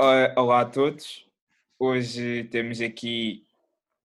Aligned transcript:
Uh, 0.00 0.30
olá 0.36 0.60
a 0.60 0.64
todos. 0.64 1.26
Hoje 1.76 2.44
temos 2.52 2.80
aqui 2.80 3.42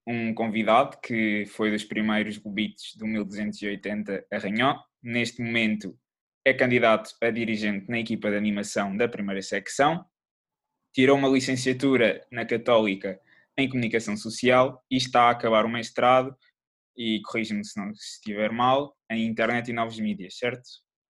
um 0.07 0.33
convidado 0.33 0.97
que 0.99 1.45
foi 1.45 1.69
dos 1.69 1.83
primeiros 1.83 2.35
Gobitos 2.39 2.95
do 2.95 3.05
1280 3.05 4.25
Arranhó. 4.31 4.79
Neste 5.03 5.39
momento 5.43 5.95
é 6.43 6.51
candidato 6.51 7.11
a 7.21 7.29
dirigente 7.29 7.91
na 7.91 7.99
equipa 7.99 8.31
de 8.31 8.37
animação 8.37 8.97
da 8.97 9.07
primeira 9.07 9.43
secção. 9.43 10.03
Tirou 10.91 11.15
uma 11.15 11.29
licenciatura 11.29 12.25
na 12.31 12.43
Católica 12.43 13.19
em 13.55 13.69
Comunicação 13.69 14.17
Social 14.17 14.83
e 14.89 14.97
está 14.97 15.25
a 15.25 15.29
acabar 15.29 15.63
o 15.63 15.69
mestrado, 15.69 16.35
e 16.97 17.21
corrige-me 17.21 17.63
se 17.63 17.79
não 17.79 17.91
estiver 17.91 18.51
mal, 18.51 18.97
em 19.11 19.27
Internet 19.27 19.69
e 19.69 19.73
Novos 19.73 19.99
Mídias, 19.99 20.39
certo? 20.39 20.63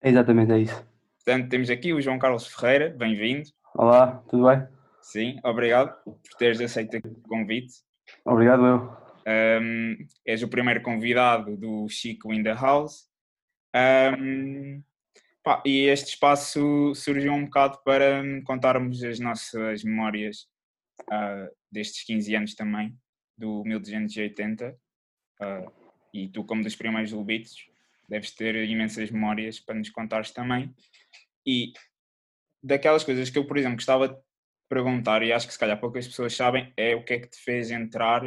Exatamente, 0.04 0.52
é 0.52 0.60
isso. 0.60 0.86
Portanto, 1.24 1.48
temos 1.48 1.70
aqui 1.70 1.94
o 1.94 2.02
João 2.02 2.20
Carlos 2.20 2.48
Ferreira, 2.48 2.90
bem-vindo. 2.90 3.48
Olá, 3.76 4.22
tudo 4.30 4.46
bem? 4.46 4.83
Sim, 5.04 5.38
obrigado 5.44 6.02
por 6.06 6.38
teres 6.40 6.62
aceito 6.62 6.98
o 6.98 7.28
convite. 7.28 7.74
Obrigado, 8.24 8.66
eu. 8.66 9.04
Um, 9.62 9.98
és 10.26 10.42
o 10.42 10.48
primeiro 10.48 10.82
convidado 10.82 11.58
do 11.58 11.88
Chico 11.90 12.34
in 12.34 12.42
the 12.42 12.54
House. 12.54 13.10
Um, 13.76 14.82
pá, 15.44 15.62
e 15.66 15.88
este 15.88 16.12
espaço 16.12 16.96
surgiu 16.96 17.34
um 17.34 17.46
bocado 17.46 17.80
para 17.84 18.24
contarmos 18.46 19.04
as 19.04 19.20
nossas 19.20 19.84
memórias 19.84 20.48
uh, 21.02 21.54
destes 21.70 22.06
15 22.06 22.36
anos 22.36 22.56
também, 22.56 22.98
do 23.38 23.62
1280. 23.66 24.70
Uh, 24.70 24.76
ah, 25.42 25.72
e 26.14 26.30
tu, 26.30 26.46
como 26.46 26.64
dos 26.64 26.78
primeiros 26.78 27.12
lobitos, 27.12 27.68
deves 28.08 28.32
ter 28.32 28.56
imensas 28.70 29.12
memórias 29.12 29.60
para 29.60 29.76
nos 29.76 29.90
contares 29.90 30.32
também. 30.32 30.74
E 31.46 31.74
daquelas 32.64 33.04
coisas 33.04 33.30
que 33.30 33.38
eu, 33.38 33.46
por 33.46 33.58
exemplo, 33.58 33.76
gostava 33.76 34.24
perguntar, 34.70 35.24
e 35.24 35.32
acho 35.32 35.48
que 35.48 35.54
se 35.54 35.60
calhar 35.60 35.80
poucas 35.80 36.08
pessoas 36.08 36.36
sabem, 36.36 36.74
é 36.78 36.96
o 36.96 37.04
que 37.04 37.14
é 37.14 37.20
que 37.20 37.28
te 37.28 37.38
fez 37.38 37.72
entrar 37.72 38.22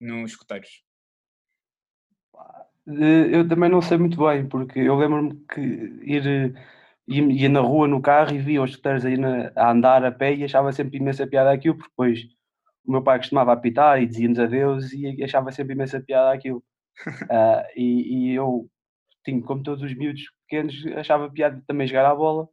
nos 0.00 0.32
escuteiros? 0.32 0.82
Eu 2.86 3.46
também 3.46 3.68
não 3.68 3.82
sei 3.82 3.98
muito 3.98 4.16
bem, 4.16 4.48
porque 4.48 4.78
eu 4.78 4.96
lembro-me 4.96 5.44
que 5.52 5.60
ir, 5.60 6.54
ia 7.06 7.48
na 7.48 7.60
rua 7.60 7.86
no 7.86 8.00
carro 8.00 8.34
e 8.34 8.38
via 8.38 8.62
os 8.62 8.70
escuteiros 8.70 9.04
aí 9.04 9.18
na, 9.18 9.52
a 9.54 9.70
andar 9.70 10.04
a 10.04 10.10
pé 10.10 10.34
e 10.34 10.44
achava 10.44 10.72
sempre 10.72 10.96
imensa 10.96 11.26
piada 11.26 11.52
aquilo, 11.52 11.76
porque 11.76 11.90
depois 11.90 12.20
o 12.86 12.92
meu 12.92 13.02
pai 13.02 13.18
costumava 13.18 13.52
apitar 13.52 14.02
e 14.02 14.06
dizia-nos 14.06 14.38
adeus 14.38 14.92
e 14.94 15.22
achava 15.22 15.52
sempre 15.52 15.74
imensa 15.74 16.00
piada 16.00 16.32
aquilo. 16.32 16.64
uh, 17.06 17.64
e, 17.76 18.30
e, 18.30 18.34
eu, 18.34 18.68
tinha, 19.24 19.42
como 19.42 19.62
todos 19.62 19.82
os 19.82 19.94
miúdos 19.94 20.22
pequenos, 20.48 20.74
achava 20.96 21.30
piada 21.30 21.62
também 21.66 21.86
jogar 21.86 22.06
à 22.06 22.14
bola, 22.14 22.48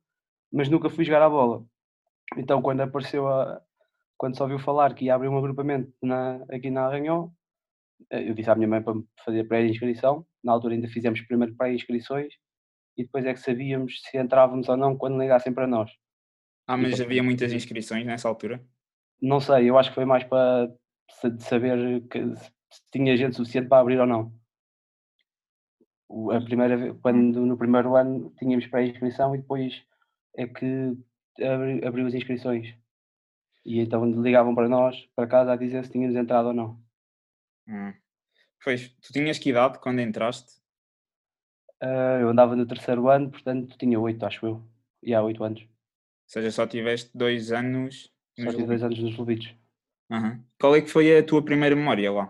mas 0.52 0.70
nunca 0.70 0.90
fui 0.90 1.06
jogar 1.06 1.22
à 1.22 1.30
bola. 1.30 1.66
Então, 2.38 2.62
quando 2.62 2.82
apareceu 2.82 3.28
a. 3.28 3.62
Quando 4.18 4.36
se 4.36 4.42
ouviu 4.42 4.58
falar 4.60 4.94
que 4.94 5.06
ia 5.06 5.16
abrir 5.16 5.28
um 5.28 5.38
agrupamento 5.38 5.92
na, 6.02 6.38
aqui 6.50 6.70
na 6.70 6.86
Arranhão, 6.86 7.34
eh, 8.10 8.30
eu 8.30 8.34
disse 8.34 8.50
à 8.50 8.56
minha 8.56 8.68
mãe 8.68 8.82
para 8.82 8.94
fazer 9.26 9.44
pré-inscrição. 9.44 10.26
Na 10.42 10.54
altura 10.54 10.74
ainda 10.74 10.88
fizemos 10.88 11.20
primeiro 11.22 11.54
pré-inscrições 11.56 12.34
e 12.98 13.04
depois 13.04 13.26
é 13.26 13.34
que 13.34 13.40
sabíamos 13.40 14.02
se 14.04 14.18
entrávamos 14.18 14.70
ou 14.70 14.78
não 14.78 14.98
quando 14.98 15.20
ligassem 15.20 15.54
para 15.54 15.68
nós. 15.68 15.92
Ah, 16.68 16.78
mas 16.78 17.00
havia 17.00 17.22
muitas 17.22 17.52
inscrições 17.52 18.06
nessa 18.06 18.28
altura? 18.28 18.66
Não 19.22 19.40
sei, 19.40 19.70
eu 19.70 19.78
acho 19.78 19.90
que 19.90 19.96
foi 19.96 20.06
mais 20.06 20.24
para 20.24 20.74
saber 21.40 22.02
que, 22.08 22.36
se 22.36 22.82
tinha 22.92 23.16
gente 23.16 23.36
suficiente 23.36 23.68
para 23.68 23.82
abrir 23.82 24.00
ou 24.00 24.08
não. 24.08 24.34
A 26.32 26.42
primeira 26.42 26.94
quando 26.96 27.46
no 27.46 27.58
primeiro 27.58 27.96
ano 27.96 28.34
tínhamos 28.38 28.68
pré-inscrição 28.68 29.36
e 29.36 29.40
depois 29.40 29.84
é 30.38 30.48
que 30.48 30.98
abriu 31.86 32.08
as 32.08 32.14
inscrições. 32.14 32.76
E 33.66 33.80
então 33.80 34.06
ligavam 34.22 34.54
para 34.54 34.70
nós, 34.70 35.08
para 35.16 35.28
casa, 35.28 35.54
a 35.54 35.56
dizer 35.56 35.84
se 35.84 35.92
tínhamos 35.92 36.16
entrado 36.16 36.50
ou 36.50 36.54
não. 36.54 36.80
Hum. 37.68 37.94
Pois, 38.64 38.90
tu 39.02 39.12
tinhas 39.12 39.40
que 39.40 39.50
idade 39.50 39.80
quando 39.80 40.02
entraste? 40.02 40.60
Uh, 41.82 42.22
eu 42.22 42.30
andava 42.30 42.56
no 42.56 42.66
terceiro 42.66 43.10
ano, 43.10 43.30
portanto 43.30 43.78
tinha 43.78 44.00
oito, 44.00 44.26
acho 44.26 44.46
eu. 44.46 44.64
E 45.04 45.14
há 45.14 45.22
oito 45.22 45.44
anos. 45.44 45.62
Ou 45.62 45.68
seja, 46.28 46.52
só 46.52 46.66
tiveste 46.66 47.16
dois 47.16 47.52
anos. 47.52 48.12
Só 48.40 48.50
tive 48.50 48.66
dois 48.66 48.84
anos 48.84 49.00
nos 49.00 49.18
Lubitos. 49.18 49.54
Uhum. 50.10 50.44
Qual 50.60 50.76
é 50.76 50.82
que 50.82 50.90
foi 50.90 51.18
a 51.18 51.26
tua 51.26 51.44
primeira 51.44 51.76
memória 51.76 52.12
lá? 52.12 52.26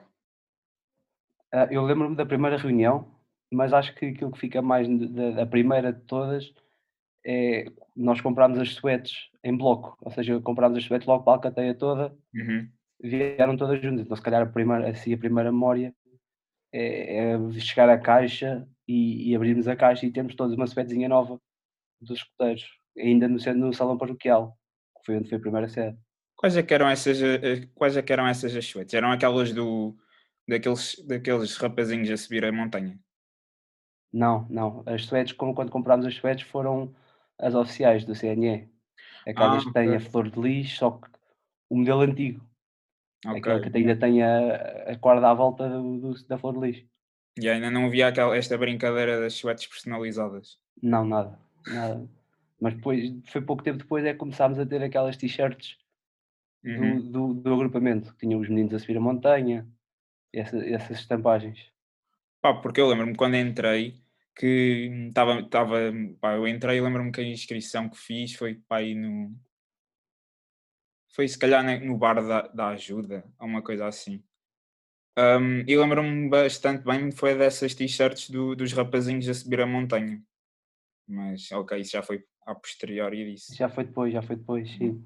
Uh, 1.54 1.72
eu 1.72 1.84
lembro-me 1.84 2.16
da 2.16 2.26
primeira 2.26 2.58
reunião, 2.58 3.10
mas 3.52 3.74
acho 3.74 3.94
que 3.96 4.08
aquilo 4.08 4.32
que 4.32 4.40
fica 4.40 4.62
mais 4.62 4.88
da, 4.88 5.32
da 5.32 5.46
primeira 5.46 5.94
de 5.94 6.02
todas 6.02 6.54
é 7.26 7.66
nós 7.96 8.22
comprámos 8.22 8.60
as 8.60 8.74
suetes 8.74 9.30
em 9.44 9.56
bloco, 9.56 9.98
ou 10.02 10.12
seja, 10.12 10.40
comprámos 10.42 10.78
as 10.78 10.84
suetes 10.84 11.08
logo 11.08 11.24
para 11.24 11.34
a 11.34 11.36
alcateia 11.38 11.74
toda, 11.74 12.16
uhum. 12.34 12.70
vieram 13.02 13.58
todas 13.58 13.82
juntas. 13.82 14.02
Então, 14.02 14.16
se 14.16 14.22
calhar, 14.22 14.42
a 14.42 14.46
primeira, 14.46 14.90
assim, 14.90 15.14
a 15.14 15.18
primeira 15.18 15.52
memória 15.52 15.94
é, 16.74 17.34
é 17.34 17.52
chegar 17.60 17.90
à 17.90 17.98
caixa 17.98 18.68
e, 18.88 19.32
e, 19.32 19.36
abrirmos 19.36 19.68
a 19.68 19.76
caixa 19.76 20.06
e 20.06 20.12
termos 20.12 20.36
todos 20.36 20.56
uma 20.56 20.68
suetezinha 20.68 21.10
nova 21.10 21.40
dos 22.02 22.18
escuteiros, 22.18 22.68
ainda 22.98 23.28
no, 23.28 23.38
no 23.56 23.74
salão 23.74 23.98
paroquial, 23.98 24.58
que 24.98 25.06
foi 25.06 25.18
onde 25.18 25.30
foi 25.30 25.38
a 25.38 25.42
primeira 25.42 25.70
sede. 25.70 25.98
Quais 26.36 26.58
é 26.58 26.64
que 26.64 26.74
eram 26.74 26.90
essas, 26.90 27.22
eh, 27.22 27.40
eh, 27.42 27.68
quais 27.74 27.96
é 27.96 28.02
que 28.02 28.12
eram 28.12 28.28
essas 28.28 28.56
as 28.56 28.66
suetes? 28.66 28.94
Eram 28.94 29.12
aquelas 29.12 29.54
do, 29.54 29.96
daqueles, 30.48 30.96
daqueles 31.08 31.56
rapazinhos 31.56 32.12
a 32.12 32.18
subir 32.18 32.44
a 32.44 32.52
montanha? 32.52 33.00
Não, 34.12 34.46
não. 34.50 34.84
As 34.86 35.06
suetes, 35.06 35.34
como 35.34 35.56
quando 35.56 35.72
comprámos 35.72 36.06
as 36.06 36.16
suetes, 36.16 36.46
foram 36.48 36.94
as 37.40 37.56
oficiais 37.56 38.06
do 38.06 38.14
CNE. 38.14 38.70
Aquelas 39.28 39.64
ah, 39.64 39.68
que 39.68 39.74
têm 39.74 39.96
a 39.96 40.00
flor 40.00 40.30
de 40.30 40.40
lis, 40.40 40.72
só 40.74 40.92
que 40.92 41.08
o 41.70 41.78
modelo 41.78 42.02
antigo. 42.02 42.46
Okay. 43.26 43.40
Aquela 43.40 43.60
que 43.60 43.78
ainda 43.78 43.96
tem 43.96 44.22
a, 44.22 44.92
a 44.92 44.98
corda 44.98 45.30
à 45.30 45.34
volta 45.34 45.68
do, 45.68 45.98
do, 45.98 46.28
da 46.28 46.38
flor 46.38 46.54
de 46.54 46.60
lis. 46.60 46.86
E 47.40 47.50
ainda 47.50 47.70
não 47.70 47.88
havia 47.88 48.08
aquela, 48.08 48.36
esta 48.36 48.58
brincadeira 48.58 49.20
das 49.20 49.34
suetes 49.34 49.68
personalizadas? 49.68 50.58
Não, 50.82 51.04
nada. 51.06 51.38
nada. 51.68 52.08
Mas 52.60 52.76
depois, 52.76 53.12
foi 53.26 53.42
pouco 53.42 53.64
tempo 53.64 53.80
depois 53.80 54.06
é 54.06 54.14
que 54.14 54.20
começámos 54.20 54.58
a 54.58 54.66
ter 54.66 54.82
aquelas 54.82 55.18
t-shirts 55.18 55.78
uhum. 56.64 57.02
do, 57.02 57.34
do, 57.34 57.42
do, 57.42 57.54
agrupamento, 57.54 58.14
que 58.14 58.20
tinham 58.20 58.40
os 58.40 58.48
meninos 58.48 58.74
a 58.74 58.80
subir 58.80 58.98
a 58.98 59.02
montanha, 59.02 59.68
essa, 60.34 60.58
essas 60.66 61.00
estampagens. 61.00 61.72
Pá, 62.42 62.54
porque 62.54 62.80
eu 62.80 62.88
lembro-me 62.88 63.16
quando 63.16 63.36
entrei, 63.36 63.96
que 64.36 65.08
estava, 65.08 65.40
estava 65.40 65.78
eu 66.36 66.48
entrei 66.48 66.78
e 66.78 66.82
lembro-me 66.82 67.12
que 67.12 67.22
a 67.22 67.24
inscrição 67.24 67.90
que 67.90 67.98
fiz 67.98 68.34
foi 68.34 68.56
para 68.68 68.78
aí 68.78 68.94
no. 68.94 69.34
Foi 71.14 71.28
se 71.28 71.40
calhar 71.40 71.64
no 71.84 71.98
bar 71.98 72.16
da, 72.16 72.42
da 72.48 72.68
ajuda, 72.70 73.24
ou 73.40 73.48
uma 73.48 73.62
coisa 73.62 73.88
assim. 73.88 74.22
Um, 75.18 75.62
e 75.66 75.78
lembro-me 75.78 76.30
bastante 76.30 76.84
bem, 76.84 77.10
foi 77.10 77.38
dessas 77.38 77.74
t-shirts 77.74 78.30
do, 78.30 78.54
dos 78.54 78.74
rapazinhos 78.74 79.30
a 79.30 79.34
subir 79.34 79.62
a 79.62 79.66
montanha. 79.66 80.22
Mas 81.08 81.50
ok, 81.54 81.80
isso 81.80 81.92
já 81.92 82.04
foi 82.04 82.22
a 82.46 82.54
posteriori 82.54 83.32
disso. 83.32 83.56
Já 83.56 83.70
foi 83.70 83.86
depois, 83.86 84.12
já 84.12 84.22
foi 84.22 84.36
depois, 84.36 84.70
sim. 84.72 85.02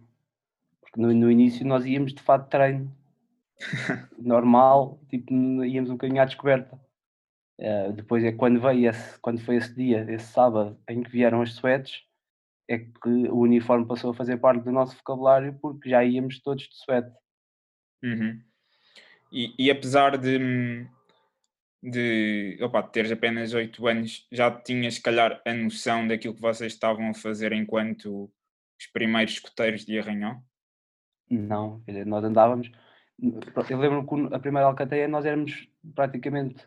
Porque 0.82 1.00
no, 1.00 1.14
no 1.14 1.30
início 1.30 1.64
nós 1.64 1.86
íamos 1.86 2.12
de 2.12 2.24
fato 2.24 2.46
de 2.46 2.50
treino. 2.50 2.92
Normal, 4.18 5.00
tipo, 5.10 5.32
íamos 5.64 5.92
um 5.92 5.94
bocadinho 5.94 6.22
à 6.24 6.26
descoberta. 6.26 6.80
Uh, 7.60 7.92
depois 7.92 8.24
é 8.24 8.32
quando 8.32 8.62
veio 8.62 8.90
esse, 8.90 9.20
quando 9.20 9.42
foi 9.42 9.58
esse 9.58 9.76
dia, 9.76 10.06
esse 10.10 10.28
sábado, 10.32 10.80
em 10.88 11.04
que 11.04 11.12
vieram 11.12 11.42
as 11.42 11.52
suetes, 11.52 12.02
é 12.70 12.78
que 12.78 13.28
o 13.30 13.40
uniforme 13.40 13.86
passou 13.86 14.12
a 14.12 14.14
fazer 14.14 14.38
parte 14.38 14.64
do 14.64 14.72
nosso 14.72 14.96
vocabulário 14.96 15.58
porque 15.60 15.90
já 15.90 16.04
íamos 16.04 16.40
todos 16.40 16.64
de 16.64 16.76
suete. 16.76 17.12
Uhum. 18.02 18.42
E, 19.32 19.54
e, 19.60 19.70
apesar 19.70 20.18
de, 20.18 20.88
de 21.84 22.58
opa, 22.62 22.82
teres 22.82 23.12
apenas 23.12 23.54
8 23.54 23.88
anos, 23.88 24.28
já 24.32 24.50
tinhas, 24.50 24.96
se 24.96 25.02
calhar, 25.02 25.42
a 25.46 25.54
noção 25.54 26.08
daquilo 26.08 26.36
que 26.36 26.42
vocês 26.42 26.72
estavam 26.72 27.10
a 27.10 27.14
fazer 27.14 27.52
enquanto 27.52 28.32
os 28.80 28.88
primeiros 28.88 29.34
escoteiros 29.34 29.84
de 29.84 30.00
Arranhão? 30.00 30.42
Não, 31.30 31.84
nós 32.06 32.24
andávamos. 32.24 32.72
Eu 33.70 33.78
lembro 33.78 34.08
que 34.08 34.34
a 34.34 34.40
primeira 34.40 34.68
alcateia 34.68 35.08
nós 35.08 35.26
éramos 35.26 35.68
praticamente 35.94 36.66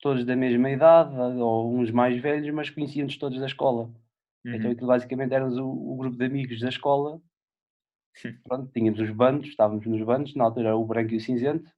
todos 0.00 0.24
da 0.24 0.34
mesma 0.34 0.70
idade, 0.70 1.14
ou 1.14 1.74
uns 1.78 1.90
mais 1.90 2.20
velhos, 2.20 2.52
mas 2.54 2.70
conhecíamos 2.70 3.16
todos 3.16 3.38
da 3.38 3.46
escola. 3.46 3.90
Então, 4.44 4.52
uhum. 4.52 4.56
Então 4.56 4.70
aquilo 4.70 4.86
basicamente 4.86 5.34
éramos 5.34 5.56
o, 5.58 5.66
o, 5.66 5.96
grupo 5.96 6.16
de 6.16 6.24
amigos 6.24 6.60
da 6.60 6.68
escola. 6.68 7.20
Pronto, 8.44 8.70
tínhamos 8.72 9.00
os 9.00 9.10
bandos, 9.10 9.48
estávamos 9.48 9.86
nos 9.86 10.02
bandos, 10.02 10.34
na 10.34 10.44
altura 10.44 10.68
era 10.68 10.76
o 10.76 10.86
branco 10.86 11.12
e 11.12 11.16
o 11.16 11.20
cinzento. 11.20 11.70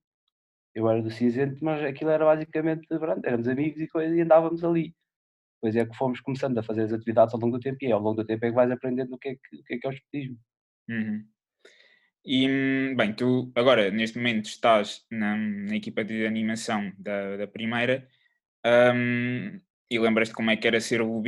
Eu 0.75 0.89
era 0.89 1.03
do 1.03 1.11
cinzento, 1.11 1.63
mas 1.63 1.85
aquilo 1.85 2.11
era 2.11 2.25
basicamente, 2.25 2.87
pronto, 2.89 3.27
éramos 3.27 3.47
amigos 3.47 3.79
e 3.79 3.87
coisa, 3.89 4.17
e 4.17 4.23
andávamos 4.23 4.65
ali. 4.65 4.95
Depois 5.57 5.77
é 5.77 5.85
que 5.85 5.95
fomos 5.95 6.19
começando 6.21 6.57
a 6.57 6.63
fazer 6.63 6.85
as 6.85 6.93
atividades 6.95 7.35
ao 7.35 7.41
longo 7.41 7.59
do 7.59 7.63
tempo, 7.63 7.77
e 7.83 7.93
ao 7.93 8.01
longo 8.01 8.17
do 8.17 8.27
tempo 8.27 8.43
é 8.47 8.49
que 8.49 8.55
vais 8.55 8.71
aprendendo 8.71 9.15
o 9.15 9.19
que 9.19 9.29
é 9.29 9.35
que, 9.35 9.57
o 9.61 9.65
que, 9.65 9.75
é, 9.75 9.79
que 9.79 9.87
é 9.87 9.91
o 9.91 9.93
espetismo. 9.93 10.39
Uhum. 10.89 11.27
E, 12.25 12.95
bem, 12.95 13.13
tu 13.13 13.51
agora, 13.55 13.91
neste 13.91 14.17
momento, 14.17 14.47
estás 14.47 15.05
na, 15.11 15.37
na 15.37 15.77
equipa 15.77 16.05
de 16.05 16.25
animação 16.25 16.93
da, 16.97 17.37
da 17.37 17.47
primeira 17.49 18.07
um, 18.65 19.61
e 19.91 19.99
lembras-te 19.99 20.35
como 20.35 20.51
é 20.51 20.57
que 20.57 20.67
era 20.67 20.81
ser 20.81 21.03
o 21.03 21.23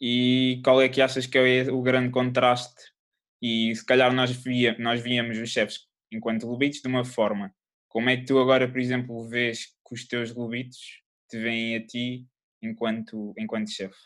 e 0.00 0.60
qual 0.62 0.82
é 0.82 0.88
que 0.88 1.00
achas 1.00 1.26
que 1.26 1.38
é 1.38 1.72
o 1.72 1.80
grande 1.80 2.10
contraste 2.10 2.92
e 3.40 3.74
se 3.74 3.84
calhar 3.84 4.12
nós, 4.12 4.30
via, 4.30 4.76
nós 4.78 5.02
víamos 5.02 5.38
os 5.38 5.50
chefes 5.50 5.86
enquanto 6.12 6.46
lobitos 6.46 6.80
de 6.80 6.88
uma 6.88 7.04
forma. 7.04 7.54
Como 7.88 8.10
é 8.10 8.16
que 8.16 8.24
tu 8.24 8.38
agora, 8.38 8.68
por 8.68 8.78
exemplo, 8.78 9.26
vês 9.28 9.66
que 9.66 9.94
os 9.94 10.06
teus 10.06 10.34
lobitos 10.34 11.02
te 11.30 11.38
veem 11.38 11.76
a 11.76 11.86
ti 11.86 12.26
enquanto, 12.62 13.32
enquanto 13.38 13.70
chefe? 13.70 13.96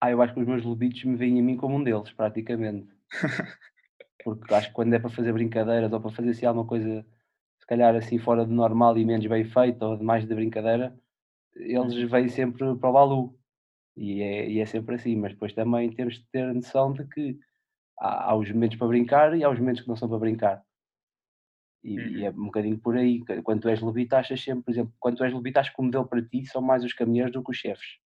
Ah, 0.00 0.10
eu 0.10 0.20
acho 0.20 0.34
que 0.34 0.40
os 0.40 0.46
meus 0.46 0.62
lobitos 0.64 1.02
me 1.04 1.16
veem 1.16 1.40
a 1.40 1.42
mim 1.42 1.56
como 1.56 1.76
um 1.76 1.82
deles, 1.82 2.10
praticamente. 2.12 2.88
Porque 4.24 4.54
acho 4.54 4.68
que 4.68 4.74
quando 4.74 4.94
é 4.94 4.98
para 4.98 5.10
fazer 5.10 5.32
brincadeiras 5.32 5.92
ou 5.92 6.00
para 6.00 6.10
fazer 6.10 6.30
assim 6.30 6.46
alguma 6.46 6.66
coisa, 6.66 7.06
se 7.60 7.66
calhar 7.66 7.94
assim 7.94 8.18
fora 8.18 8.44
do 8.46 8.52
normal 8.52 8.96
e 8.96 9.04
menos 9.04 9.26
bem 9.26 9.44
feita 9.44 9.86
ou 9.86 10.02
mais 10.02 10.26
de 10.26 10.34
brincadeira, 10.34 10.98
eles 11.54 11.94
uhum. 11.94 12.08
vêm 12.08 12.28
sempre 12.28 12.74
para 12.76 12.88
o 12.88 12.92
Balu. 12.92 13.38
E 13.96 14.22
é, 14.22 14.50
e 14.50 14.58
é 14.58 14.66
sempre 14.66 14.96
assim, 14.96 15.14
mas 15.14 15.32
depois 15.32 15.52
também 15.52 15.92
temos 15.92 16.14
de 16.14 16.26
ter 16.32 16.42
a 16.42 16.54
noção 16.54 16.92
de 16.92 17.06
que 17.06 17.38
há, 17.98 18.30
há 18.30 18.34
os 18.34 18.50
momentos 18.50 18.76
para 18.76 18.88
brincar 18.88 19.36
e 19.36 19.44
há 19.44 19.50
os 19.50 19.58
momentos 19.58 19.82
que 19.82 19.88
não 19.88 19.96
são 19.96 20.08
para 20.08 20.18
brincar. 20.18 20.64
E, 21.84 22.00
uhum. 22.00 22.08
e, 22.08 22.24
é 22.24 22.30
um 22.30 22.46
bocadinho 22.46 22.78
por 22.78 22.96
aí. 22.96 23.22
Quando 23.42 23.60
tu 23.60 23.68
és 23.68 23.80
lobita, 23.80 24.18
achas 24.18 24.42
sempre, 24.42 24.64
por 24.64 24.70
exemplo, 24.70 24.92
quando 24.98 25.18
tu 25.18 25.24
és 25.24 25.32
lobita, 25.32 25.60
acho 25.60 25.72
que 25.72 25.80
o 25.80 25.84
modelo 25.84 26.08
para 26.08 26.22
ti 26.22 26.46
são 26.46 26.62
mais 26.62 26.82
os 26.82 26.94
caminheiros 26.94 27.32
do 27.32 27.44
que 27.44 27.50
os 27.50 27.58
chefes. 27.58 27.98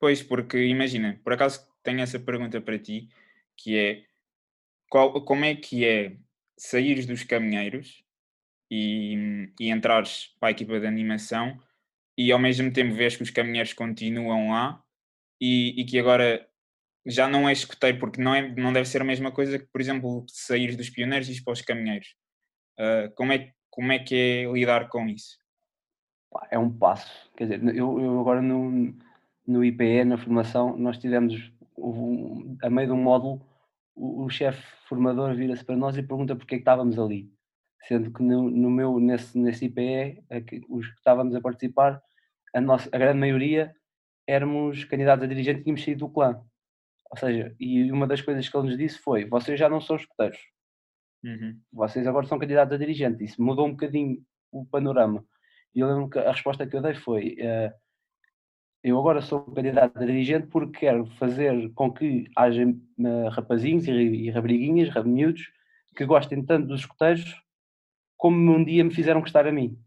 Pois, 0.00 0.22
porque 0.22 0.66
imagina, 0.66 1.20
por 1.22 1.32
acaso 1.32 1.68
tenho 1.82 2.00
essa 2.00 2.18
pergunta 2.18 2.60
para 2.60 2.78
ti, 2.78 3.08
que 3.56 3.76
é 3.76 4.07
qual, 4.88 5.20
como 5.24 5.44
é 5.44 5.54
que 5.54 5.84
é 5.84 6.16
saíres 6.56 7.06
dos 7.06 7.22
caminheiros 7.22 8.04
e, 8.70 9.48
e 9.60 9.70
entrares 9.70 10.34
para 10.38 10.48
a 10.48 10.50
equipa 10.50 10.78
de 10.80 10.86
animação 10.86 11.58
e 12.16 12.32
ao 12.32 12.38
mesmo 12.38 12.72
tempo 12.72 12.94
vês 12.94 13.16
que 13.16 13.22
os 13.22 13.30
caminheiros 13.30 13.72
continuam 13.72 14.50
lá 14.50 14.82
e, 15.40 15.80
e 15.80 15.84
que 15.84 15.98
agora 15.98 16.46
já 17.06 17.28
não 17.28 17.48
é 17.48 17.52
escoteiro, 17.52 17.98
porque 17.98 18.20
não, 18.20 18.34
é, 18.34 18.54
não 18.54 18.72
deve 18.72 18.88
ser 18.88 19.00
a 19.00 19.04
mesma 19.04 19.32
coisa 19.32 19.58
que, 19.58 19.66
por 19.66 19.80
exemplo, 19.80 20.26
sair 20.28 20.76
dos 20.76 20.90
pioneiros 20.90 21.28
e 21.28 21.32
ir 21.32 21.42
para 21.42 21.52
os 21.52 21.62
caminheiros. 21.62 22.14
Uh, 22.78 23.10
como, 23.14 23.32
é, 23.32 23.52
como 23.70 23.92
é 23.92 23.98
que 23.98 24.14
é 24.14 24.52
lidar 24.52 24.88
com 24.88 25.08
isso? 25.08 25.38
É 26.50 26.58
um 26.58 26.70
passo. 26.70 27.30
Quer 27.36 27.44
dizer, 27.44 27.76
eu, 27.76 27.98
eu 27.98 28.20
agora 28.20 28.42
no, 28.42 28.94
no 29.46 29.64
IPE, 29.64 30.04
na 30.04 30.18
formação, 30.18 30.76
nós 30.76 30.98
tivemos 30.98 31.50
um, 31.76 32.58
a 32.62 32.68
meio 32.68 32.88
de 32.88 32.92
um 32.92 33.02
módulo, 33.02 33.40
o, 33.98 34.24
o 34.24 34.30
chefe 34.30 34.62
formador 34.88 35.34
vira-se 35.34 35.64
para 35.64 35.76
nós 35.76 35.96
e 35.96 36.02
pergunta 36.02 36.36
porque 36.36 36.54
é 36.54 36.58
que 36.58 36.62
estávamos 36.62 36.98
ali. 36.98 37.30
Sendo 37.86 38.12
que 38.12 38.22
no, 38.22 38.50
no 38.50 38.70
meu, 38.70 38.98
nesse, 38.98 39.38
nesse 39.38 39.66
IPE, 39.66 40.22
os 40.68 40.86
que 40.86 40.94
estávamos 40.94 41.34
a 41.34 41.40
participar, 41.40 42.00
a, 42.54 42.60
nossa, 42.60 42.88
a 42.92 42.98
grande 42.98 43.18
maioria 43.18 43.74
éramos 44.26 44.84
candidatos 44.84 45.24
a 45.24 45.26
dirigente 45.26 45.60
e 45.60 45.62
tínhamos 45.64 45.84
saído 45.84 46.06
do 46.06 46.12
clã. 46.12 46.42
Ou 47.10 47.16
seja, 47.16 47.54
e 47.58 47.90
uma 47.90 48.06
das 48.06 48.20
coisas 48.20 48.48
que 48.48 48.56
ele 48.56 48.68
nos 48.68 48.78
disse 48.78 48.98
foi: 48.98 49.24
vocês 49.24 49.58
já 49.58 49.68
não 49.68 49.80
são 49.80 49.96
escuteiros, 49.96 50.38
uhum. 51.24 51.58
vocês 51.72 52.06
agora 52.06 52.26
são 52.26 52.38
candidatos 52.38 52.74
a 52.74 52.78
dirigente. 52.78 53.24
Isso 53.24 53.42
mudou 53.42 53.66
um 53.66 53.70
bocadinho 53.70 54.22
o 54.52 54.66
panorama. 54.66 55.24
E 55.74 55.80
eu 55.80 55.88
lembro 55.88 56.10
que 56.10 56.18
a 56.18 56.32
resposta 56.32 56.66
que 56.66 56.76
eu 56.76 56.82
dei 56.82 56.94
foi: 56.94 57.36
uh, 57.40 57.72
eu 58.82 58.98
agora 58.98 59.20
sou 59.20 59.40
candidato 59.42 59.98
a 59.98 60.04
dirigente 60.04 60.46
porque 60.46 60.80
quero 60.80 61.06
fazer 61.18 61.70
com 61.74 61.92
que 61.92 62.26
haja 62.36 62.64
uh, 62.64 63.28
rapazinhos 63.30 63.86
e, 63.86 63.92
e 63.92 64.30
rabriguinhas, 64.30 64.90
miúdos, 65.04 65.42
que 65.96 66.06
gostem 66.06 66.44
tanto 66.44 66.68
dos 66.68 66.80
escuteiros 66.80 67.34
como 68.16 68.52
um 68.52 68.64
dia 68.64 68.84
me 68.84 68.94
fizeram 68.94 69.20
gostar 69.20 69.46
a 69.46 69.52
mim. 69.52 69.78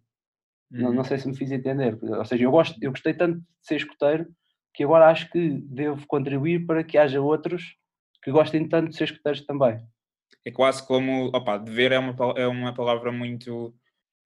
Uhum. 0.72 0.82
Não, 0.82 0.94
não, 0.94 1.04
sei 1.04 1.18
se 1.18 1.28
me 1.28 1.36
fiz 1.36 1.52
entender. 1.52 1.98
Ou 2.02 2.26
seja, 2.26 2.44
eu, 2.44 2.52
gosto, 2.52 2.78
eu 2.82 2.92
gostei 2.92 3.14
tanto 3.14 3.40
de 3.40 3.46
ser 3.62 3.76
escuteiro 3.76 4.28
que 4.74 4.84
agora 4.84 5.10
acho 5.10 5.30
que 5.30 5.50
devo 5.66 6.06
contribuir 6.08 6.66
para 6.66 6.84
que 6.84 6.98
haja 6.98 7.22
outros 7.22 7.76
que 8.24 8.32
gostem 8.32 8.68
tanto 8.68 8.90
de 8.90 8.96
ser 8.96 9.06
escuteiros 9.06 9.46
também. 9.46 9.86
É 10.46 10.52
quase 10.52 10.86
como, 10.86 11.28
opa, 11.28 11.58
dever 11.58 11.92
é 11.92 12.00
uma, 12.00 12.16
é 12.38 12.48
uma 12.48 12.74
palavra 12.74 13.12
muito, 13.12 13.76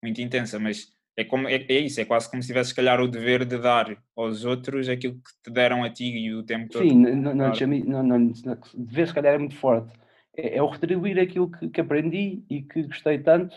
muito 0.03 0.21
intensa, 0.21 0.59
mas 0.59 0.89
é, 1.17 1.25
como, 1.25 1.47
é, 1.47 1.55
é 1.57 1.79
isso, 1.79 2.01
é 2.01 2.05
quase 2.05 2.31
como 2.31 2.43
se 2.43 2.49
tivesse, 2.49 2.71
se 2.71 2.77
calhar, 2.77 3.01
o 3.01 3.09
dever 3.09 3.45
de 3.45 3.59
dar 3.59 3.97
aos 4.17 4.45
outros 4.45 4.89
aquilo 4.89 5.15
que 5.15 5.43
te 5.45 5.53
deram 5.53 5.85
a 5.85 5.91
ti 5.91 6.05
e 6.05 6.35
o 6.35 6.43
tempo 6.43 6.71
todo. 6.71 6.83
Sim, 6.83 6.95
não, 6.97 7.35
não, 7.35 7.53
não, 7.53 8.19
não, 8.19 8.59
dever, 8.75 9.09
se 9.09 9.15
calhar, 9.15 9.35
é 9.35 9.39
muito 9.39 9.57
forte. 9.57 9.93
É, 10.37 10.57
é 10.57 10.63
o 10.63 10.69
retribuir 10.69 11.19
aquilo 11.19 11.51
que, 11.51 11.69
que 11.69 11.81
aprendi 11.81 12.43
e 12.49 12.63
que 12.63 12.85
gostei 12.85 13.19
tanto 13.19 13.55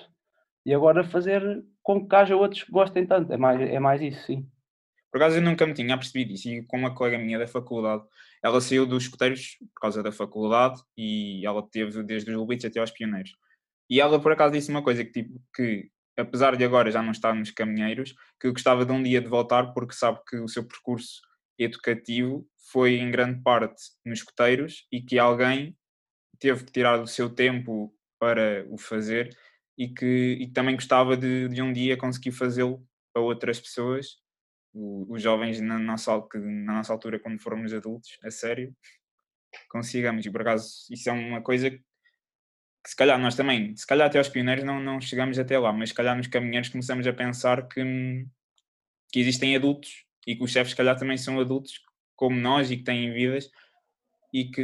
e 0.66 0.74
agora 0.74 1.04
fazer 1.04 1.64
com 1.82 2.06
que 2.06 2.16
haja 2.16 2.36
outros 2.36 2.64
que 2.64 2.72
gostem 2.72 3.06
tanto. 3.06 3.32
É 3.32 3.38
mais, 3.38 3.62
é 3.62 3.80
mais 3.80 4.02
isso, 4.02 4.26
sim. 4.26 4.46
Por 5.12 5.22
acaso 5.22 5.38
eu 5.38 5.42
nunca 5.42 5.66
me 5.66 5.74
tinha 5.74 5.98
percebido 5.98 6.34
isso, 6.34 6.50
e 6.50 6.64
com 6.64 6.78
uma 6.78 6.94
colega 6.94 7.18
minha 7.18 7.40
da 7.40 7.48
faculdade, 7.48 8.04
ela 8.44 8.60
saiu 8.60 8.86
dos 8.86 9.04
escuteiros 9.04 9.58
por 9.74 9.80
causa 9.80 10.04
da 10.04 10.12
faculdade 10.12 10.82
e 10.98 11.46
ela 11.46 11.66
teve 11.66 12.04
desde 12.04 12.32
os 12.32 12.36
Lubitos 12.36 12.66
até 12.66 12.82
aos 12.82 12.92
pioneiros. 12.92 13.32
E 13.90 14.02
ela 14.02 14.20
por 14.20 14.34
acaso 14.34 14.54
disse 14.54 14.70
uma 14.70 14.84
coisa 14.84 15.06
que, 15.06 15.12
tipo, 15.12 15.40
que 15.56 15.90
apesar 16.18 16.56
de 16.56 16.64
agora 16.64 16.92
já 16.92 17.02
não 17.02 17.12
estar 17.12 17.34
nos 17.34 17.52
caminheiros, 17.52 18.16
que 18.40 18.50
gostava 18.50 18.86
de 18.86 18.92
um 18.92 19.02
dia 19.02 19.22
de 19.22 19.28
voltar 19.28 19.74
porque 19.74 19.94
sabe 19.94 20.20
que 20.28 20.38
o 20.38 20.48
seu 20.48 20.66
percurso 20.66 21.22
educativo 21.58 22.48
foi 22.72 22.98
em 22.98 23.12
grande 23.12 23.42
parte 23.42 23.82
nos 24.06 24.20
escuteiros 24.20 24.86
e 24.92 25.02
que 25.02 25.18
alguém 25.18 25.78
teve 26.40 26.66
que 26.66 26.72
tirar 26.72 27.00
o 27.02 27.08
seu 27.08 27.30
tempo 27.30 27.94
para 28.20 28.66
o 28.70 28.78
fazer 28.78 29.36
e 29.78 29.88
que 29.88 30.38
e 30.40 30.48
também 30.52 30.76
gostava 30.76 31.16
de, 31.16 31.48
de 31.50 31.62
um 31.62 31.72
dia 31.72 31.98
conseguir 31.98 32.32
fazê-lo 32.32 32.86
para 33.14 33.22
outras 33.22 33.60
pessoas 33.60 34.18
os 34.76 35.22
jovens 35.22 35.62
na 35.62 35.80
nossa, 35.80 36.12
na 36.36 36.74
nossa 36.74 36.92
altura, 36.92 37.20
quando 37.20 37.42
formos 37.42 37.74
adultos, 37.74 38.18
a 38.22 38.30
sério, 38.30 38.76
consigamos. 39.70 40.26
E 40.26 40.32
por 40.32 40.42
acaso, 40.42 40.68
isso 40.92 41.10
é 41.10 41.14
uma 41.14 41.42
coisa 41.42 41.72
que 41.72 41.82
se 42.86 42.96
calhar 42.96 43.20
nós 43.20 43.36
também, 43.36 43.76
se 43.76 43.86
calhar 43.86 44.08
até 44.08 44.20
aos 44.20 44.30
pioneiros 44.30 44.64
não, 44.64 44.80
não 44.80 45.02
chegamos 45.02 45.40
até 45.40 45.58
lá, 45.58 45.74
mas 45.74 45.90
se 45.90 45.96
calhar 45.96 46.16
nos 46.16 46.28
caminheiros 46.28 46.70
começamos 46.70 47.08
a 47.08 47.14
pensar 47.14 47.68
que, 47.68 47.82
que 49.12 49.20
existem 49.20 49.56
adultos 49.56 50.06
e 50.28 50.36
que 50.36 50.44
os 50.44 50.52
chefes, 50.52 50.72
se 50.72 50.76
calhar, 50.76 50.98
também 50.98 51.18
são 51.18 51.40
adultos 51.40 51.82
como 52.16 52.40
nós 52.40 52.70
e 52.70 52.78
que 52.78 52.84
têm 52.84 53.12
vidas 53.12 53.50
e 54.32 54.46
que. 54.46 54.64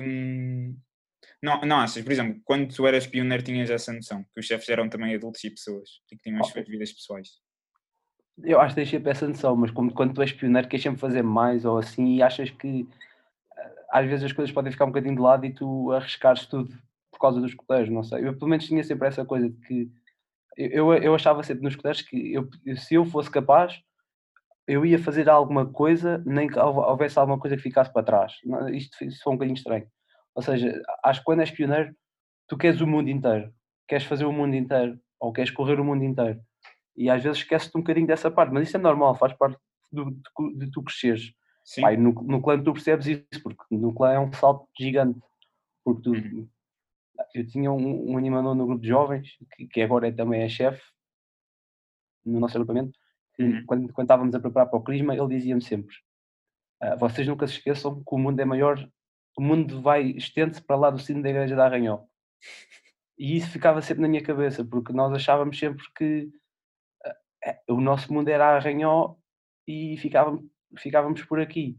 Não, 1.41 1.61
não 1.61 1.79
achas, 1.79 2.03
por 2.03 2.11
exemplo, 2.11 2.39
quando 2.45 2.73
tu 2.73 2.85
eras 2.85 3.07
pioneiro 3.07 3.43
tinhas 3.43 3.69
essa 3.69 3.91
noção 3.91 4.23
que 4.33 4.39
os 4.39 4.45
chefes 4.45 4.69
eram 4.69 4.87
também 4.87 5.15
adultos 5.15 5.43
e 5.43 5.49
pessoas 5.49 5.89
e 6.11 6.15
que 6.15 6.21
tinham 6.21 6.39
as 6.39 6.47
suas 6.47 6.67
vidas 6.67 6.91
pessoais? 6.91 7.29
Eu 8.43 8.59
acho 8.59 8.75
que 8.75 8.81
tens 8.81 8.89
sempre 8.89 9.11
essa 9.11 9.27
noção, 9.27 9.55
mas 9.55 9.71
como, 9.71 9.91
quando 9.93 10.13
tu 10.13 10.21
és 10.21 10.31
pioneiro 10.31 10.67
queres 10.67 10.83
sempre 10.83 10.99
fazer 10.99 11.23
mais 11.23 11.65
ou 11.65 11.79
assim 11.79 12.15
e 12.15 12.21
achas 12.21 12.51
que 12.51 12.87
eh, 13.57 13.75
às 13.91 14.07
vezes 14.07 14.25
as 14.25 14.33
coisas 14.33 14.53
podem 14.53 14.71
ficar 14.71 14.85
um 14.85 14.89
bocadinho 14.89 15.15
de 15.15 15.21
lado 15.21 15.45
e 15.45 15.53
tu 15.53 15.91
arriscares 15.91 16.45
tudo 16.45 16.71
causa 17.21 17.39
dos 17.39 17.51
escuteiros, 17.51 17.89
não 17.89 18.03
sei. 18.03 18.27
Eu 18.27 18.37
pelo 18.37 18.49
menos 18.49 18.65
tinha 18.65 18.83
sempre 18.83 19.07
essa 19.07 19.25
coisa 19.25 19.49
de 19.49 19.57
que 19.67 19.91
eu, 20.57 20.93
eu 20.93 21.15
achava 21.15 21.43
sempre 21.43 21.63
nos 21.63 21.73
escuteiros 21.73 22.01
que 22.01 22.33
eu, 22.33 22.49
se 22.75 22.95
eu 22.95 23.05
fosse 23.05 23.29
capaz 23.31 23.81
eu 24.67 24.85
ia 24.85 24.99
fazer 24.99 25.29
alguma 25.29 25.65
coisa, 25.65 26.23
nem 26.25 26.47
que 26.47 26.57
houvesse 26.57 27.17
alguma 27.19 27.39
coisa 27.39 27.57
que 27.57 27.61
ficasse 27.61 27.91
para 27.91 28.03
trás. 28.03 28.33
Isto, 28.71 29.03
isto 29.03 29.23
foi 29.23 29.33
um 29.33 29.35
bocadinho 29.35 29.55
estranho. 29.55 29.85
Ou 30.35 30.41
seja, 30.41 30.81
acho 31.03 31.19
que 31.19 31.25
quando 31.25 31.41
és 31.41 31.51
pioneiro, 31.51 31.93
tu 32.47 32.57
queres 32.57 32.79
o 32.79 32.87
mundo 32.87 33.09
inteiro, 33.09 33.53
queres 33.87 34.05
fazer 34.05 34.25
o 34.25 34.31
mundo 34.31 34.55
inteiro, 34.55 34.99
ou 35.19 35.33
queres 35.33 35.51
correr 35.51 35.79
o 35.79 35.83
mundo 35.83 36.03
inteiro. 36.03 36.39
E 36.95 37.09
às 37.09 37.21
vezes 37.23 37.39
esqueces-te 37.39 37.77
um 37.77 37.81
bocadinho 37.81 38.07
dessa 38.07 38.29
parte, 38.31 38.53
mas 38.53 38.67
isso 38.67 38.77
é 38.77 38.79
normal, 38.79 39.15
faz 39.15 39.33
parte 39.33 39.57
do, 39.91 40.11
de, 40.11 40.57
de, 40.57 40.71
tu 40.71 40.83
cresceres. 40.83 41.33
Pai, 41.79 41.97
no, 41.97 42.11
no 42.11 42.41
clã 42.41 42.61
tu 42.61 42.73
percebes 42.73 43.07
isso, 43.07 43.43
porque 43.43 43.63
no 43.71 43.93
clã 43.93 44.11
é 44.13 44.19
um 44.19 44.31
salto 44.33 44.67
gigante. 44.79 45.19
Porque 45.83 46.01
tu, 46.01 46.11
uhum. 46.11 46.47
Eu 47.33 47.47
tinha 47.47 47.71
um, 47.71 48.11
um, 48.11 48.17
animador 48.17 48.55
no 48.55 48.65
grupo 48.65 48.81
de 48.81 48.87
jovens, 48.87 49.37
que, 49.55 49.67
que 49.67 49.81
agora 49.81 50.07
é, 50.07 50.11
também 50.11 50.41
é 50.41 50.49
chefe 50.49 50.81
no 52.25 52.39
nosso 52.39 52.55
agrupamento, 52.57 52.97
uhum. 53.39 53.65
quando, 53.65 53.93
quando 53.93 54.05
estávamos 54.05 54.35
a 54.35 54.39
preparar 54.39 54.69
para 54.69 54.79
o 54.79 54.83
Crisma, 54.83 55.15
ele 55.15 55.27
dizia-me 55.27 55.61
sempre: 55.61 55.95
ah, 56.79 56.95
vocês 56.95 57.27
nunca 57.27 57.47
se 57.47 57.53
esqueçam 57.53 58.03
que 58.03 58.15
o 58.15 58.17
mundo 58.17 58.39
é 58.39 58.45
maior, 58.45 58.77
o 59.37 59.41
mundo 59.41 59.81
vai, 59.81 60.03
estende-se 60.03 60.61
para 60.61 60.75
lá 60.75 60.89
do 60.89 60.99
sino 60.99 61.21
da 61.21 61.29
igreja 61.29 61.55
da 61.55 61.65
Arranhol. 61.65 62.09
E 63.17 63.37
isso 63.37 63.49
ficava 63.51 63.81
sempre 63.81 64.01
na 64.01 64.07
minha 64.07 64.23
cabeça, 64.23 64.65
porque 64.65 64.93
nós 64.93 65.13
achávamos 65.13 65.57
sempre 65.57 65.83
que 65.95 66.29
é, 67.43 67.59
o 67.67 67.81
nosso 67.81 68.13
mundo 68.13 68.29
era 68.29 68.55
arranhó 68.55 69.15
e 69.67 69.97
ficávamos, 69.97 70.43
ficávamos 70.77 71.23
por 71.23 71.39
aqui. 71.39 71.77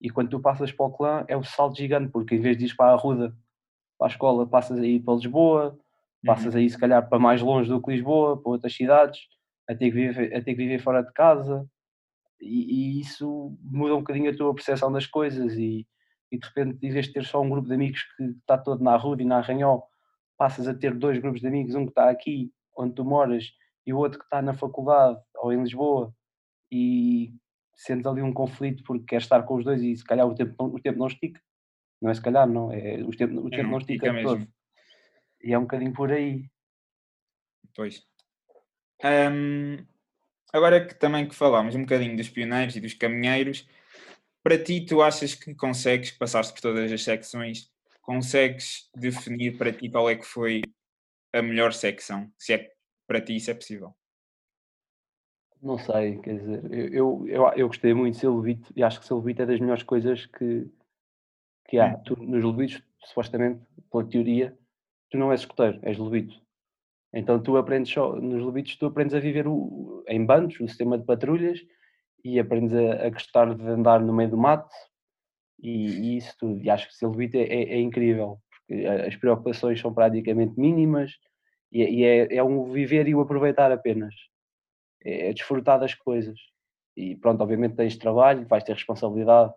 E 0.00 0.10
quando 0.10 0.30
tu 0.30 0.40
passas 0.40 0.72
para 0.72 0.86
o 0.86 0.92
clã 0.92 1.24
é 1.28 1.36
o 1.36 1.44
salto 1.44 1.76
gigante, 1.76 2.10
porque 2.10 2.34
em 2.34 2.40
vez 2.40 2.56
de 2.56 2.66
ir 2.66 2.76
para 2.76 2.92
a 2.92 2.96
Ruda, 2.96 3.36
para 4.02 4.08
a 4.08 4.10
escola, 4.10 4.44
passas 4.44 4.80
aí 4.80 4.98
para 4.98 5.14
Lisboa, 5.14 5.78
passas 6.26 6.54
uhum. 6.54 6.60
aí 6.60 6.68
se 6.68 6.76
calhar 6.76 7.08
para 7.08 7.20
mais 7.20 7.40
longe 7.40 7.68
do 7.68 7.80
que 7.80 7.92
Lisboa, 7.92 8.36
para 8.36 8.50
outras 8.50 8.74
cidades, 8.74 9.20
a 9.68 9.74
ter 9.76 9.92
que 9.92 9.92
viver, 9.92 10.34
a 10.34 10.42
ter 10.42 10.54
que 10.54 10.56
viver 10.56 10.80
fora 10.80 11.02
de 11.02 11.12
casa. 11.12 11.64
E, 12.40 12.96
e, 12.96 13.00
isso 13.00 13.56
muda 13.62 13.94
um 13.94 13.98
bocadinho 13.98 14.28
a 14.28 14.36
tua 14.36 14.52
percepção 14.52 14.90
das 14.90 15.06
coisas 15.06 15.54
e, 15.54 15.86
e 16.32 16.36
de 16.36 16.44
repente 16.44 16.84
em 16.84 16.90
vez 16.90 17.06
de 17.06 17.12
ter 17.12 17.24
só 17.24 17.40
um 17.40 17.48
grupo 17.48 17.68
de 17.68 17.74
amigos 17.74 18.02
que 18.16 18.24
está 18.24 18.58
todo 18.58 18.82
na 18.82 18.96
Ruda 18.96 19.22
e 19.22 19.24
na 19.24 19.38
Arranhó, 19.38 19.82
passas 20.36 20.66
a 20.66 20.74
ter 20.74 20.92
dois 20.92 21.18
grupos 21.20 21.40
de 21.40 21.46
amigos, 21.46 21.76
um 21.76 21.84
que 21.84 21.92
está 21.92 22.10
aqui 22.10 22.52
onde 22.76 22.94
tu 22.94 23.04
moras 23.04 23.52
e 23.86 23.92
o 23.92 23.98
outro 23.98 24.18
que 24.18 24.24
está 24.24 24.42
na 24.42 24.52
faculdade 24.52 25.20
ou 25.36 25.52
em 25.52 25.62
Lisboa 25.62 26.12
e 26.72 27.32
sentes 27.76 28.06
ali 28.06 28.20
um 28.20 28.32
conflito 28.32 28.82
porque 28.82 29.04
quer 29.04 29.18
estar 29.18 29.44
com 29.44 29.54
os 29.54 29.64
dois 29.64 29.80
e 29.80 29.96
se 29.96 30.04
calhar 30.04 30.26
o 30.26 30.34
tempo, 30.34 30.64
o 30.64 30.80
tempo 30.80 30.98
não 30.98 31.06
estica. 31.06 31.40
Não 32.02 32.10
é 32.10 32.14
se 32.14 32.20
calhar, 32.20 32.48
não. 32.48 32.72
É, 32.72 32.96
o 32.96 33.10
tempo, 33.10 33.46
o 33.46 33.48
tempo 33.48 33.62
não, 33.62 33.70
não 33.70 33.78
estica 33.78 34.12
mesmo. 34.12 34.28
todo. 34.28 34.48
E 35.40 35.52
é 35.52 35.58
um 35.58 35.62
bocadinho 35.62 35.92
por 35.92 36.10
aí. 36.10 36.50
Pois. 37.76 38.04
Um, 39.04 39.86
agora 40.52 40.84
que 40.84 40.94
também 40.94 41.28
que 41.28 41.34
falámos 41.34 41.76
um 41.76 41.82
bocadinho 41.82 42.16
dos 42.16 42.28
pioneiros 42.28 42.74
e 42.74 42.80
dos 42.80 42.94
caminheiros, 42.94 43.68
para 44.42 44.62
ti 44.62 44.84
tu 44.84 45.00
achas 45.00 45.34
que 45.34 45.54
consegues, 45.54 46.10
que 46.10 46.18
passaste 46.18 46.52
por 46.52 46.60
todas 46.60 46.90
as 46.90 47.02
secções, 47.02 47.70
consegues 48.00 48.90
definir 48.96 49.56
para 49.56 49.72
ti 49.72 49.88
qual 49.88 50.10
é 50.10 50.16
que 50.16 50.26
foi 50.26 50.60
a 51.32 51.40
melhor 51.40 51.72
secção? 51.72 52.30
Se 52.36 52.54
é 52.54 52.72
para 53.06 53.20
ti 53.20 53.36
isso 53.36 53.50
é 53.50 53.54
possível. 53.54 53.94
Não 55.62 55.78
sei, 55.78 56.18
quer 56.18 56.38
dizer, 56.38 56.92
eu, 56.92 57.24
eu, 57.28 57.48
eu 57.54 57.68
gostei 57.68 57.94
muito 57.94 58.14
de 58.14 58.20
ser 58.20 58.28
levito 58.28 58.72
e 58.74 58.82
acho 58.82 58.98
que 58.98 59.06
ser 59.06 59.14
levito 59.14 59.42
é 59.42 59.46
das 59.46 59.60
melhores 59.60 59.84
coisas 59.84 60.26
que, 60.26 60.68
que 61.72 61.78
há. 61.78 61.96
Tu, 61.96 62.14
nos 62.22 62.44
levitos, 62.44 62.82
supostamente, 63.06 63.62
pela 63.90 64.04
teoria, 64.04 64.54
tu 65.10 65.16
não 65.16 65.32
és 65.32 65.40
escoteiro, 65.40 65.78
és 65.80 65.96
levito. 65.96 66.38
Então 67.14 67.42
tu 67.42 67.56
aprendes 67.56 67.90
só, 67.90 68.14
nos 68.14 68.44
levitos 68.44 68.76
tu 68.76 68.84
aprendes 68.84 69.14
a 69.14 69.20
viver 69.20 69.48
o, 69.48 70.04
em 70.06 70.22
bandos, 70.24 70.60
o 70.60 70.68
sistema 70.68 70.98
de 70.98 71.04
patrulhas, 71.06 71.60
e 72.22 72.38
aprendes 72.38 72.74
a, 72.74 73.06
a 73.06 73.08
gostar 73.08 73.54
de 73.54 73.66
andar 73.66 74.00
no 74.00 74.12
meio 74.12 74.28
do 74.28 74.36
mato, 74.36 74.68
e, 75.62 75.86
e 75.86 76.16
isso 76.18 76.36
tudo. 76.38 76.62
E 76.62 76.68
acho 76.68 76.86
que 76.88 76.94
ser 76.94 77.06
levito 77.06 77.38
é, 77.38 77.44
é, 77.44 77.62
é, 77.72 77.80
incrível, 77.80 78.38
porque 78.50 78.86
as 78.86 79.16
preocupações 79.16 79.80
são 79.80 79.94
praticamente 79.94 80.60
mínimas, 80.60 81.12
e, 81.72 81.82
e 81.82 82.04
é, 82.04 82.36
é 82.36 82.44
um 82.44 82.64
viver 82.64 83.08
e 83.08 83.14
o 83.14 83.20
aproveitar 83.22 83.72
apenas 83.72 84.14
é, 85.02 85.30
é 85.30 85.32
desfrutar 85.32 85.80
das 85.80 85.94
coisas. 85.94 86.38
E 86.94 87.16
pronto, 87.16 87.40
obviamente 87.40 87.76
tens 87.76 87.96
trabalho, 87.96 88.46
vais 88.46 88.62
ter 88.62 88.74
responsabilidade, 88.74 89.54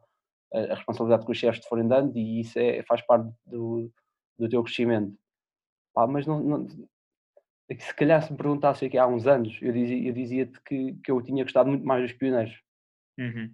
a 0.53 0.75
responsabilidade 0.75 1.25
que 1.25 1.31
os 1.31 1.37
chefes 1.37 1.61
te 1.61 1.67
forem 1.67 1.87
dando 1.87 2.17
e 2.17 2.41
isso 2.41 2.57
é, 2.57 2.83
faz 2.83 3.01
parte 3.01 3.29
do, 3.45 3.91
do 4.37 4.49
teu 4.49 4.63
crescimento. 4.63 5.15
Pá, 5.93 6.07
mas 6.07 6.25
não, 6.25 6.39
não, 6.39 6.67
é 7.69 7.77
se 7.77 7.93
calhar 7.95 8.21
se 8.21 8.31
me 8.31 8.37
perguntasse 8.37 8.85
aqui 8.85 8.97
há 8.97 9.07
uns 9.07 9.25
anos, 9.25 9.57
eu 9.61 9.71
dizia-te 9.71 10.11
dizia 10.13 10.51
que, 10.65 10.93
que 11.03 11.11
eu 11.11 11.21
tinha 11.21 11.43
gostado 11.43 11.69
muito 11.69 11.85
mais 11.85 12.03
dos 12.03 12.13
pioneiros. 12.13 12.61
Uhum. 13.17 13.53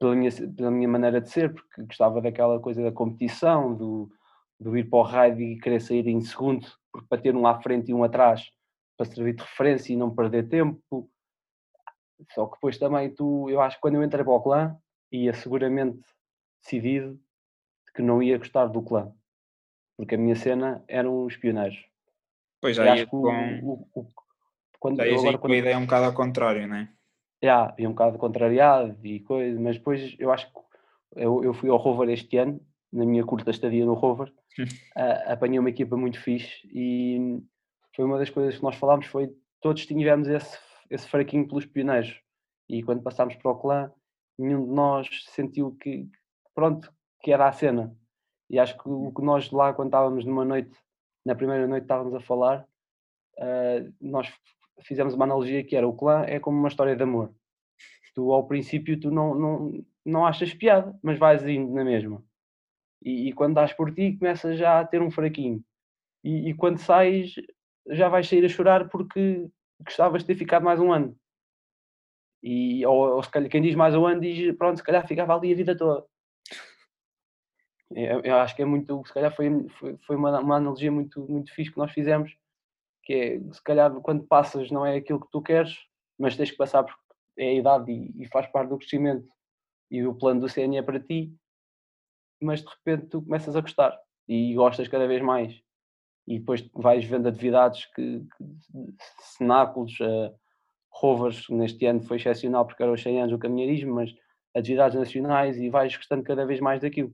Pela, 0.00 0.16
minha, 0.16 0.30
pela 0.56 0.70
minha 0.70 0.88
maneira 0.88 1.20
de 1.20 1.30
ser, 1.30 1.54
porque 1.54 1.82
gostava 1.82 2.20
daquela 2.20 2.58
coisa 2.58 2.82
da 2.82 2.90
competição, 2.90 3.74
do, 3.74 4.10
do 4.58 4.76
ir 4.76 4.88
para 4.88 4.98
o 4.98 5.02
raid 5.02 5.42
e 5.42 5.58
querer 5.58 5.80
sair 5.80 6.06
em 6.08 6.20
segundo, 6.20 6.66
porque 6.92 7.06
para 7.08 7.22
ter 7.22 7.36
um 7.36 7.46
à 7.46 7.60
frente 7.62 7.90
e 7.90 7.94
um 7.94 8.02
atrás, 8.02 8.50
para 8.96 9.06
servir 9.06 9.34
de 9.34 9.42
referência 9.42 9.92
e 9.92 9.96
não 9.96 10.14
perder 10.14 10.48
tempo, 10.48 11.08
só 12.32 12.46
que 12.46 12.54
depois 12.54 12.78
também 12.78 13.14
tu, 13.14 13.48
eu 13.50 13.60
acho 13.60 13.76
que 13.76 13.82
quando 13.82 13.96
eu 13.96 14.02
entrei 14.02 14.24
para 14.24 14.32
o 14.32 14.42
clã, 14.42 14.76
ia 15.12 15.32
seguramente 15.32 16.00
decidido 16.64 17.20
que 17.94 18.02
não 18.02 18.20
ia 18.20 18.38
gostar 18.38 18.66
do 18.66 18.82
clã. 18.82 19.12
Porque 19.96 20.16
a 20.16 20.18
minha 20.18 20.34
cena 20.34 20.82
eram 20.88 21.24
os 21.24 21.36
pioneiros. 21.36 21.78
Pois 22.60 22.76
já 22.76 22.96
ia 22.96 23.06
com... 23.06 23.28
O, 23.62 23.88
o, 23.94 24.06
quando, 24.80 24.96
já 24.96 25.04
agora, 25.04 25.38
com 25.38 25.46
a 25.46 25.56
ideia 25.56 25.78
um 25.78 25.84
bocado 25.84 26.06
ao 26.06 26.14
contrário, 26.14 26.66
não 26.66 26.76
é? 26.76 26.88
Já, 27.42 27.74
ia 27.78 27.88
um 27.88 27.92
bocado 27.92 28.18
contrariado 28.18 28.98
e 29.06 29.20
coisa, 29.20 29.60
mas 29.60 29.76
depois 29.76 30.16
eu 30.18 30.32
acho 30.32 30.52
que 30.52 30.58
eu, 31.16 31.44
eu 31.44 31.54
fui 31.54 31.70
ao 31.70 31.76
Rover 31.76 32.08
este 32.08 32.36
ano, 32.38 32.60
na 32.92 33.04
minha 33.04 33.24
curta 33.24 33.50
estadia 33.50 33.84
no 33.84 33.94
Rover, 33.94 34.28
uh, 34.58 35.32
apanhei 35.32 35.58
uma 35.58 35.70
equipa 35.70 35.96
muito 35.96 36.20
fixe 36.20 36.66
e 36.72 37.40
foi 37.94 38.04
uma 38.04 38.18
das 38.18 38.30
coisas 38.30 38.56
que 38.56 38.62
nós 38.62 38.76
falámos, 38.76 39.06
foi 39.06 39.30
todos 39.60 39.86
tivemos 39.86 40.28
esse 40.28 40.58
esse 40.90 41.08
fraquinho 41.08 41.46
pelos 41.46 41.66
pioneiros. 41.66 42.20
E 42.68 42.82
quando 42.82 43.02
passámos 43.02 43.36
para 43.36 43.50
o 43.50 43.56
clã, 43.56 43.92
nenhum 44.38 44.64
de 44.64 44.72
nós 44.72 45.08
sentiu 45.28 45.72
que, 45.72 46.08
pronto, 46.54 46.92
que 47.22 47.32
era 47.32 47.48
a 47.48 47.52
cena. 47.52 47.96
E 48.48 48.58
acho 48.58 48.76
que 48.78 48.88
o 48.88 49.12
que 49.12 49.22
nós 49.22 49.50
lá, 49.50 49.72
quando 49.72 49.88
estávamos 49.88 50.24
numa 50.24 50.44
noite, 50.44 50.76
na 51.24 51.34
primeira 51.34 51.66
noite 51.66 51.84
estávamos 51.84 52.14
a 52.14 52.20
falar, 52.20 52.66
uh, 53.38 53.94
nós 54.00 54.32
fizemos 54.82 55.14
uma 55.14 55.24
analogia 55.24 55.64
que 55.64 55.76
era 55.76 55.88
o 55.88 55.96
clã 55.96 56.24
é 56.24 56.38
como 56.38 56.58
uma 56.58 56.68
história 56.68 56.96
de 56.96 57.02
amor. 57.02 57.34
Tu 58.14 58.32
ao 58.32 58.46
princípio 58.46 58.98
tu 59.00 59.10
não, 59.10 59.34
não, 59.34 59.84
não 60.04 60.26
achas 60.26 60.54
piada, 60.54 60.96
mas 61.02 61.18
vais 61.18 61.44
indo 61.46 61.72
na 61.72 61.84
mesma. 61.84 62.22
E, 63.02 63.28
e 63.28 63.32
quando 63.32 63.54
dás 63.54 63.72
por 63.72 63.92
ti 63.92 64.16
começas 64.16 64.58
já 64.58 64.80
a 64.80 64.86
ter 64.86 65.02
um 65.02 65.10
fraquinho. 65.10 65.62
E, 66.22 66.50
e 66.50 66.54
quando 66.54 66.78
sais 66.78 67.34
já 67.88 68.08
vais 68.08 68.28
sair 68.28 68.44
a 68.44 68.48
chorar 68.48 68.88
porque 68.88 69.48
gostavas 69.80 70.22
de 70.22 70.28
ter 70.28 70.36
ficado 70.36 70.64
mais 70.64 70.80
um 70.80 70.92
ano. 70.92 71.16
E, 72.42 72.84
ou, 72.86 73.16
ou 73.16 73.22
se 73.22 73.30
calhar, 73.30 73.50
quem 73.50 73.62
diz 73.62 73.74
mais 73.74 73.94
um 73.94 74.06
ano 74.06 74.20
diz, 74.20 74.54
pronto, 74.56 74.76
se 74.76 74.84
calhar 74.84 75.06
ficava 75.06 75.34
ali 75.34 75.52
a 75.52 75.56
vida 75.56 75.76
toda. 75.76 76.06
Eu, 77.94 78.20
eu 78.22 78.36
acho 78.36 78.56
que 78.56 78.62
é 78.62 78.64
muito, 78.64 79.04
se 79.06 79.14
calhar 79.14 79.34
foi, 79.34 79.68
foi, 79.78 79.96
foi 79.98 80.16
uma, 80.16 80.40
uma 80.40 80.56
analogia 80.56 80.90
muito, 80.90 81.24
muito 81.28 81.54
fixe 81.54 81.70
que 81.70 81.78
nós 81.78 81.92
fizemos, 81.92 82.36
que 83.04 83.12
é, 83.12 83.52
se 83.52 83.62
calhar 83.62 83.92
quando 84.00 84.26
passas 84.26 84.70
não 84.70 84.84
é 84.84 84.96
aquilo 84.96 85.20
que 85.20 85.30
tu 85.30 85.40
queres, 85.40 85.78
mas 86.18 86.36
tens 86.36 86.50
que 86.50 86.56
passar 86.56 86.82
porque 86.82 87.00
é 87.38 87.50
a 87.50 87.54
idade 87.54 87.92
e, 87.92 88.22
e 88.22 88.26
faz 88.26 88.46
parte 88.48 88.70
do 88.70 88.78
crescimento 88.78 89.28
e 89.90 90.02
do 90.02 90.14
plano 90.14 90.40
do 90.40 90.48
CNE 90.48 90.82
para 90.82 90.98
ti, 90.98 91.32
mas 92.42 92.62
de 92.62 92.68
repente 92.68 93.06
tu 93.06 93.22
começas 93.22 93.54
a 93.54 93.60
gostar 93.60 93.96
e 94.26 94.54
gostas 94.54 94.88
cada 94.88 95.06
vez 95.06 95.22
mais 95.22 95.62
e 96.26 96.38
depois 96.38 96.68
vais 96.74 97.04
vendo 97.04 97.28
atividades 97.28 97.84
que, 97.94 98.20
que 98.20 98.94
cenáculos, 99.36 99.98
uh, 100.00 100.34
rovers, 100.90 101.48
neste 101.48 101.84
ano 101.86 102.02
foi 102.02 102.16
excepcional 102.16 102.66
porque 102.66 102.82
era 102.82 102.92
os 102.92 103.02
100 103.02 103.18
anos 103.20 103.32
do 103.32 103.38
caminheirismo, 103.38 103.94
mas 103.94 104.14
atividades 104.54 104.98
nacionais 104.98 105.58
e 105.58 105.68
vais 105.68 105.94
gostando 105.96 106.22
cada 106.22 106.46
vez 106.46 106.60
mais 106.60 106.80
daquilo. 106.80 107.12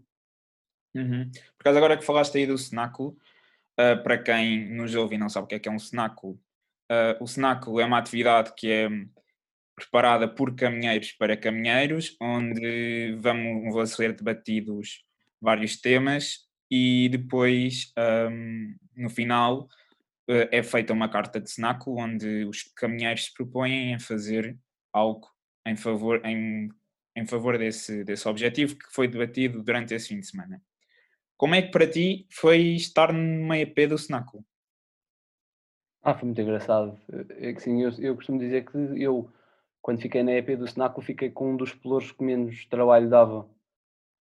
Uhum. 0.95 1.31
Por 1.57 1.65
causa 1.65 1.79
agora 1.79 1.97
que 1.97 2.05
falaste 2.05 2.37
aí 2.39 2.47
do 2.47 2.59
cenáculo, 2.59 3.17
uh, 3.79 4.03
para 4.03 4.19
quem 4.19 4.69
nos 4.75 4.95
ouve 4.95 5.15
e 5.15 5.19
não 5.19 5.29
sabe 5.29 5.45
o 5.45 5.49
que 5.49 5.55
é 5.55 5.59
que 5.59 5.69
é 5.69 5.73
um 5.73 5.79
cenáculo, 5.79 6.35
uh, 6.91 7.23
o 7.23 7.27
cenáculo 7.27 7.81
é 7.81 7.85
uma 7.85 7.99
atividade 7.99 8.53
que 8.57 8.71
é 8.71 8.89
preparada 9.75 10.29
por 10.29 10.55
caminheiros 10.55 11.13
para 11.13 11.37
caminheiros, 11.37 12.17
onde 12.21 13.17
vão, 13.21 13.71
vão 13.71 13.87
ser 13.87 14.13
debatidos 14.13 15.05
vários 15.41 15.81
temas 15.81 16.47
e 16.71 17.09
depois 17.09 17.93
um, 18.31 18.75
no 18.95 19.09
final 19.09 19.63
uh, 20.29 20.49
é 20.51 20.63
feita 20.63 20.93
uma 20.93 21.09
carta 21.09 21.41
de 21.41 21.51
cenáculo 21.51 21.99
onde 21.99 22.45
os 22.45 22.63
caminheiros 22.77 23.27
se 23.27 23.35
propõem 23.35 23.95
a 23.95 23.99
fazer 24.01 24.57
algo 24.93 25.29
em 25.67 25.77
favor, 25.77 26.25
em, 26.25 26.69
em 27.17 27.27
favor 27.27 27.57
desse, 27.59 28.05
desse 28.05 28.29
objetivo 28.29 28.77
que 28.77 28.93
foi 28.93 29.09
debatido 29.09 29.63
durante 29.63 29.95
esse 29.95 30.09
fim 30.09 30.21
de 30.21 30.27
semana. 30.27 30.63
Como 31.41 31.55
é 31.55 31.63
que 31.63 31.71
para 31.71 31.91
ti 31.91 32.27
foi 32.29 32.75
estar 32.75 33.15
numa 33.15 33.57
EP 33.57 33.87
do 33.89 33.97
cenáculo? 33.97 34.45
Ah, 36.03 36.13
foi 36.13 36.27
muito 36.27 36.41
engraçado. 36.43 37.01
É 37.39 37.55
que 37.55 37.63
sim, 37.63 37.83
eu, 37.83 37.91
eu 37.99 38.15
costumo 38.15 38.39
dizer 38.39 38.71
que 38.71 38.77
eu, 39.03 39.27
quando 39.81 40.03
fiquei 40.03 40.23
na 40.23 40.33
EP 40.33 40.55
do 40.59 40.69
cenáculo, 40.69 41.03
fiquei 41.03 41.31
com 41.31 41.53
um 41.53 41.57
dos 41.57 41.73
pelouros 41.73 42.13
que 42.13 42.23
menos 42.23 42.67
trabalho 42.67 43.09
dava 43.09 43.49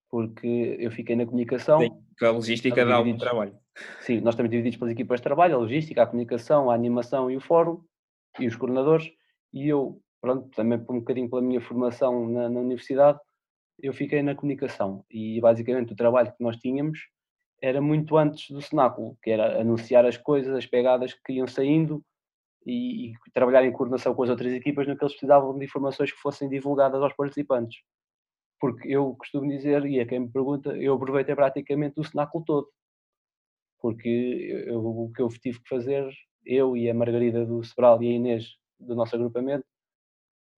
porque 0.09 0.77
eu 0.79 0.89
fiquei 0.91 1.13
na 1.17 1.25
comunicação. 1.25 1.81
Sim, 1.81 1.91
a 2.21 2.29
logística 2.29 2.85
dá 2.85 2.95
algum 2.95 3.17
trabalho. 3.17 3.53
Sim, 3.99 4.21
nós 4.21 4.35
estamos 4.35 4.49
divididos 4.49 4.79
pelas 4.79 4.93
equipas 4.93 5.19
de 5.19 5.23
trabalho, 5.23 5.55
a 5.55 5.59
logística, 5.59 6.01
a 6.01 6.07
comunicação, 6.07 6.71
a 6.71 6.73
animação 6.73 7.29
e 7.29 7.35
o 7.35 7.41
fórum, 7.41 7.83
e 8.39 8.47
os 8.47 8.55
coordenadores, 8.55 9.11
e 9.51 9.67
eu, 9.67 10.01
pronto, 10.21 10.47
também 10.55 10.79
por 10.79 10.95
um 10.95 10.99
bocadinho 10.99 11.29
pela 11.29 11.41
minha 11.41 11.59
formação 11.59 12.29
na, 12.29 12.47
na 12.47 12.61
universidade, 12.61 13.19
eu 13.81 13.93
fiquei 13.93 14.21
na 14.21 14.36
comunicação, 14.36 15.03
e 15.09 15.39
basicamente 15.41 15.93
o 15.93 15.95
trabalho 15.95 16.31
que 16.31 16.43
nós 16.43 16.57
tínhamos 16.57 17.00
era 17.62 17.81
muito 17.81 18.17
antes 18.17 18.50
do 18.51 18.62
cenáculo, 18.62 19.17
que 19.21 19.31
era 19.31 19.59
anunciar 19.62 20.05
as 20.05 20.17
coisas, 20.17 20.55
as 20.55 20.65
pegadas 20.65 21.13
que 21.13 21.33
iam 21.33 21.48
saindo, 21.48 22.03
e, 22.65 23.12
e 23.12 23.13
trabalhar 23.33 23.65
em 23.65 23.71
coordenação 23.71 24.13
com 24.13 24.24
as 24.24 24.29
outras 24.29 24.51
equipas 24.53 24.88
no 24.88 24.98
que 24.98 25.03
eles 25.03 25.13
precisavam 25.13 25.57
de 25.57 25.65
informações 25.65 26.12
que 26.12 26.19
fossem 26.19 26.50
divulgadas 26.50 27.01
aos 27.01 27.13
participantes 27.15 27.79
porque 28.59 28.89
eu 28.89 29.15
costumo 29.15 29.50
dizer, 29.50 29.86
e 29.86 30.00
a 30.00 30.05
quem 30.05 30.19
me 30.19 30.29
pergunta, 30.29 30.75
eu 30.75 30.93
aproveitei 30.93 31.33
praticamente 31.33 32.00
o 32.00 32.03
cenáculo 32.03 32.43
todo. 32.43 32.69
Porque 33.79 34.65
eu, 34.67 34.86
o 34.86 35.12
que 35.13 35.21
eu 35.21 35.29
tive 35.29 35.62
que 35.62 35.69
fazer, 35.69 36.09
eu 36.45 36.75
e 36.75 36.89
a 36.89 36.93
Margarida 36.93 37.45
do 37.45 37.63
Sebral 37.63 38.03
e 38.03 38.07
a 38.07 38.12
Inês 38.12 38.57
do 38.77 38.95
nosso 38.95 39.15
agrupamento, 39.15 39.65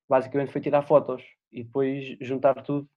basicamente 0.10 0.52
foi 0.52 0.62
tirar 0.62 0.82
fotos 0.82 1.24
e 1.52 1.64
depois 1.64 2.18
juntar 2.20 2.64
tudo 2.64 2.90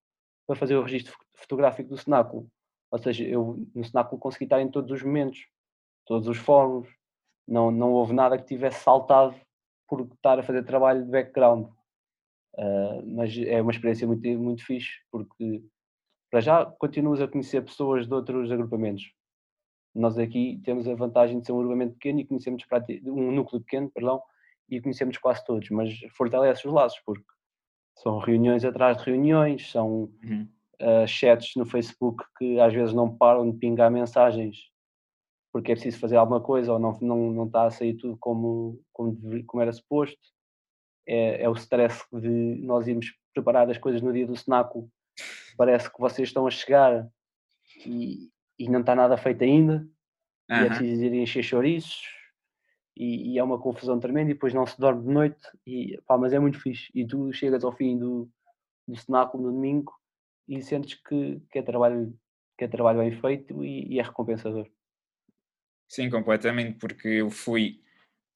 para 0.47 0.57
fazer 0.57 0.77
o 0.77 0.83
registro 0.83 1.17
fotográfico 1.35 1.89
do 1.91 1.97
cenáculo. 1.97 2.49
Ou 2.91 2.99
seja, 2.99 3.25
eu 3.25 3.67
no 3.75 3.85
cenáculo 3.85 4.21
consegui 4.21 4.45
estar 4.45 4.61
em 4.61 4.71
todos 4.71 4.91
os 4.91 5.03
momentos, 5.03 5.47
todos 6.07 6.29
os 6.29 6.37
fóruns, 6.37 6.89
não, 7.47 7.71
não 7.71 7.93
houve 7.93 8.13
nada 8.13 8.39
que 8.39 8.47
tivesse 8.47 8.81
saltado 8.81 9.35
por 9.89 10.01
estar 10.01 10.39
a 10.39 10.43
fazer 10.43 10.65
trabalho 10.65 11.05
de 11.05 11.11
background. 11.11 11.67
Uh, 12.57 13.05
mas 13.05 13.37
é 13.37 13.61
uma 13.61 13.73
experiência 13.73 14.07
muito, 14.07 14.27
muito 14.39 14.65
fixe, 14.65 14.93
porque 15.11 15.63
para 16.31 16.41
já 16.41 16.65
continuas 16.65 17.21
a 17.21 17.29
conhecer 17.29 17.63
pessoas 17.65 18.07
de 18.07 18.15
outros 18.15 18.51
agrupamentos. 18.51 19.13
Nós 19.95 20.19
aqui 20.19 20.61
temos 20.65 20.89
a 20.89 20.95
vantagem 20.95 21.41
de 21.41 21.47
ser 21.47 21.53
um 21.53 21.61
agrupamento 21.61 21.95
pequeno 21.95 22.21
e 22.21 22.25
conhecemos 22.25 22.65
um 23.07 23.33
núcleo 23.33 23.61
pequeno, 23.61 23.91
perdão, 23.91 24.23
e 24.69 24.81
conhecemos 24.81 25.19
quase 25.19 25.45
todos, 25.45 25.69
mas 25.71 25.93
fortalece 26.17 26.67
os 26.67 26.73
laços, 26.73 27.01
porque 27.05 27.25
são 27.97 28.19
reuniões 28.19 28.65
atrás 28.65 28.99
de 28.99 29.05
reuniões, 29.05 29.71
são, 29.71 30.11
uhum. 30.23 30.49
uh, 30.81 31.07
chats 31.07 31.53
no 31.57 31.65
Facebook 31.65 32.25
que 32.39 32.61
às 32.61 32.73
vezes 32.73 32.95
não 32.95 33.17
param 33.17 33.51
de 33.51 33.57
pingar 33.59 33.91
mensagens 33.91 34.75
porque 35.55 35.71
é 35.71 35.75
preciso 35.77 36.01
fazer 36.01 36.17
alguma 36.17 36.41
coisa 36.41 36.73
ou 36.73 36.81
não, 36.81 36.99
não, 37.01 37.31
não 37.31 37.47
está 37.47 37.65
a 37.65 37.71
sair 37.71 37.95
tudo 37.95 38.17
como, 38.19 38.83
como, 38.93 39.17
como 39.47 39.63
era 39.63 39.73
suposto. 39.73 40.19
É, 41.07 41.45
é 41.45 41.49
o 41.49 41.53
stress 41.53 42.05
de 42.13 42.29
nós 42.29 42.89
irmos 42.89 43.15
preparar 43.33 43.71
as 43.71 43.79
coisas 43.79 44.03
no 44.03 44.13
dia 44.13 44.27
do 44.27 44.35
cenáculo. 44.35 44.91
Parece 45.57 45.89
que 45.89 46.01
vocês 46.01 46.29
estão 46.29 46.45
a 46.45 46.51
chegar 46.51 47.09
e, 47.87 48.31
e 48.59 48.69
não 48.69 48.81
está 48.81 48.97
nada 48.97 49.17
feito 49.17 49.45
ainda. 49.45 49.87
Uhum. 50.51 50.57
E 50.57 50.65
é 50.65 50.67
preciso 50.67 51.05
ir 51.05 51.15
encher 51.15 51.45
chouriços. 51.45 52.03
E, 52.97 53.33
e, 53.33 53.39
é 53.39 53.43
uma 53.43 53.59
confusão 53.59 53.99
tremenda. 53.99 54.31
E 54.31 54.35
depois 54.35 54.55
não 54.55 54.67
se 54.67 54.79
dorme 54.79 55.03
de 55.03 55.13
noite. 55.13 55.49
E, 55.67 56.01
pá, 56.07 56.17
mas 56.17 56.33
é 56.33 56.39
muito 56.39 56.61
fixe. 56.61 56.91
E 56.95 57.07
tu 57.07 57.33
chegas 57.33 57.65
ao 57.65 57.73
fim 57.73 57.99
do, 57.99 58.29
do 58.87 58.97
cenáculo 58.97 59.45
no 59.45 59.53
domingo 59.53 59.93
e 60.49 60.63
sentes 60.63 60.95
que, 60.95 61.41
que, 61.51 61.59
é, 61.59 61.63
trabalho, 61.63 62.17
que 62.57 62.65
é 62.65 62.69
trabalho 62.69 63.01
bem 63.01 63.13
feito 63.21 63.65
e, 63.65 63.95
e 63.95 63.99
é 63.99 64.03
recompensador. 64.03 64.69
Sim, 65.89 66.11
completamente, 66.11 66.79
porque 66.79 67.09
eu 67.09 67.31
fui, 67.31 67.81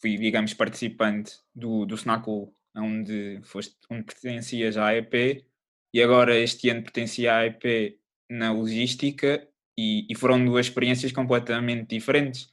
fui 0.01 0.17
digamos, 0.17 0.55
participante 0.55 1.39
do, 1.55 1.85
do 1.87 1.95
Snackle, 1.95 2.53
onde, 2.77 3.41
foste, 3.43 3.77
onde 3.91 4.05
pertencias 4.05 4.77
à 4.77 4.95
EP, 4.95 5.45
e 5.93 6.03
agora 6.03 6.37
este 6.37 6.69
ano 6.69 6.83
pertencia 6.83 7.35
à 7.35 7.47
EP 7.47 7.99
na 8.31 8.53
logística, 8.53 9.49
e, 9.79 10.07
e 10.11 10.15
foram 10.17 10.45
duas 10.45 10.67
experiências 10.67 11.13
completamente 11.13 11.89
diferentes. 11.89 12.53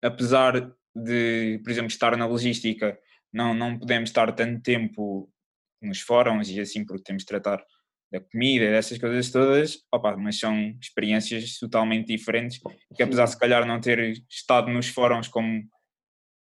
Apesar 0.00 0.72
de, 0.94 1.60
por 1.62 1.70
exemplo, 1.70 1.88
estar 1.88 2.16
na 2.16 2.26
logística, 2.26 2.98
não, 3.32 3.54
não 3.54 3.78
podemos 3.78 4.10
estar 4.10 4.32
tanto 4.32 4.62
tempo 4.62 5.30
nos 5.80 6.00
fóruns 6.00 6.48
e 6.50 6.60
assim, 6.60 6.84
porque 6.84 7.02
temos 7.02 7.22
de 7.22 7.26
tratar 7.26 7.64
da 8.12 8.20
comida, 8.20 8.70
dessas 8.70 8.98
coisas 8.98 9.30
todas, 9.30 9.78
opa, 9.92 10.16
mas 10.16 10.38
são 10.38 10.76
experiências 10.80 11.58
totalmente 11.58 12.08
diferentes, 12.08 12.60
que 12.94 13.02
apesar 13.02 13.24
de 13.24 13.30
se 13.30 13.38
calhar 13.38 13.64
não 13.64 13.80
ter 13.80 14.20
estado 14.28 14.68
nos 14.68 14.88
fóruns 14.88 15.28
como 15.28 15.62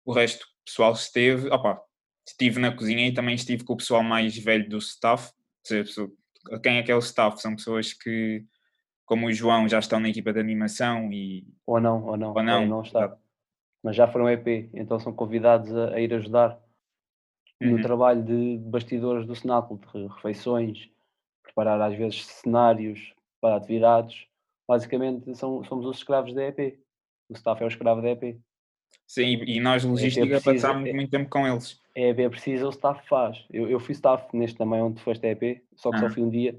o 0.04 0.12
resto 0.12 0.40
do 0.40 0.64
pessoal 0.66 0.92
esteve, 0.92 1.48
opa, 1.48 1.80
estive 2.28 2.60
na 2.60 2.74
cozinha 2.74 3.08
e 3.08 3.14
também 3.14 3.34
estive 3.34 3.64
com 3.64 3.72
o 3.72 3.76
pessoal 3.78 4.02
mais 4.02 4.36
velho 4.36 4.68
do 4.68 4.76
staff, 4.78 5.28
ou 5.28 5.66
seja, 5.66 6.08
quem 6.62 6.76
é 6.76 6.82
que 6.82 6.92
é 6.92 6.94
o 6.94 6.98
staff? 6.98 7.40
São 7.40 7.56
pessoas 7.56 7.94
que, 7.94 8.44
como 9.06 9.26
o 9.26 9.32
João, 9.32 9.66
já 9.66 9.78
estão 9.78 9.98
na 9.98 10.10
equipa 10.10 10.32
de 10.32 10.40
animação 10.40 11.10
e... 11.10 11.46
Ou 11.66 11.80
não, 11.80 12.04
ou 12.04 12.16
não, 12.16 12.34
ou 12.34 12.42
não, 12.42 12.62
ou 12.62 12.68
não 12.68 12.82
está. 12.82 13.16
Mas 13.84 13.94
já 13.94 14.08
foram 14.08 14.30
EP, 14.30 14.70
então 14.72 14.98
são 14.98 15.12
convidados 15.12 15.74
a, 15.76 15.94
a 15.94 16.00
ir 16.00 16.12
ajudar 16.14 16.58
no 17.60 17.76
uhum. 17.76 17.82
trabalho 17.82 18.22
de 18.24 18.58
bastidores 18.58 19.26
do 19.26 19.36
cenáculo, 19.36 19.78
de 19.92 20.06
refeições, 20.06 20.88
preparar 21.42 21.80
às 21.80 21.96
vezes 21.96 22.24
cenários 22.24 23.14
para 23.40 23.56
atividades. 23.56 24.26
Basicamente 24.66 25.34
são, 25.36 25.62
somos 25.64 25.84
os 25.86 25.98
escravos 25.98 26.34
da 26.34 26.44
EP. 26.44 26.78
O 27.28 27.34
staff 27.34 27.62
é 27.62 27.66
o 27.66 27.68
escravo 27.68 28.00
da 28.00 28.08
EP. 28.08 28.38
Sim, 29.06 29.44
e 29.44 29.60
nós 29.60 29.84
logística 29.84 30.40
passámos 30.40 30.88
é, 30.88 30.92
muito 30.92 31.10
tempo 31.10 31.28
com 31.28 31.46
eles. 31.46 31.80
A 31.94 32.00
EP 32.00 32.30
precisa, 32.30 32.66
o 32.66 32.70
staff 32.70 33.06
faz. 33.06 33.44
Eu, 33.50 33.68
eu 33.68 33.78
fui 33.78 33.92
staff 33.92 34.34
neste 34.34 34.56
também 34.56 34.80
onde 34.80 35.00
foste 35.02 35.26
a 35.26 35.30
EP, 35.30 35.62
só 35.74 35.90
que 35.90 35.96
ah. 35.96 36.00
só 36.00 36.10
fui 36.10 36.22
um 36.22 36.30
dia 36.30 36.58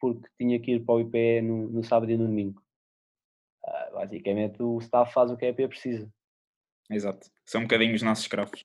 porque 0.00 0.28
tinha 0.38 0.58
que 0.60 0.72
ir 0.72 0.84
para 0.84 0.96
o 0.96 1.00
IPE 1.00 1.40
no, 1.42 1.68
no 1.68 1.84
sábado 1.84 2.10
e 2.10 2.16
no 2.16 2.26
domingo. 2.26 2.60
Uh, 3.64 3.94
basicamente 3.94 4.62
o 4.62 4.78
staff 4.78 5.12
faz 5.12 5.30
o 5.30 5.36
que 5.36 5.46
a 5.46 5.48
EP 5.48 5.68
precisa. 5.68 6.10
Exato. 6.90 7.28
São 7.44 7.62
um 7.62 7.64
bocadinho 7.64 7.94
os 7.94 8.02
nossos 8.02 8.24
escravos. 8.24 8.64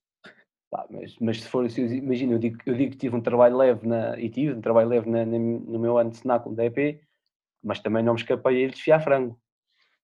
Pá, 0.69 0.85
mas, 0.89 1.15
mas 1.19 1.41
se 1.41 1.47
for 1.47 1.65
assim, 1.65 1.85
imagina, 1.85 2.33
eu 2.33 2.39
digo, 2.39 2.57
eu 2.65 2.75
digo 2.75 2.91
que 2.91 2.97
tive 2.97 3.15
um 3.15 3.21
trabalho 3.21 3.57
leve 3.57 3.88
na, 3.88 4.19
e 4.19 4.29
tive 4.29 4.53
um 4.53 4.61
trabalho 4.61 4.89
leve 4.89 5.10
na, 5.10 5.25
na, 5.25 5.39
no 5.39 5.79
meu 5.79 5.97
ano 5.97 6.12
de 6.12 6.17
cenáculo 6.17 6.55
da 6.55 6.65
EP, 6.65 7.01
mas 7.63 7.79
também 7.79 8.03
não 8.03 8.13
me 8.13 8.19
escapei 8.19 8.55
a 8.55 8.60
ir 8.60 8.71
desfiar 8.71 9.01
frango. 9.01 9.39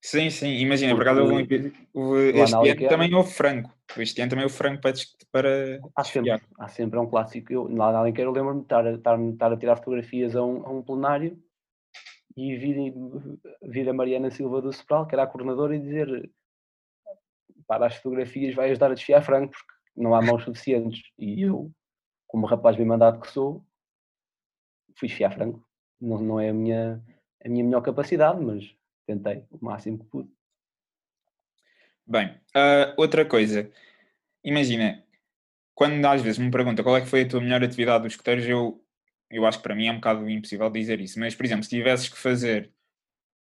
Sim, 0.02 0.28
sim, 0.30 0.48
imagina, 0.58 0.94
por 0.94 1.02
acaso 1.02 1.22
houve, 1.22 1.72
houve 1.92 2.40
este 2.40 2.54
ano 2.70 2.88
também 2.88 3.14
houve 3.14 3.32
frango. 3.32 3.72
Este 3.96 4.20
ano 4.20 4.30
também 4.30 4.44
houve 4.44 4.56
frango 4.56 4.80
para, 4.80 4.92
para 5.32 5.80
há 5.96 6.04
sempre, 6.04 6.40
há 6.58 6.68
sempre, 6.68 6.98
é 6.98 7.02
um 7.02 7.08
clássico. 7.08 7.52
Eu, 7.52 7.68
lá 7.74 7.92
na 7.92 8.08
eu 8.08 8.30
lembro-me 8.30 8.60
de 8.60 8.66
estar, 8.66 9.52
a 9.52 9.56
tirar 9.56 9.76
fotografias 9.76 10.36
a 10.36 10.44
um, 10.44 10.66
a 10.66 10.70
um 10.70 10.82
plenário 10.82 11.38
e 12.36 12.56
vir, 12.56 12.94
vir 13.62 13.88
a 13.88 13.92
Mariana 13.92 14.30
Silva 14.30 14.60
do 14.60 14.72
Sopral, 14.72 15.06
que 15.06 15.14
era 15.14 15.22
a 15.22 15.26
coordenadora, 15.26 15.74
e 15.74 15.80
dizer 15.80 16.30
para 17.66 17.86
as 17.86 17.96
fotografias 17.96 18.54
vai 18.54 18.70
ajudar 18.70 18.90
a 18.90 18.94
desfiar 18.94 19.22
frango, 19.22 19.50
porque 19.50 19.72
não 19.96 20.14
há 20.14 20.22
mãos 20.22 20.44
suficientes. 20.44 21.02
E 21.18 21.42
eu, 21.42 21.72
como 22.26 22.46
rapaz 22.46 22.76
bem 22.76 22.86
mandado 22.86 23.20
que 23.20 23.30
sou, 23.30 23.64
fui 24.98 25.08
esfiar 25.08 25.32
frango. 25.32 25.66
Não, 26.00 26.18
não 26.18 26.40
é 26.40 26.50
a 26.50 26.54
minha, 26.54 27.02
a 27.44 27.48
minha 27.48 27.64
melhor 27.64 27.82
capacidade, 27.82 28.42
mas 28.42 28.64
tentei 29.06 29.44
o 29.50 29.64
máximo 29.64 29.98
que 29.98 30.04
pude. 30.06 30.30
Bem, 32.06 32.28
uh, 32.54 32.94
outra 32.96 33.24
coisa. 33.24 33.70
Imagina, 34.44 35.04
quando 35.74 36.04
às 36.06 36.22
vezes 36.22 36.38
me 36.38 36.50
pergunta 36.50 36.82
qual 36.82 36.96
é 36.96 37.00
que 37.00 37.08
foi 37.08 37.22
a 37.22 37.28
tua 37.28 37.40
melhor 37.40 37.62
atividade 37.64 38.04
dos 38.04 38.12
escuteiros, 38.12 38.46
eu, 38.46 38.82
eu 39.30 39.44
acho 39.44 39.58
que 39.58 39.64
para 39.64 39.74
mim 39.74 39.88
é 39.88 39.92
um 39.92 39.96
bocado 39.96 40.28
impossível 40.30 40.70
dizer 40.70 41.00
isso. 41.00 41.18
Mas, 41.18 41.34
por 41.34 41.44
exemplo, 41.44 41.64
se 41.64 41.70
tivesses 41.70 42.08
que 42.08 42.16
fazer, 42.16 42.72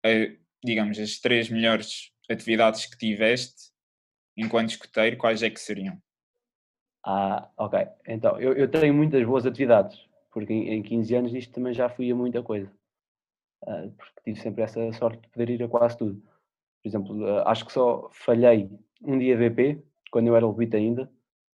uh, 0.05 0.37
digamos, 0.63 0.97
as 0.97 1.19
três 1.19 1.49
melhores 1.49 2.11
atividades 2.29 2.87
que 2.87 2.97
tiveste 2.97 3.74
enquanto 4.35 4.69
escuteiro, 4.69 5.17
quais 5.17 5.41
é 5.41 5.49
que 5.49 5.59
seriam? 5.59 5.97
Ah, 7.05 7.49
ok. 7.57 7.87
Então, 8.07 8.39
eu, 8.39 8.53
eu 8.53 8.67
tenho 8.67 8.93
muitas 8.93 9.23
boas 9.23 9.45
atividades, 9.45 9.97
porque 10.31 10.51
em, 10.51 10.73
em 10.73 10.81
15 10.81 11.15
anos 11.15 11.33
isto 11.33 11.53
também 11.53 11.73
já 11.73 11.87
fui 11.87 12.11
a 12.11 12.15
muita 12.15 12.41
coisa. 12.41 12.71
Uh, 13.63 13.91
porque 13.91 14.21
tive 14.23 14.39
sempre 14.39 14.63
essa 14.63 14.91
sorte 14.93 15.21
de 15.21 15.29
poder 15.29 15.49
ir 15.51 15.63
a 15.63 15.67
quase 15.67 15.97
tudo. 15.97 16.21
Por 16.81 16.89
exemplo, 16.89 17.23
uh, 17.23 17.47
acho 17.47 17.65
que 17.65 17.71
só 17.71 18.09
falhei 18.11 18.69
um 19.03 19.19
dia 19.19 19.37
VP, 19.37 19.83
quando 20.11 20.27
eu 20.27 20.35
era 20.35 20.45
lobito 20.45 20.75
ainda, 20.75 21.09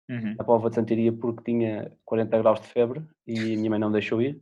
uhum. 0.08 0.34
na 0.36 0.44
prova 0.44 0.68
de 0.68 0.74
Santaria, 0.74 1.12
porque 1.12 1.44
tinha 1.44 1.92
40 2.04 2.38
graus 2.38 2.60
de 2.60 2.66
febre 2.66 3.02
e 3.26 3.54
a 3.54 3.56
minha 3.56 3.70
mãe 3.70 3.78
não 3.78 3.92
deixou 3.92 4.20
ir. 4.20 4.40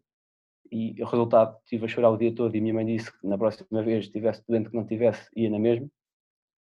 E 0.72 1.00
o 1.02 1.06
resultado, 1.06 1.56
estive 1.64 1.84
a 1.84 1.88
chorar 1.88 2.10
o 2.10 2.16
dia 2.16 2.34
todo 2.34 2.54
e 2.54 2.58
a 2.58 2.62
minha 2.62 2.74
mãe 2.74 2.86
disse 2.86 3.12
que 3.12 3.26
na 3.26 3.36
próxima 3.36 3.82
vez, 3.82 4.08
tivesse 4.08 4.42
doente 4.48 4.70
que 4.70 4.76
não 4.76 4.86
tivesse, 4.86 5.28
ia 5.36 5.50
na 5.50 5.58
mesma, 5.58 5.86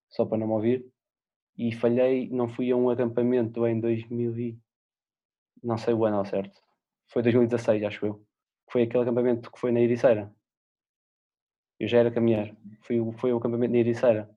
só 0.08 0.24
para 0.24 0.38
não 0.38 0.46
me 0.46 0.52
ouvir 0.54 0.86
e 1.56 1.72
falhei, 1.72 2.28
não 2.30 2.48
fui 2.48 2.70
a 2.70 2.76
um 2.76 2.90
acampamento 2.90 3.66
em 3.66 3.80
2000 3.80 4.38
e... 4.38 4.58
não 5.62 5.76
sei 5.76 5.94
o 5.94 6.04
ano 6.04 6.18
ao 6.18 6.24
certo, 6.24 6.60
foi 7.08 7.22
2016 7.22 7.84
acho 7.84 8.06
eu, 8.06 8.26
foi 8.70 8.82
aquele 8.82 9.02
acampamento 9.02 9.50
que 9.50 9.58
foi 9.58 9.72
na 9.72 9.80
Ericeira. 9.80 10.32
Eu 11.78 11.88
já 11.88 11.98
era 11.98 12.10
caminhar, 12.10 12.54
foi, 12.82 12.98
foi 13.18 13.32
o 13.32 13.38
acampamento 13.38 13.72
na 13.72 13.78
Ericeira, 13.78 14.30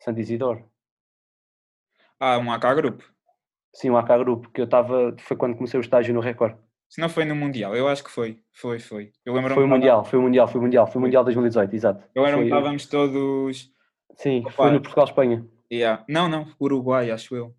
Santo 0.00 0.20
Isidoro. 0.20 0.68
Ah, 2.18 2.38
um 2.38 2.50
AK 2.50 2.74
Group? 2.76 3.02
Sim, 3.74 3.90
um 3.90 3.96
AK 3.96 4.08
Group, 4.18 4.46
que 4.52 4.60
eu 4.60 4.64
estava, 4.64 5.14
foi 5.18 5.36
quando 5.36 5.56
comecei 5.56 5.78
o 5.78 5.82
estágio 5.82 6.14
no 6.14 6.20
Record. 6.20 6.56
Se 6.88 7.00
não 7.00 7.08
foi 7.08 7.24
no 7.24 7.34
Mundial, 7.34 7.74
eu 7.74 7.88
acho 7.88 8.04
que 8.04 8.10
foi, 8.10 8.38
foi, 8.52 8.78
foi. 8.78 9.12
Eu 9.24 9.32
lembro 9.32 9.54
foi 9.54 9.64
o 9.64 9.68
Mundial, 9.68 10.04
foi 10.04 10.18
o 10.18 10.22
Mundial, 10.22 10.46
foi 10.46 10.60
o 10.60 10.62
Mundial, 10.62 10.86
foi 10.86 10.98
o 10.98 11.04
Mundial 11.04 11.24
2018, 11.24 11.74
exato. 11.74 12.04
Eu 12.14 12.22
lembro 12.22 12.40
que 12.40 12.44
estávamos 12.46 12.86
todos... 12.86 13.72
Sim, 14.16 14.40
Opa. 14.40 14.50
foi 14.50 14.70
no 14.72 14.80
Portugal-Espanha. 14.82 15.46
Yeah. 15.72 16.04
Não, 16.06 16.28
não, 16.28 16.46
Uruguai, 16.60 17.10
acho 17.10 17.34
eu. 17.34 17.56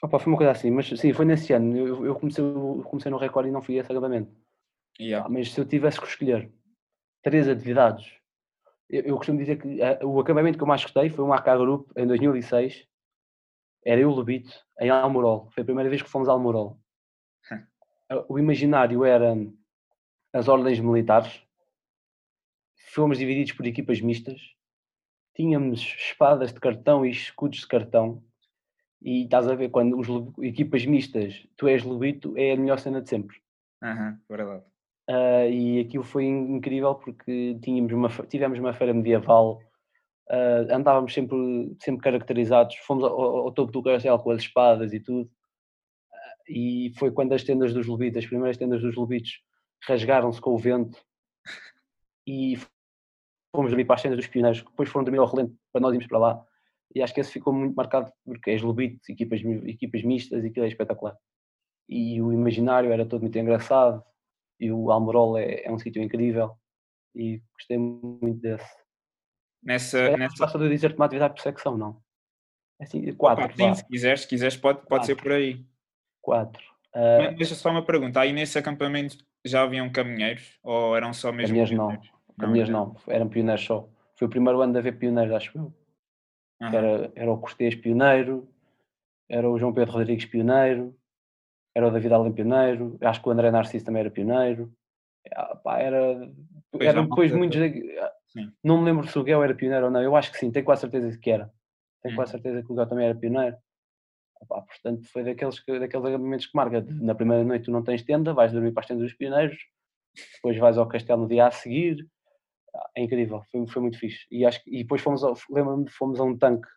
Opa, 0.00 0.20
foi 0.20 0.32
uma 0.32 0.36
coisa 0.36 0.52
assim, 0.52 0.70
mas 0.70 0.88
sim, 0.88 1.12
foi 1.12 1.24
nesse 1.24 1.52
ano. 1.52 1.76
Eu, 1.76 2.06
eu 2.06 2.14
comecei, 2.14 2.44
eu 2.44 2.82
comecei 2.84 3.10
no 3.10 3.16
Record 3.16 3.48
e 3.48 3.50
não 3.50 3.60
fui 3.60 3.76
a 3.76 3.80
esse 3.80 3.90
acampamento. 3.90 4.32
Yeah. 5.00 5.26
Ah, 5.26 5.28
mas 5.28 5.52
se 5.52 5.60
eu 5.60 5.66
tivesse 5.66 6.00
que 6.00 6.06
escolher 6.06 6.52
três 7.20 7.48
atividades, 7.48 8.12
eu, 8.88 9.02
eu 9.02 9.16
costumo 9.16 9.38
dizer 9.38 9.60
que 9.60 9.80
uh, 9.82 10.06
o 10.08 10.20
acampamento 10.20 10.56
que 10.56 10.62
eu 10.62 10.68
mais 10.68 10.82
gostei 10.82 11.10
foi 11.10 11.24
um 11.24 11.32
AK 11.32 11.46
Group 11.58 11.90
em 11.96 12.06
2006. 12.06 12.86
Era 13.84 14.00
eu, 14.00 14.10
Lobito, 14.10 14.52
em 14.80 14.90
Almorol. 14.90 15.50
Foi 15.50 15.62
a 15.62 15.66
primeira 15.66 15.90
vez 15.90 16.00
que 16.00 16.08
fomos 16.08 16.28
a 16.28 16.32
Almorol. 16.32 16.78
Ah, 18.08 18.24
o 18.28 18.38
imaginário 18.38 19.04
era 19.04 19.34
as 20.32 20.46
ordens 20.46 20.78
militares. 20.78 21.42
Fomos 22.92 23.18
divididos 23.18 23.52
por 23.52 23.66
equipas 23.66 24.00
mistas 24.00 24.40
tínhamos 25.34 25.80
espadas 25.80 26.52
de 26.52 26.60
cartão 26.60 27.04
e 27.04 27.10
escudos 27.10 27.60
de 27.60 27.66
cartão. 27.66 28.22
E 29.00 29.24
estás 29.24 29.48
a 29.48 29.54
ver, 29.54 29.70
quando 29.70 29.98
os 29.98 30.08
equipas 30.44 30.86
mistas, 30.86 31.46
tu 31.56 31.66
és 31.66 31.82
lobito, 31.82 32.36
é 32.36 32.52
a 32.52 32.56
melhor 32.56 32.78
cena 32.78 33.02
de 33.02 33.08
sempre. 33.08 33.36
Aham, 33.82 34.10
uhum, 34.10 34.36
verdade. 34.36 34.64
Uh, 35.10 35.50
e 35.50 35.80
aquilo 35.80 36.04
foi 36.04 36.24
incrível 36.24 36.94
porque 36.94 37.58
tínhamos 37.60 37.92
uma, 37.92 38.08
tivemos 38.28 38.58
uma 38.58 38.72
feira 38.72 38.94
medieval, 38.94 39.60
uh, 40.30 40.72
andávamos 40.72 41.12
sempre, 41.12 41.36
sempre 41.82 42.02
caracterizados, 42.02 42.76
fomos 42.76 43.02
ao, 43.02 43.20
ao 43.20 43.52
topo 43.52 43.72
do 43.72 43.82
castelo 43.82 44.20
com 44.20 44.30
as 44.30 44.42
espadas 44.42 44.92
e 44.92 45.00
tudo. 45.00 45.24
Uh, 45.24 46.52
e 46.52 46.92
foi 46.96 47.10
quando 47.10 47.32
as 47.32 47.42
tendas 47.42 47.74
dos 47.74 47.88
lobitos, 47.88 48.18
as 48.18 48.26
primeiras 48.26 48.56
tendas 48.56 48.80
dos 48.80 48.94
lobitos, 48.94 49.42
rasgaram-se 49.84 50.40
com 50.40 50.54
o 50.54 50.58
vento 50.58 51.04
e 52.24 52.56
fomos 53.54 53.70
dormir 53.70 53.84
para 53.84 53.94
as 53.96 54.00
cenas 54.00 54.16
dos 54.16 54.26
pioneiros, 54.26 54.60
que 54.62 54.68
depois 54.70 54.88
foram 54.88 55.04
dormir 55.04 55.18
ao 55.18 55.26
relento 55.26 55.54
para 55.72 55.80
nós 55.80 55.92
irmos 55.92 56.06
para 56.06 56.18
lá. 56.18 56.46
E 56.94 57.02
acho 57.02 57.14
que 57.14 57.20
esse 57.20 57.32
ficou 57.32 57.52
muito 57.52 57.74
marcado 57.74 58.12
porque 58.24 58.50
és 58.50 58.62
Lubito, 58.62 59.00
equipas, 59.10 59.40
equipas 59.66 60.02
mistas, 60.02 60.44
e 60.44 60.48
aquilo 60.48 60.64
é 60.64 60.68
espetacular. 60.68 61.16
E 61.88 62.20
o 62.20 62.32
imaginário 62.32 62.92
era 62.92 63.06
todo 63.06 63.22
muito 63.22 63.38
engraçado, 63.38 64.02
e 64.58 64.70
o 64.70 64.90
Almorol 64.90 65.38
é, 65.38 65.62
é 65.64 65.72
um 65.72 65.78
sítio 65.78 66.02
incrível. 66.02 66.56
e 67.14 67.42
gostei 67.54 67.78
muito 67.78 68.40
desse. 68.40 68.82
Nessa, 69.62 69.98
É 69.98 70.16
nessa... 70.16 70.36
fácil 70.36 70.58
de 70.58 70.68
dizer-te 70.68 70.96
uma 70.96 71.06
atividade 71.06 71.34
por 71.34 71.42
secção, 71.42 71.76
não? 71.76 72.02
É 72.80 72.84
Assim, 72.84 73.12
quatro, 73.14 73.44
Opa, 73.44 73.54
sim, 73.54 73.74
se 73.74 73.86
quiseres, 73.86 74.20
se 74.22 74.28
quiseres 74.28 74.56
pode, 74.56 74.84
pode 74.86 75.06
ser 75.06 75.14
por 75.16 75.32
aí. 75.32 75.64
quatro. 76.20 76.62
Ah, 76.94 77.18
Mas 77.18 77.36
deixa 77.36 77.54
só 77.54 77.70
uma 77.70 77.84
pergunta, 77.84 78.20
aí 78.20 78.32
nesse 78.32 78.58
acampamento 78.58 79.16
já 79.44 79.62
haviam 79.62 79.90
caminheiros 79.90 80.58
ou 80.62 80.96
eram 80.96 81.12
só 81.12 81.32
mesmo 81.32 81.56
Caminheiros 81.56 81.72
não. 81.76 82.00
Pioneiros? 82.46 82.68
Era- 82.68 82.78
não, 82.78 82.96
eram 83.08 83.28
pioneiros 83.28 83.64
só. 83.64 83.88
Foi 84.16 84.26
o 84.26 84.30
primeiro 84.30 84.60
ano 84.60 84.72
de 84.72 84.78
haver 84.78 84.98
pioneiros, 84.98 85.34
acho 85.34 85.56
eu. 85.58 85.72
Que 86.58 86.64
Aham. 86.64 86.76
Era, 86.76 87.12
era 87.16 87.32
o 87.32 87.38
Cortês 87.38 87.74
pioneiro, 87.74 88.48
era 89.28 89.48
o 89.50 89.58
João 89.58 89.72
Pedro 89.72 89.92
Rodrigues 89.94 90.26
pioneiro, 90.26 90.94
era 91.74 91.88
o 91.88 91.90
David 91.90 92.12
Allen 92.12 92.32
pioneiro, 92.32 92.98
acho 93.00 93.20
que 93.22 93.28
o 93.28 93.32
André 93.32 93.50
Narciso 93.50 93.84
também 93.84 94.00
era 94.00 94.10
pioneiro. 94.10 94.72
Ah, 95.34 95.56
pá, 95.56 95.78
era, 95.78 96.30
Pois, 96.70 96.88
eram 96.88 97.02
há 97.02 97.06
depois 97.06 97.32
muitos. 97.32 97.58
Sim. 98.28 98.52
Não 98.64 98.78
me 98.78 98.84
lembro 98.84 99.06
se 99.06 99.18
o 99.18 99.22
Guel 99.24 99.42
era 99.42 99.54
pioneiro 99.54 99.86
ou 99.86 99.90
não, 99.90 100.02
eu 100.02 100.16
acho 100.16 100.30
que 100.32 100.38
sim, 100.38 100.50
tenho 100.50 100.64
quase 100.64 100.82
certeza 100.82 101.16
que 101.18 101.30
era. 101.30 101.50
Tenho 102.02 102.12
Uhum. 102.12 102.16
quase 102.16 102.30
certeza 102.32 102.62
que 102.62 102.72
o 102.72 102.74
Guel 102.74 102.86
também 102.86 103.06
era 103.06 103.14
pioneiro. 103.14 103.56
Ah, 104.50 104.60
portanto, 104.62 105.06
foi 105.12 105.22
daqueles, 105.22 105.60
que, 105.60 105.78
daqueles 105.78 106.06
acampamentos 106.06 106.46
que 106.46 106.56
marca. 106.56 106.84
Na 106.88 107.14
primeira 107.14 107.44
noite 107.44 107.66
tu 107.66 107.70
não 107.70 107.82
tens 107.82 108.02
tenda, 108.02 108.32
vais 108.34 108.52
dormir 108.52 108.72
para 108.72 108.80
as 108.80 108.86
tendas 108.86 109.04
dos 109.04 109.14
pioneiros, 109.14 109.56
depois 110.34 110.56
vais 110.58 110.76
ao 110.78 110.86
castelo 110.88 111.22
no 111.22 111.28
dia 111.28 111.46
a 111.46 111.50
seguir. 111.50 112.06
É 112.96 113.02
incrível, 113.02 113.42
foi, 113.50 113.66
foi 113.66 113.82
muito 113.82 113.98
fixe. 113.98 114.26
E, 114.30 114.44
acho, 114.46 114.60
e 114.66 114.82
depois 114.82 115.02
fomos, 115.02 115.22
lembro-me, 115.50 115.90
fomos 115.90 116.18
a 116.18 116.24
um 116.24 116.36
tanque 116.36 116.68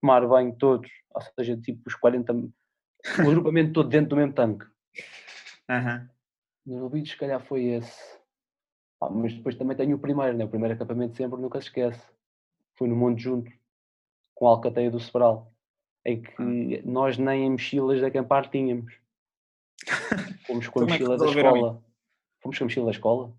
tomar 0.00 0.26
banho 0.26 0.54
todos, 0.56 0.90
ou 1.14 1.22
seja, 1.22 1.56
tipo 1.56 1.82
os 1.86 1.94
40, 1.94 2.32
o 2.32 2.52
agrupamento 3.20 3.72
todo 3.72 3.88
dentro 3.88 4.10
do 4.10 4.16
mesmo 4.16 4.32
tanque. 4.32 4.66
Nos 6.64 6.82
ouvidos, 6.82 7.10
se 7.10 7.16
calhar 7.16 7.40
foi 7.40 7.64
esse. 7.64 8.18
Ah, 9.00 9.10
mas 9.10 9.34
depois 9.34 9.54
também 9.56 9.76
tenho 9.76 9.96
o 9.96 10.00
primeiro, 10.00 10.36
né? 10.36 10.44
o 10.44 10.48
primeiro 10.48 10.74
acampamento 10.74 11.16
sempre, 11.16 11.40
nunca 11.40 11.60
se 11.60 11.68
esquece. 11.68 12.02
Foi 12.76 12.88
no 12.88 12.96
Monte 12.96 13.22
Junto, 13.22 13.50
com 14.34 14.46
a 14.46 14.50
Alcateia 14.50 14.90
do 14.90 15.00
Sobral, 15.00 15.52
em 16.04 16.22
que 16.22 16.82
nós 16.84 17.18
nem 17.18 17.46
em 17.46 17.50
mochilas 17.50 17.98
de 17.98 18.04
acampar 18.04 18.50
tínhamos. 18.50 18.92
Fomos 20.46 20.68
com 20.68 20.80
a 20.80 20.82
Como 20.82 20.94
é 20.94 20.98
mochila 20.98 21.16
da 21.18 21.26
escola. 21.26 21.84
Fomos 22.40 22.58
com 22.58 22.64
a 22.64 22.66
mochila 22.66 22.86
da 22.86 22.92
escola. 22.92 23.36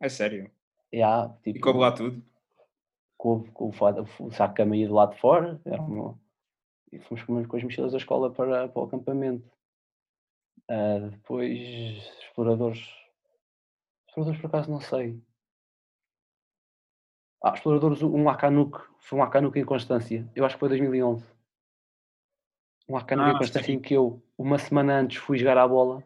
É 0.00 0.08
sério. 0.08 0.50
E 0.92 1.02
tipo, 1.44 1.60
coube 1.60 1.78
lá 1.78 1.92
tudo. 1.92 2.22
couve 3.16 3.50
com 3.52 3.68
o, 3.68 3.72
saco 4.32 4.54
de 4.54 4.56
cama 4.56 4.76
ia 4.76 4.88
do 4.88 4.94
lado 4.94 5.14
de 5.14 5.20
fora. 5.20 5.60
Era 5.64 5.80
uma- 5.80 6.18
E 6.92 6.98
fomos 6.98 7.22
com, 7.22 7.44
com 7.46 7.56
as 7.56 7.62
mochilas 7.62 7.92
da 7.92 7.98
escola 7.98 8.30
para, 8.32 8.68
para 8.68 8.82
o 8.82 8.84
acampamento. 8.86 9.48
Ah, 10.68 11.08
depois, 11.10 11.58
exploradores. 12.22 12.88
Exploradores, 14.08 14.40
por 14.40 14.48
acaso, 14.48 14.70
não 14.70 14.80
sei. 14.80 15.20
Ah, 17.42 17.52
exploradores, 17.54 18.02
um 18.02 18.28
Acanuk. 18.28 18.78
Foi 18.98 19.18
um 19.18 19.22
Acanuk 19.22 19.58
em 19.58 19.64
Constância. 19.64 20.28
Eu 20.34 20.44
acho 20.44 20.56
que 20.56 20.60
foi 20.60 20.68
2011. 20.68 21.24
Um 22.88 22.96
Acanuk 22.96 23.28
em 23.30 23.34
Ah, 23.34 23.38
Constância 23.38 23.66
sim. 23.66 23.74
em 23.74 23.80
que 23.80 23.94
eu, 23.94 24.20
uma 24.36 24.58
semana 24.58 24.98
antes, 24.98 25.16
fui 25.18 25.38
jogar 25.38 25.56
à 25.56 25.66
bola 25.66 26.02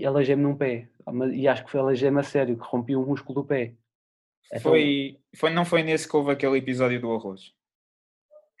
e 0.00 0.04
alejei-me 0.04 0.42
num 0.42 0.56
pé. 0.56 0.88
Ah, 1.06 1.12
E 1.32 1.48
acho 1.48 1.64
que 1.64 1.70
foi 1.70 1.80
alejei-me 1.80 2.20
a 2.20 2.22
sério, 2.22 2.56
que 2.56 2.64
rompi 2.66 2.94
um 2.96 3.06
músculo 3.06 3.42
do 3.42 3.46
pé. 3.46 3.74
Então- 4.48 4.60
Foi, 4.60 5.18
foi, 5.34 5.50
não 5.50 5.64
foi 5.64 5.82
nesse 5.82 6.08
que 6.08 6.14
houve 6.16 6.30
aquele 6.30 6.58
episódio 6.58 7.00
do 7.00 7.12
arroz. 7.12 7.52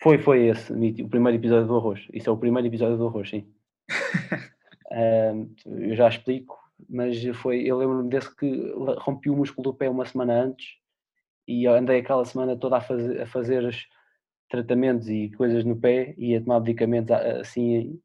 Foi, 0.02 0.18
foi 0.18 0.46
esse, 0.48 0.72
o 1.02 1.08
primeiro 1.08 1.38
episódio 1.38 1.66
do 1.66 1.76
arroz. 1.76 2.06
Isso 2.12 2.28
é 2.28 2.32
o 2.32 2.36
primeiro 2.36 2.66
episódio 2.68 2.96
do 2.96 3.06
arroz, 3.06 3.28
sim. 3.30 3.46
Ahm, 4.92 5.48
eu 5.66 5.94
já 5.96 6.08
explico, 6.08 6.58
mas 6.88 7.22
foi, 7.36 7.62
eu 7.64 7.76
lembro-me 7.78 8.08
desse 8.08 8.34
que 8.36 8.72
rompi 8.98 9.28
o 9.30 9.36
músculo 9.36 9.70
do 9.72 9.74
pé 9.76 9.88
uma 9.90 10.04
semana 10.04 10.34
antes 10.42 10.66
e 11.48 11.66
andei 11.66 12.00
aquela 12.00 12.24
semana 12.24 12.56
toda 12.56 12.76
a 12.76 12.80
fazer, 12.80 13.20
a 13.22 13.26
fazer 13.26 13.64
os 13.64 13.86
tratamentos 14.48 15.08
e 15.08 15.30
coisas 15.36 15.64
no 15.64 15.76
pé 15.76 16.14
e 16.16 16.36
a 16.36 16.40
tomar 16.40 16.60
medicamentos 16.60 17.10
assim. 17.10 17.98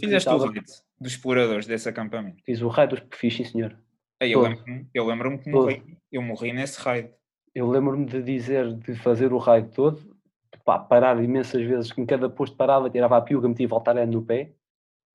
Fizeste 0.00 0.28
o 0.28 0.34
estava- 0.36 0.46
raid 0.52 0.66
dos 1.00 1.12
exploradores 1.12 1.66
desse 1.66 1.88
acampamento. 1.88 2.42
Fiz 2.44 2.60
o 2.60 2.68
raio 2.68 2.88
dos 2.90 3.02
fiz, 3.14 3.34
sim 3.34 3.44
senhor. 3.44 3.76
Aí 4.20 4.32
eu 4.32 4.40
lembro-me 4.40 4.88
eu 4.92 5.06
lembro 5.06 5.38
que 5.38 5.50
morri. 5.50 5.98
Eu 6.10 6.22
morri 6.22 6.52
nesse 6.52 6.80
raid. 6.80 7.10
Eu 7.54 7.68
lembro-me 7.68 8.04
de 8.06 8.22
dizer, 8.22 8.72
de 8.74 8.94
fazer 8.96 9.32
o 9.32 9.38
raio 9.38 9.68
todo, 9.70 10.16
pá, 10.64 10.78
parar 10.78 11.22
imensas 11.22 11.62
vezes, 11.62 11.92
que 11.92 12.00
em 12.00 12.06
cada 12.06 12.28
posto 12.28 12.56
parava, 12.56 12.90
tirava 12.90 13.16
a 13.16 13.20
piuga, 13.20 13.48
metia 13.48 13.64
e 13.64 13.66
voltar 13.66 13.94
no 14.06 14.22
pé. 14.22 14.52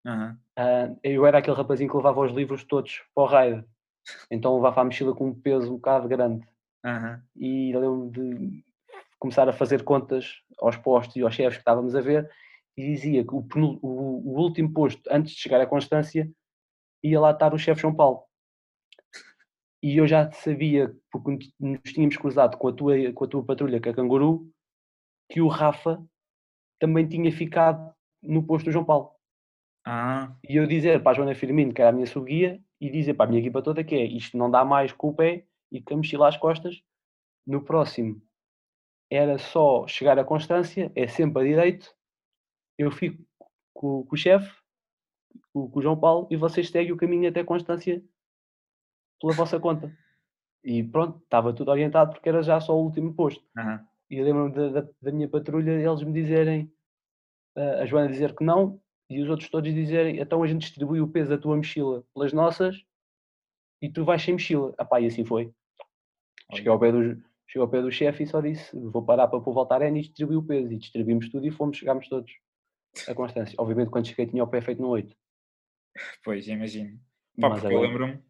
Aham. 0.06 0.38
Ah, 0.58 0.94
eu 1.04 1.26
era 1.26 1.40
aquele 1.40 1.56
rapazinho 1.56 1.90
que 1.90 1.96
levava 1.96 2.22
os 2.22 2.32
livros 2.32 2.64
todos 2.64 3.02
para 3.14 3.24
o 3.24 3.28
raid. 3.28 3.66
Então 4.30 4.56
levava 4.56 4.82
a 4.82 4.84
mochila 4.84 5.14
com 5.14 5.28
um 5.28 5.34
peso 5.34 5.70
um 5.72 5.76
bocado 5.76 6.08
grande. 6.08 6.46
Aham. 6.84 7.22
E 7.36 7.74
lembro-me 7.74 8.12
de 8.12 8.64
começar 9.20 9.48
a 9.48 9.54
fazer 9.54 9.84
contas 9.84 10.42
aos 10.60 10.76
postos 10.76 11.16
e 11.16 11.22
aos 11.22 11.34
chefes 11.34 11.56
que 11.56 11.62
estávamos 11.62 11.96
a 11.96 12.02
ver 12.02 12.30
e 12.78 12.86
dizia 12.86 13.24
que 13.24 13.34
o, 13.36 13.46
o- 13.82 14.32
o 14.32 14.42
último 14.42 14.72
posto, 14.74 15.02
antes 15.12 15.34
de 15.34 15.40
chegar 15.42 15.62
à 15.62 15.68
Constância, 15.68 16.30
ia 17.04 17.20
lá 17.20 17.32
estar 17.32 17.54
o 17.54 17.58
chefe 17.58 17.82
João 17.82 17.96
Paulo. 17.96 18.24
E 19.82 19.98
eu 19.98 20.08
já 20.08 20.32
sabia, 20.32 20.96
porque 21.12 21.50
nos- 21.60 21.82
tínhamos 21.94 22.18
cruzado 22.18 22.58
com 22.58 22.68
a 22.70 22.74
tua, 22.74 23.12
com 23.14 23.26
a 23.26 23.28
tua 23.28 23.46
patrulha, 23.46 23.80
que 23.82 23.90
é 23.90 23.92
a 23.92 23.96
Canguru, 23.96 24.50
que 25.30 25.42
o 25.42 25.48
Rafa 25.48 26.04
também 26.80 27.08
tinha 27.08 27.32
ficado 27.32 27.94
no 28.22 28.44
posto 28.46 28.66
do 28.66 28.72
João 28.72 28.86
Paulo. 28.86 29.12
Ah, 29.86 30.34
E 30.50 30.56
eu 30.56 30.66
dizer 30.66 31.02
para 31.04 31.12
a 31.12 31.14
Joana 31.16 31.36
Firmino, 31.36 31.74
que 31.74 31.82
era 31.82 31.90
a 31.90 31.94
minha 31.94 32.08
subguia, 32.08 32.62
e 32.80 32.90
dizer 32.90 33.14
para 33.16 33.26
a 33.26 33.30
minha 33.30 33.42
equipa 33.42 33.62
toda 33.62 33.84
que 33.84 33.96
é 33.96 34.06
isto 34.06 34.38
não 34.38 34.50
dá 34.50 34.64
mais 34.64 34.92
com 34.94 35.10
o 35.10 35.14
pé 35.14 35.46
e 35.72 35.82
com 35.82 35.94
a 35.96 35.98
mochila 35.98 36.30
às 36.30 36.38
costas. 36.38 36.82
No 37.46 37.64
próximo 37.64 38.22
era 39.10 39.38
só 39.38 39.86
chegar 39.88 40.18
à 40.18 40.24
Constância, 40.24 40.92
é 40.96 41.08
sempre 41.08 41.42
a 41.44 41.46
direito. 41.46 41.94
Eu 42.78 42.92
fico 42.92 43.24
com, 43.74 44.04
com 44.04 44.16
o 44.16 44.18
chefe, 44.18 44.52
com, 45.52 45.70
com 45.70 45.80
o 45.80 45.82
João 45.82 46.00
Paulo, 46.00 46.28
e 46.30 46.36
vocês 46.36 46.70
seguem 46.70 46.92
o 46.92 46.98
caminho 46.98 47.30
até 47.30 47.44
Constância 47.44 48.04
pela 49.20 49.34
vossa 49.34 49.60
conta. 49.60 49.96
E 50.64 50.84
pronto, 50.84 51.22
estava 51.24 51.54
tudo 51.54 51.72
orientado 51.72 52.14
porque 52.14 52.30
era 52.30 52.42
já 52.42 52.60
só 52.60 52.76
o 52.78 52.84
último 52.84 53.14
posto. 53.14 53.44
aham. 53.58 53.86
E 54.10 54.22
lembro-me 54.22 54.54
da, 54.54 54.82
da, 54.82 54.90
da 55.02 55.12
minha 55.12 55.28
patrulha 55.28 55.72
eles 55.72 56.04
me 56.04 56.14
dizerem, 56.14 56.72
ah, 57.56 57.82
a 57.82 57.86
Joana 57.86 58.10
dizer 58.10 58.36
que 58.36 58.44
não, 58.44 58.80
e 59.10 59.22
os 59.22 59.30
outros 59.30 59.50
todos 59.50 59.74
dizerem, 59.74 60.20
então 60.20 60.44
a 60.44 60.48
gente 60.48 60.62
distribui 60.62 61.02
o 61.02 61.08
peso 61.08 61.30
da 61.30 61.38
tua 61.38 61.56
mochila 61.56 62.04
pelas 62.14 62.32
nossas 62.32 62.84
e 63.82 63.90
tu 63.90 64.06
vais 64.06 64.22
sem 64.22 64.36
mochila. 64.36 64.74
Epá, 64.80 65.02
e 65.02 65.08
assim 65.08 65.26
foi. 65.26 65.52
Cheguei 66.54 66.72
ao 66.72 66.80
pé 66.80 66.92
do, 66.92 67.16
cheguei 67.48 67.62
ao 67.62 67.68
pé 67.68 67.82
do 67.82 67.92
chefe 67.92 68.24
e 68.24 68.28
só 68.28 68.40
disse, 68.40 68.78
vou 68.78 69.04
parar 69.04 69.28
para 69.28 69.40
pôr 69.40 69.54
voltar 69.54 69.82
a 69.82 69.90
e 69.90 70.02
distribuir 70.02 70.38
o 70.38 70.44
peso. 70.44 70.72
E 70.72 70.78
distribuímos 70.78 71.30
tudo 71.30 71.48
e 71.48 71.52
fomos, 71.52 71.78
chegámos 71.78 72.08
todos 72.08 72.32
a 73.08 73.14
Constância. 73.16 73.56
Obviamente 73.58 73.90
quando 73.90 74.08
cheguei 74.08 74.26
tinha 74.28 74.44
o 74.44 74.48
pé 74.48 74.62
feito 74.62 74.82
no 74.82 74.90
8. 74.90 75.16
Pois, 76.24 76.48
imagino. 76.48 76.98
Pá, 77.40 77.50
Mas 77.50 77.62
porque 77.62 77.74
eu 77.74 77.78
agora- 77.84 77.88
lembro-me 77.92 78.24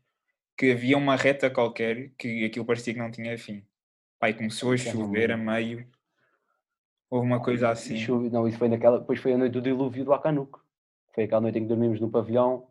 que 0.57 0.71
havia 0.71 0.97
uma 0.97 1.15
reta 1.15 1.49
qualquer 1.49 2.11
que 2.17 2.45
aquilo 2.45 2.65
parecia 2.65 2.93
que 2.93 2.99
não 2.99 3.11
tinha 3.11 3.37
fim. 3.37 3.65
Pá, 4.19 4.29
e 4.29 4.33
começou 4.33 4.69
a 4.69 4.71
me 4.73 4.77
chover 4.77 5.31
a 5.31 5.35
lembro. 5.35 5.51
meio. 5.51 5.87
Houve 7.09 7.27
uma 7.27 7.41
coisa 7.41 7.69
assim. 7.69 7.97
Chove- 7.97 8.29
não, 8.29 8.47
isso 8.47 8.57
foi 8.57 8.67
naquela, 8.69 8.99
depois 8.99 9.19
foi 9.19 9.33
a 9.33 9.37
noite 9.37 9.53
do 9.53 9.61
dilúvio 9.61 10.03
do 10.03 10.13
Acanuco. 10.13 10.63
Foi 11.13 11.25
aquela 11.25 11.41
noite 11.41 11.59
em 11.59 11.61
que 11.61 11.67
dormimos 11.67 11.99
no 11.99 12.09
pavilhão. 12.09 12.67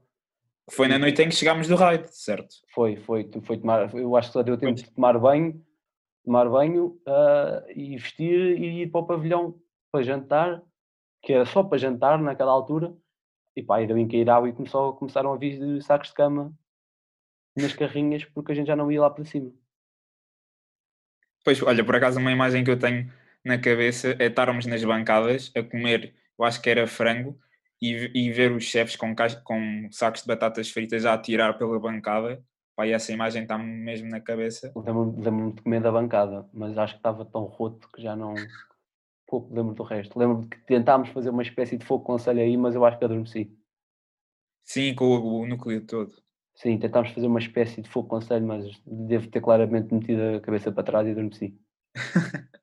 Foi 0.70 0.88
na 0.88 0.98
noite 0.98 1.20
em 1.22 1.28
que 1.28 1.34
chegámos 1.34 1.68
do 1.68 1.76
raid, 1.76 2.08
certo? 2.08 2.54
Foi, 2.72 2.96
foi, 2.96 3.28
foi 3.42 3.58
tomar, 3.58 3.92
eu 3.94 4.16
acho 4.16 4.28
que 4.28 4.32
só 4.32 4.42
deu 4.42 4.56
tempo 4.56 4.72
Pois. 4.74 4.82
de 4.82 4.90
tomar 4.92 5.18
banho, 5.18 5.64
tomar 6.24 6.48
banho 6.48 7.00
ah, 7.06 7.64
e 7.74 7.96
vestir 7.96 8.58
e 8.58 8.82
ir 8.82 8.90
para 8.90 9.00
o 9.00 9.06
pavilhão 9.06 9.60
para 9.92 10.02
jantar, 10.02 10.62
que 11.22 11.32
era 11.32 11.44
só 11.44 11.62
para 11.62 11.78
jantar 11.78 12.20
naquela 12.20 12.52
altura, 12.52 12.94
e 13.56 13.62
pá, 13.62 13.80
e 13.80 13.86
deu 13.86 13.96
em 13.98 14.08
cair 14.08 14.28
água 14.28 14.48
e 14.48 14.52
começou, 14.52 14.94
começaram 14.94 15.32
a 15.32 15.36
vir 15.36 15.82
sacos 15.82 16.08
de 16.08 16.14
cama 16.14 16.52
nas 17.56 17.72
carrinhas 17.72 18.24
porque 18.24 18.52
a 18.52 18.54
gente 18.54 18.66
já 18.66 18.76
não 18.76 18.90
ia 18.90 19.00
lá 19.00 19.10
para 19.10 19.24
cima. 19.24 19.52
Pois, 21.44 21.62
olha, 21.62 21.84
por 21.84 21.96
acaso 21.96 22.18
uma 22.18 22.32
imagem 22.32 22.64
que 22.64 22.70
eu 22.70 22.78
tenho 22.78 23.12
na 23.44 23.58
cabeça 23.58 24.16
é 24.18 24.26
estarmos 24.26 24.66
nas 24.66 24.82
bancadas 24.84 25.52
a 25.56 25.62
comer, 25.62 26.14
eu 26.38 26.44
acho 26.44 26.62
que 26.62 26.70
era 26.70 26.86
frango, 26.86 27.38
e, 27.82 28.10
e 28.14 28.30
ver 28.30 28.52
os 28.52 28.62
chefes 28.62 28.94
com, 28.94 29.12
com 29.42 29.88
sacos 29.90 30.22
de 30.22 30.28
batatas 30.28 30.70
fritas 30.70 31.04
a 31.04 31.14
atirar 31.14 31.58
pela 31.58 31.80
bancada. 31.80 32.40
Pá, 32.76 32.86
e 32.86 32.92
essa 32.92 33.12
imagem 33.12 33.42
está-me 33.42 33.64
mesmo 33.64 34.08
na 34.08 34.20
cabeça. 34.20 34.72
Lembro-me 34.76 35.52
de 35.52 35.62
comer 35.62 35.80
da 35.80 35.90
bancada, 35.90 36.48
mas 36.54 36.78
acho 36.78 36.94
que 36.94 37.00
estava 37.00 37.24
tão 37.24 37.42
roto 37.44 37.88
que 37.92 38.00
já 38.00 38.14
não. 38.14 38.34
Pouco 39.32 39.54
lembro 39.54 39.72
do 39.72 39.82
resto. 39.82 40.18
Lembro-me 40.18 40.46
que 40.46 40.58
tentámos 40.66 41.08
fazer 41.08 41.30
uma 41.30 41.40
espécie 41.40 41.78
de 41.78 41.86
fogo 41.86 42.04
conselho 42.04 42.42
aí, 42.42 42.54
mas 42.54 42.74
eu 42.74 42.84
acho 42.84 42.98
que 42.98 43.04
adormeci. 43.06 43.50
Sim, 44.62 44.94
com 44.94 45.06
o, 45.06 45.40
o 45.40 45.46
núcleo 45.46 45.80
todo. 45.86 46.12
Sim, 46.54 46.78
tentámos 46.78 47.12
fazer 47.12 47.28
uma 47.28 47.38
espécie 47.38 47.80
de 47.80 47.88
fogo 47.88 48.10
conselho, 48.10 48.46
mas 48.46 48.66
devo 48.86 49.30
ter 49.30 49.40
claramente 49.40 49.94
metido 49.94 50.36
a 50.36 50.40
cabeça 50.42 50.70
para 50.70 50.82
trás 50.82 51.08
e 51.08 51.12
adormeci. 51.12 51.58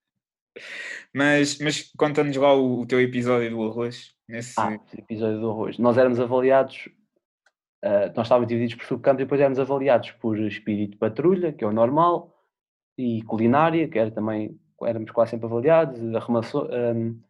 Mas, 1.12 1.58
mas 1.58 1.91
conta-nos 1.97 2.36
lá 2.38 2.53
o, 2.53 2.82
o 2.82 2.86
teu 2.86 3.01
episódio 3.01 3.49
do 3.49 3.63
arroz. 3.63 4.13
Nesse... 4.27 4.53
Ah, 4.60 4.79
episódio 4.95 5.39
do 5.39 5.49
arroz. 5.49 5.79
Nós 5.79 5.97
éramos 5.97 6.19
avaliados 6.19 6.88
Uh, 7.84 8.12
nós 8.13 8.25
estávamos 8.25 8.49
divididos 8.49 8.75
por 8.75 8.86
subcampos 8.86 9.21
e 9.21 9.23
depois 9.23 9.39
éramos 9.39 9.58
avaliados 9.58 10.12
por 10.12 10.38
espírito 10.38 10.97
patrulha, 10.97 11.53
que 11.53 11.63
é 11.63 11.67
o 11.67 11.71
normal, 11.71 12.38
e 12.97 13.21
culinária, 13.23 13.88
que 13.88 13.97
era 13.97 14.12
também, 14.12 14.60
éramos 14.84 15.12
quase 15.12 15.32
sempre 15.32 15.46
avaliados, 15.48 16.00
um, 16.00 17.22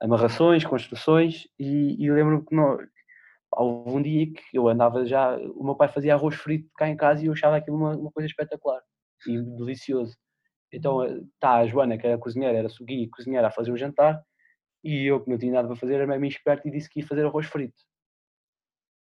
amarrações, 0.00 0.64
construções, 0.64 1.46
e, 1.58 2.02
e 2.02 2.10
lembro-me 2.10 2.44
que 2.44 2.54
nós, 2.54 2.86
houve 3.52 3.90
um 3.90 4.02
dia 4.02 4.26
que 4.32 4.42
eu 4.56 4.68
andava 4.68 5.04
já, 5.06 5.36
o 5.36 5.64
meu 5.64 5.74
pai 5.74 5.88
fazia 5.88 6.14
arroz 6.14 6.34
frito 6.36 6.70
cá 6.76 6.88
em 6.88 6.96
casa 6.96 7.22
e 7.22 7.26
eu 7.26 7.32
achava 7.32 7.56
aquilo 7.56 7.76
uma, 7.76 7.96
uma 7.96 8.12
coisa 8.12 8.28
espetacular 8.28 8.80
e 9.26 9.40
delicioso. 9.56 10.16
Então 10.72 11.02
está 11.34 11.56
a 11.56 11.66
Joana, 11.66 11.98
que 11.98 12.06
era 12.06 12.18
cozinheira, 12.18 12.58
era 12.58 12.68
suguia 12.68 13.04
e 13.04 13.08
cozinheira 13.08 13.48
a 13.48 13.50
fazer 13.50 13.72
o 13.72 13.76
jantar, 13.76 14.22
e 14.84 15.06
eu, 15.06 15.20
que 15.22 15.30
não 15.30 15.38
tinha 15.38 15.52
nada 15.52 15.66
para 15.66 15.76
fazer, 15.76 15.94
era 15.94 16.06
mesmo 16.06 16.26
esperto 16.26 16.68
e 16.68 16.70
disse 16.70 16.88
que 16.88 17.00
ia 17.00 17.06
fazer 17.06 17.24
arroz 17.24 17.46
frito 17.46 17.82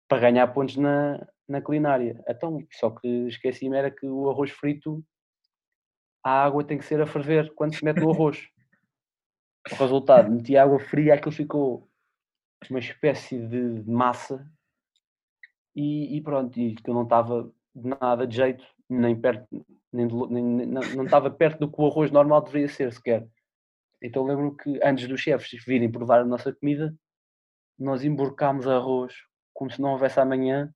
para 0.09 0.21
ganhar 0.21 0.47
pontos 0.49 0.77
na, 0.77 1.27
na 1.49 1.61
culinária. 1.61 2.23
Então, 2.29 2.65
só 2.73 2.91
que 2.91 3.09
esqueci-me 3.27 3.77
era 3.77 3.91
que 3.91 4.07
o 4.07 4.31
arroz 4.31 4.51
frito, 4.51 5.05
a 6.27 6.43
água 6.43 6.65
tem 6.65 6.77
que 6.77 6.85
ser 6.85 7.01
a 7.01 7.07
ferver 7.07 7.55
quando 7.55 7.77
se 7.77 7.85
mete 7.85 8.03
o 8.03 8.11
arroz. 8.11 8.49
O 9.71 9.77
resultado, 9.77 10.29
meti 10.29 10.57
água 10.57 10.81
fria, 10.81 11.15
aquilo 11.15 11.31
ficou 11.31 11.89
uma 12.69 12.81
espécie 12.81 13.39
de 13.39 13.89
massa 13.89 14.45
e, 15.73 16.17
e 16.17 16.21
pronto, 16.21 16.59
e 16.59 16.75
que 16.75 16.91
não 16.91 17.05
estava 17.05 17.49
nada 17.73 18.27
de 18.27 18.35
jeito, 18.35 18.67
nem 18.91 19.15
perto, 19.15 19.47
nem, 19.93 20.09
de, 20.09 20.15
nem 20.29 20.67
não, 20.67 20.81
não 20.97 21.05
estava 21.05 21.31
perto 21.31 21.61
do 21.61 21.71
que 21.71 21.81
o 21.81 21.87
arroz 21.87 22.11
normal 22.11 22.43
deveria 22.43 22.69
ser 22.69 22.93
sequer. 22.93 23.25
Então 24.03 24.25
lembro-me 24.25 24.57
que 24.57 24.81
antes 24.83 25.07
dos 25.07 25.21
chefes 25.21 25.65
virem 25.65 25.93
provar 25.93 26.23
a 26.23 26.25
nossa 26.25 26.53
comida, 26.53 26.93
nós 27.79 28.03
emborcámos 28.03 28.67
arroz 28.67 29.15
como 29.55 29.71
se 29.71 29.81
não 29.81 29.93
houvesse 29.93 30.19
amanhã, 30.19 30.75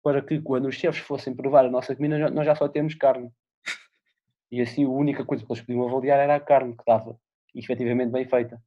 para 0.00 0.22
que 0.22 0.40
quando 0.40 0.66
os 0.66 0.76
chefes 0.76 1.00
fossem 1.00 1.34
provar 1.34 1.64
a 1.64 1.70
nossa 1.70 1.96
comida, 1.96 2.30
nós 2.30 2.46
já 2.46 2.54
só 2.54 2.68
temos 2.68 2.94
carne. 2.94 3.32
E 4.52 4.60
assim 4.60 4.84
a 4.84 4.88
única 4.88 5.24
coisa 5.24 5.42
que 5.44 5.50
eles 5.50 5.62
podiam 5.62 5.88
avaliar 5.88 6.20
era 6.20 6.36
a 6.36 6.40
carne 6.40 6.74
que 6.74 6.82
estava 6.82 7.18
efetivamente 7.54 8.10
bem 8.10 8.26
feita. 8.26 8.62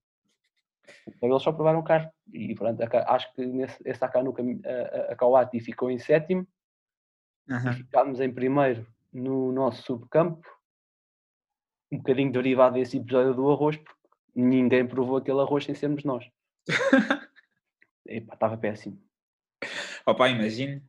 Então 1.07 1.29
eles 1.29 1.43
só 1.43 1.51
provaram 1.51 1.83
carne. 1.83 2.09
E 2.33 2.55
pronto, 2.55 2.81
acho 2.81 3.31
que 3.33 3.45
nesse, 3.45 3.77
esse 3.85 4.03
Akanuka, 4.03 4.41
a, 4.41 5.13
a 5.13 5.15
Kawati 5.15 5.59
ficou 5.59 5.91
em 5.91 5.99
sétimo, 5.99 6.47
uhum. 7.47 7.71
e 7.71 7.73
ficámos 7.75 8.19
em 8.19 8.33
primeiro 8.33 8.85
no 9.13 9.51
nosso 9.51 9.83
subcampo, 9.83 10.45
um 11.91 11.97
bocadinho 11.97 12.31
derivado 12.31 12.75
desse 12.75 12.97
episódio 12.97 13.35
do 13.35 13.51
arroz, 13.51 13.77
porque 13.77 13.95
ninguém 14.35 14.87
provou 14.87 15.17
aquele 15.17 15.39
arroz 15.39 15.65
sem 15.65 15.75
sermos 15.75 16.03
nós. 16.03 16.27
Epá, 18.07 18.33
estava 18.33 18.57
péssimo. 18.57 18.99
Opa, 20.05 20.29
imagina. 20.29 20.81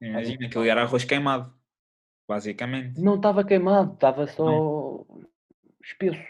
Imagina, 0.00 0.46
aquilo 0.46 0.64
era 0.64 0.82
arroz 0.82 1.04
queimado. 1.04 1.55
Basicamente. 2.28 3.00
Não 3.00 3.16
estava 3.16 3.44
queimado, 3.44 3.94
estava 3.94 4.26
só 4.26 5.04
espesso. 5.82 6.20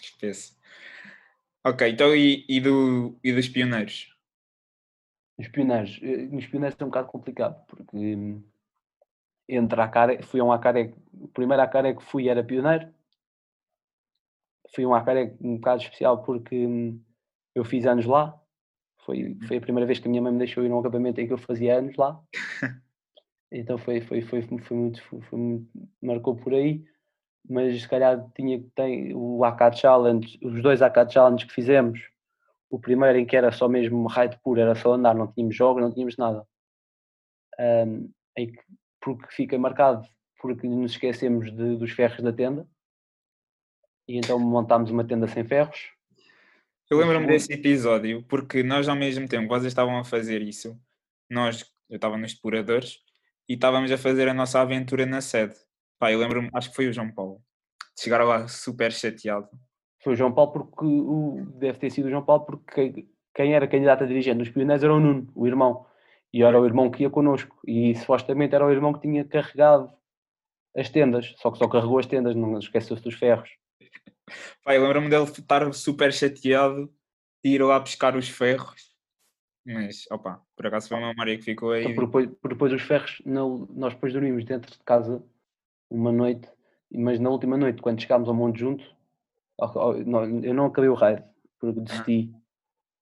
Espesso. 0.00 0.56
Ok, 1.64 1.88
então 1.88 2.14
e, 2.14 2.44
e, 2.48 2.60
do, 2.60 3.18
e 3.24 3.32
dos 3.32 3.48
pioneiros? 3.48 4.16
Os 5.36 5.48
pioneiros. 5.48 5.98
Eh, 6.02 6.28
os 6.32 6.46
pioneiros 6.46 6.80
é 6.80 6.84
um 6.84 6.88
bocado 6.88 7.08
complicado, 7.08 7.66
porque 7.66 7.96
hum, 7.96 8.42
entre 9.48 9.80
a 9.80 9.88
cara, 9.88 10.22
fui 10.22 10.40
a 10.40 10.44
um 10.44 10.52
Acaré, 10.52 10.92
o 11.12 11.28
primeiro 11.28 11.62
Acaré 11.62 11.94
que 11.94 12.04
fui 12.04 12.28
era 12.28 12.44
pioneiro. 12.44 12.88
Fui 14.74 14.84
a 14.84 14.88
um 14.88 14.94
Acaré 14.94 15.34
um 15.40 15.56
bocado 15.56 15.82
especial 15.82 16.22
porque 16.22 16.66
hum, 16.66 17.00
eu 17.54 17.64
fiz 17.64 17.84
anos 17.86 18.06
lá. 18.06 18.40
Foi, 18.98 19.36
foi 19.46 19.58
a 19.58 19.60
primeira 19.60 19.86
vez 19.86 19.98
que 19.98 20.08
a 20.08 20.10
minha 20.10 20.22
mãe 20.22 20.32
me 20.32 20.38
deixou 20.38 20.64
ir 20.64 20.68
num 20.68 20.78
acampamento 20.78 21.20
em 21.20 21.26
que 21.26 21.32
eu 21.32 21.38
fazia 21.38 21.78
anos 21.78 21.96
lá. 21.96 22.20
Então 23.50 23.78
foi, 23.78 24.00
foi, 24.00 24.22
foi, 24.22 24.42
foi, 24.42 24.76
muito, 24.76 25.02
foi, 25.02 25.38
muito, 25.38 25.68
marcou 26.02 26.36
por 26.36 26.52
aí. 26.52 26.84
Mas 27.48 27.80
se 27.80 27.88
calhar 27.88 28.28
tinha 28.34 28.62
tem 28.74 29.14
o 29.14 29.44
AK 29.44 29.76
Challenge, 29.76 30.38
os 30.42 30.62
dois 30.62 30.82
AK 30.82 31.10
Challenge 31.10 31.46
que 31.46 31.54
fizemos. 31.54 32.00
O 32.68 32.80
primeiro 32.80 33.18
em 33.18 33.24
que 33.24 33.36
era 33.36 33.52
só 33.52 33.68
mesmo 33.68 34.08
raid 34.08 34.38
puro, 34.42 34.60
era 34.60 34.74
só 34.74 34.94
andar, 34.94 35.14
não 35.14 35.32
tínhamos 35.32 35.54
jogos, 35.54 35.80
não 35.80 35.92
tínhamos 35.92 36.16
nada. 36.16 36.44
Um, 37.58 38.10
em 38.36 38.52
que 38.52 38.60
porque 39.00 39.28
fica 39.30 39.56
marcado 39.56 40.06
porque 40.40 40.66
nos 40.66 40.92
esquecemos 40.92 41.50
de, 41.54 41.76
dos 41.76 41.92
ferros 41.92 42.22
da 42.22 42.32
tenda 42.32 42.68
e 44.08 44.16
então 44.16 44.38
montámos 44.38 44.90
uma 44.90 45.06
tenda 45.06 45.28
sem 45.28 45.44
ferros. 45.44 45.92
Eu 46.90 46.98
lembro-me 46.98 47.26
desse 47.26 47.52
episódio 47.52 48.24
porque 48.24 48.62
nós 48.62 48.88
ao 48.88 48.96
mesmo 48.96 49.28
tempo, 49.28 49.48
vocês 49.48 49.66
estavam 49.66 49.96
a 49.98 50.04
fazer 50.04 50.42
isso, 50.42 50.78
nós, 51.30 51.64
eu 51.88 51.96
estava 51.96 52.18
nos 52.18 52.34
depuradores 52.34 53.00
e 53.48 53.54
estávamos 53.54 53.90
a 53.90 53.98
fazer 53.98 54.28
a 54.28 54.34
nossa 54.34 54.60
aventura 54.60 55.06
na 55.06 55.20
sede. 55.20 55.54
Pá, 55.98 56.12
eu 56.12 56.18
lembro-me, 56.18 56.50
acho 56.52 56.70
que 56.70 56.76
foi 56.76 56.88
o 56.88 56.92
João 56.92 57.10
Paulo. 57.10 57.40
Chegaram 57.98 58.26
lá 58.26 58.46
super 58.48 58.92
chateado. 58.92 59.48
Foi 60.02 60.12
o 60.12 60.16
João 60.16 60.32
Paulo 60.32 60.52
porque 60.52 60.84
o, 60.84 61.46
deve 61.54 61.78
ter 61.78 61.90
sido 61.90 62.06
o 62.06 62.10
João 62.10 62.24
Paulo 62.24 62.44
porque 62.44 63.08
quem 63.34 63.54
era 63.54 63.66
candidato 63.66 64.04
a 64.04 64.06
dirigente 64.06 64.38
dos 64.38 64.50
pioneiros 64.50 64.84
era 64.84 64.94
o 64.94 65.00
Nuno, 65.00 65.30
o 65.34 65.46
irmão. 65.46 65.86
E 66.32 66.42
era 66.42 66.60
o 66.60 66.66
irmão 66.66 66.90
que 66.90 67.02
ia 67.02 67.10
connosco. 67.10 67.56
E 67.66 67.94
supostamente 67.94 68.54
era 68.54 68.66
o 68.66 68.70
irmão 68.70 68.92
que 68.92 69.00
tinha 69.00 69.24
carregado 69.24 69.90
as 70.76 70.90
tendas. 70.90 71.34
Só 71.38 71.50
que 71.50 71.58
só 71.58 71.68
carregou 71.68 71.98
as 71.98 72.06
tendas, 72.06 72.34
não 72.36 72.58
esqueceu-se 72.58 73.02
dos 73.02 73.14
ferros. 73.14 73.50
Pai, 74.62 74.78
lembro-me 74.78 75.08
dele 75.08 75.24
estar 75.24 75.72
super 75.72 76.12
chateado 76.12 76.92
de 77.44 77.50
ir 77.50 77.62
lá 77.62 77.78
buscar 77.78 78.16
os 78.16 78.28
ferros. 78.28 78.95
Mas, 79.66 80.04
opa, 80.10 80.40
por 80.56 80.66
acaso 80.66 80.88
foi 80.88 80.98
uma 80.98 81.08
memória 81.08 81.36
que 81.36 81.42
ficou 81.42 81.72
aí. 81.72 81.84
Então, 81.84 82.04
depois, 82.04 82.30
depois 82.48 82.72
os 82.72 82.82
ferros, 82.82 83.20
não, 83.26 83.66
nós 83.74 83.94
depois 83.94 84.12
dormimos 84.12 84.44
dentro 84.44 84.70
de 84.70 84.78
casa 84.84 85.22
uma 85.90 86.12
noite, 86.12 86.48
mas 86.90 87.18
na 87.18 87.30
última 87.30 87.56
noite, 87.56 87.82
quando 87.82 88.00
chegámos 88.00 88.28
ao 88.28 88.34
monte 88.34 88.60
junto, 88.60 88.84
eu 90.44 90.54
não 90.54 90.66
acabei 90.66 90.88
o 90.88 90.94
raid, 90.94 91.22
porque 91.58 91.80
desisti. 91.80 92.30
Ah 92.32 92.46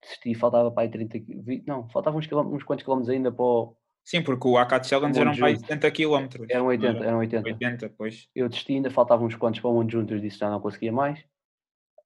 desisti, 0.05 0.35
faltava 0.35 0.71
para 0.71 0.85
aí 0.85 0.89
30 0.89 1.19
não, 1.67 1.89
faltavam 1.89 2.21
uns, 2.21 2.31
uns 2.31 2.63
quantos 2.63 2.85
quilómetros 2.85 3.11
ainda 3.11 3.33
para 3.33 3.45
o... 3.45 3.77
Sim, 4.05 4.23
porque 4.23 4.47
o 4.47 4.59
AK 4.59 4.85
Challenge 4.85 5.19
eram 5.19 5.35
para 5.35 5.47
80 5.47 5.91
km. 5.91 6.45
Eram 6.51 6.67
80, 6.67 7.05
eram 7.05 7.19
80. 7.19 7.49
80, 7.49 7.95
pois. 7.97 8.29
Eu 8.35 8.49
desisti, 8.51 8.75
ainda 8.75 8.91
faltavam 8.91 9.27
uns 9.27 9.35
quantos 9.35 9.61
para 9.61 9.71
o 9.71 9.75
Monte 9.75 9.93
Juntos, 9.93 10.21
disse 10.21 10.39
já 10.39 10.51
não 10.51 10.61
conseguia 10.61 10.93
mais. 10.93 11.25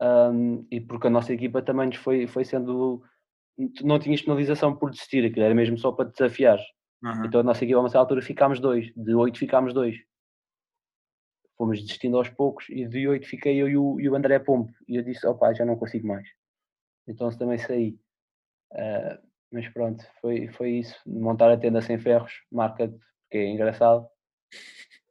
Um, 0.01 0.65
e 0.71 0.81
porque 0.81 1.09
a 1.09 1.11
nossa 1.11 1.33
equipa 1.33 1.61
também 1.61 1.91
foi, 1.93 2.27
foi 2.29 2.45
sendo... 2.45 3.03
Não 3.83 3.99
tinha 3.99 4.17
penalização 4.17 4.77
por 4.77 4.91
desistir, 4.91 5.25
aquilo 5.25 5.45
era 5.45 5.55
mesmo 5.55 5.77
só 5.79 5.91
para 5.93 6.09
desafiar. 6.09 6.59
Uhum. 7.03 7.27
Então 7.27 7.41
a 7.41 7.45
nossa 7.45 7.65
equipa 7.65 7.79
a 7.79 7.83
uma 7.83 7.89
certa 7.89 8.01
altura 8.01 8.23
ficámos 8.23 8.61
dois, 8.61 8.93
de 8.95 9.15
8 9.15 9.39
ficámos 9.39 9.75
dois. 9.75 9.97
Fomos 11.57 11.81
desistindo 11.81 12.17
aos 12.17 12.29
poucos 12.29 12.67
e 12.69 12.87
de 12.87 13.09
8 13.09 13.27
fiquei 13.27 13.61
eu 13.61 13.69
e 13.69 13.77
o, 13.77 14.01
e 14.01 14.09
o 14.09 14.15
André 14.15 14.39
Pompo. 14.39 14.73
E 14.87 14.97
eu 14.97 15.03
disse, 15.03 15.27
opá, 15.27 15.53
já 15.53 15.65
não 15.65 15.77
consigo 15.77 16.07
mais 16.07 16.29
então 17.09 17.31
também 17.31 17.59
saí. 17.59 17.99
Uh, 18.73 19.27
mas 19.51 19.67
pronto, 19.71 20.05
foi, 20.21 20.47
foi 20.49 20.73
isso. 20.73 20.95
Montar 21.07 21.51
a 21.51 21.57
tenda 21.57 21.81
sem 21.81 21.99
ferros, 21.99 22.33
marca 22.53 22.89
porque 22.89 23.39
é 23.39 23.49
engraçado. 23.49 24.07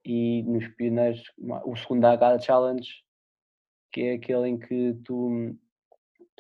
E 0.06 0.44
nos 0.44 0.68
pioneiros, 0.70 1.22
o 1.66 1.76
segundo 1.76 2.02
da 2.02 2.40
Challenge, 2.40 2.88
que 3.92 4.02
é 4.02 4.14
aquele 4.14 4.50
em 4.50 4.58
que 4.60 4.94
tu. 5.04 5.58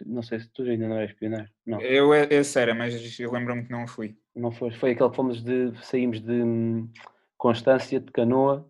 Não 0.05 0.21
sei 0.21 0.39
se 0.39 0.49
tu 0.49 0.63
ainda 0.63 0.87
não 0.87 0.97
eras 0.97 1.13
pioneiro. 1.13 1.49
Não. 1.65 1.81
Eu 1.81 2.13
é, 2.13 2.33
é 2.33 2.43
sério, 2.43 2.75
mas 2.75 3.19
eu 3.19 3.31
lembro-me 3.31 3.65
que 3.65 3.71
não 3.71 3.87
fui. 3.87 4.17
Não 4.35 4.51
foi. 4.51 4.71
Foi 4.71 4.91
aquele 4.91 5.09
que 5.09 5.15
fomos 5.15 5.43
de. 5.43 5.73
saímos 5.83 6.19
de 6.21 6.31
hum, 6.31 6.89
Constância, 7.37 7.99
de 7.99 8.11
Canoa, 8.11 8.69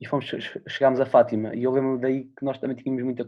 e 0.00 0.06
fomos, 0.06 0.26
chegámos 0.68 1.00
a 1.00 1.06
Fátima. 1.06 1.54
E 1.54 1.62
eu 1.62 1.70
lembro 1.70 1.98
daí 1.98 2.24
que 2.24 2.44
nós 2.44 2.58
também 2.58 2.76
tínhamos 2.76 3.04
muita 3.04 3.24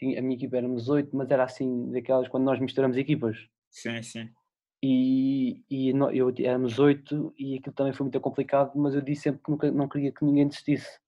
tinha, 0.00 0.18
a 0.18 0.22
minha 0.22 0.34
equipa 0.34 0.56
éramos 0.56 0.88
oito, 0.88 1.14
mas 1.14 1.30
era 1.30 1.44
assim, 1.44 1.90
daquelas 1.92 2.26
quando 2.28 2.44
nós 2.44 2.58
misturamos 2.58 2.96
equipas. 2.96 3.36
Sim, 3.70 4.02
sim. 4.02 4.30
E, 4.82 5.62
e 5.70 5.90
eu 5.90 6.32
éramos 6.38 6.78
oito 6.78 7.34
e 7.38 7.58
aquilo 7.58 7.74
também 7.74 7.92
foi 7.92 8.04
muito 8.04 8.18
complicado, 8.18 8.72
mas 8.76 8.94
eu 8.94 9.02
disse 9.02 9.24
sempre 9.24 9.42
que 9.44 9.50
nunca, 9.50 9.70
não 9.70 9.86
queria 9.86 10.10
que 10.10 10.24
ninguém 10.24 10.48
desistisse. 10.48 10.98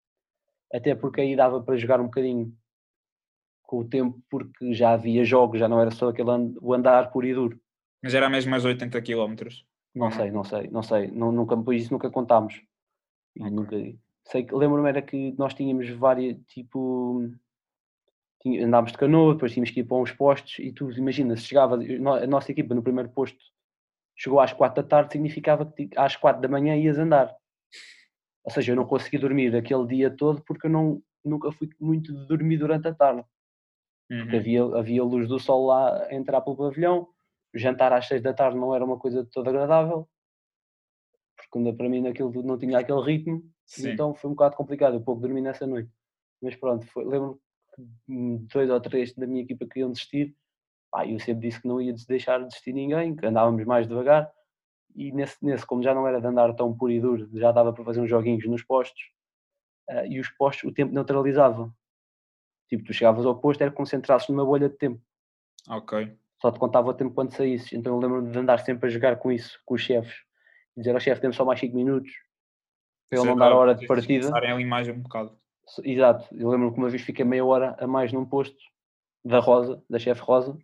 Até 0.71 0.95
porque 0.95 1.23
aí 1.23 1.35
dava 1.35 1.63
para 1.63 1.77
jogar 1.77 2.01
um 2.01 2.05
bocadinho 2.05 2.55
com 3.73 3.79
o 3.79 3.89
tempo, 3.89 4.21
porque 4.29 4.75
já 4.75 4.93
havia 4.93 5.25
jogos, 5.25 5.59
já 5.59 5.67
não 5.67 5.81
era 5.81 5.91
só 5.91 6.11
aquele 6.11 6.31
and, 6.31 6.53
o 6.61 6.75
andar 6.75 7.11
puro 7.11 7.27
e 7.27 7.33
duro. 7.33 7.59
Mas 8.03 8.13
era 8.13 8.29
mesmo 8.29 8.51
mais 8.51 8.67
80 8.67 9.01
km? 9.01 9.49
Não 9.95 10.11
sei, 10.11 10.31
não 10.31 10.45
sei, 10.45 10.69
não 10.69 10.83
sei. 10.83 11.11
Não, 11.11 11.33
nunca, 11.33 11.57
pois 11.57 11.85
isso 11.85 11.93
nunca 11.93 12.11
contámos. 12.11 12.61
Okay. 13.35 13.51
Nunca, 13.51 13.77
sei 14.25 14.43
que 14.45 14.55
lembro-me 14.55 14.91
era 14.91 15.01
que 15.01 15.35
nós 15.39 15.55
tínhamos 15.55 15.89
várias, 15.89 16.37
tipo, 16.49 17.31
andávamos 18.45 18.93
de 18.93 18.99
canoa, 18.99 19.33
depois 19.33 19.53
tínhamos 19.53 19.71
que 19.71 19.81
ir 19.81 19.85
para 19.85 19.97
uns 19.97 20.13
postos 20.13 20.59
e 20.59 20.71
tu 20.71 20.91
imagina, 20.91 21.35
se 21.35 21.45
chegava, 21.45 21.77
a 21.77 22.27
nossa 22.27 22.53
equipa 22.53 22.75
no 22.75 22.83
primeiro 22.83 23.09
posto 23.09 23.39
chegou 24.15 24.39
às 24.39 24.53
quatro 24.53 24.83
da 24.83 24.87
tarde, 24.87 25.13
significava 25.13 25.65
que 25.65 25.89
às 25.97 26.15
quatro 26.15 26.43
da 26.43 26.49
manhã 26.49 26.77
ias 26.77 26.99
andar. 26.99 27.35
Ou 28.45 28.53
seja, 28.53 28.73
eu 28.73 28.77
não 28.77 28.85
consegui 28.85 29.17
dormir 29.17 29.57
aquele 29.57 29.87
dia 29.87 30.11
todo 30.11 30.43
porque 30.43 30.67
eu 30.67 30.71
não, 30.71 31.03
nunca 31.25 31.51
fui 31.53 31.71
muito 31.81 32.13
de 32.13 32.27
dormir 32.27 32.59
durante 32.59 32.87
a 32.87 32.95
tarde. 32.95 33.25
Uhum. 34.13 34.37
Havia, 34.37 34.65
havia 34.79 35.03
luz 35.03 35.27
do 35.27 35.41
sol 35.41 35.67
lá 35.67 36.05
a 36.05 36.15
entrar 36.15 36.43
pelo 36.43 36.57
pavilhão, 36.57 37.09
jantar 37.55 37.93
às 37.93 38.07
seis 38.07 38.23
da 38.23 38.35
tarde 38.35 38.59
não 38.59 38.75
era 38.75 38.85
uma 38.85 38.99
coisa 38.99 39.27
toda 39.33 39.51
agradável 39.51 40.09
porque 41.53 41.73
para 41.75 41.89
mim 41.89 42.01
naquilo 42.01 42.43
não 42.43 42.59
tinha 42.59 42.79
aquele 42.79 43.03
ritmo, 43.03 43.43
Sim. 43.67 43.91
então 43.91 44.15
foi 44.15 44.31
um 44.31 44.35
bocado 44.35 44.57
complicado, 44.57 44.95
eu 44.95 45.01
pouco 45.03 45.21
dormi 45.21 45.41
nessa 45.41 45.67
noite. 45.67 45.91
Mas 46.41 46.57
pronto, 46.57 46.87
lembro 46.97 47.41
que 48.07 48.39
dois 48.53 48.71
ou 48.71 48.81
três 48.81 49.15
da 49.15 49.27
minha 49.27 49.43
equipa 49.43 49.67
queriam 49.67 49.91
desistir, 49.91 50.35
pá, 50.91 51.07
eu 51.07 51.19
sempre 51.21 51.49
disse 51.49 51.61
que 51.61 51.69
não 51.69 51.81
ia 51.81 51.95
deixar 52.09 52.39
de 52.39 52.49
desistir 52.49 52.73
ninguém, 52.73 53.15
que 53.15 53.27
andávamos 53.27 53.65
mais 53.65 53.87
devagar, 53.87 54.31
e 54.95 55.13
nesse, 55.13 55.37
nesse, 55.45 55.67
como 55.67 55.83
já 55.83 55.95
não 55.95 56.07
era 56.07 56.21
de 56.21 56.27
andar 56.27 56.55
tão 56.55 56.77
puro 56.77 56.93
e 56.93 57.01
duro, 57.01 57.29
já 57.39 57.53
dava 57.53 57.73
para 57.73 57.85
fazer 57.85 58.01
uns 58.01 58.11
joguinhos 58.11 58.47
nos 58.47 58.63
postos, 58.63 59.03
uh, 59.91 60.07
e 60.07 60.21
os 60.21 60.29
postos 60.31 60.71
o 60.71 60.75
tempo 60.75 60.93
neutralizava. 60.93 61.73
Tipo, 62.73 62.85
tu 62.85 62.95
chegavas 62.95 63.27
ao 63.27 63.39
posto, 63.39 63.61
era 63.61 63.71
como 63.71 63.87
se 63.87 63.95
entrasses 63.95 64.31
numa 64.31 64.47
bolha 64.47 64.67
de 64.67 64.75
tempo. 64.75 64.99
Ok. 65.69 66.17
Só 66.41 66.51
te 66.51 66.59
contava 66.59 66.89
o 66.89 66.95
tempo 66.95 67.13
quando 67.13 67.31
saísses. 67.31 67.71
Então 67.71 67.93
eu 67.93 68.01
lembro-me 68.01 68.33
de 68.33 68.39
andar 68.39 68.61
sempre 68.61 68.87
a 68.87 68.91
jogar 68.91 69.17
com 69.17 69.31
isso, 69.31 69.61
com 69.67 69.75
os 69.75 69.83
chefes. 69.83 70.15
Dizer 70.75 70.95
ao 70.95 71.01
chefe, 71.01 71.21
temos 71.21 71.37
só 71.37 71.45
mais 71.45 71.61
5 71.61 71.77
minutos, 71.77 72.11
para 73.11 73.19
ele 73.19 73.29
não 73.29 73.37
dar 73.37 73.53
a 73.53 73.57
hora 73.57 73.75
de 73.75 73.87
partida. 73.87 74.31
a 74.35 74.59
imagem 74.59 74.95
um 74.95 75.01
bocado. 75.01 75.39
Exato. 75.85 76.35
Eu 76.35 76.49
lembro-me 76.49 76.73
que 76.73 76.79
uma 76.79 76.89
vez 76.89 77.03
fiquei 77.03 77.27
meia 77.27 77.45
hora 77.45 77.77
a 77.79 77.87
mais 77.87 78.11
num 78.11 78.25
posto 78.25 78.57
da 79.23 79.39
Rosa, 79.39 79.85
da 79.91 79.99
chefe 79.99 80.23
Rosa, 80.23 80.57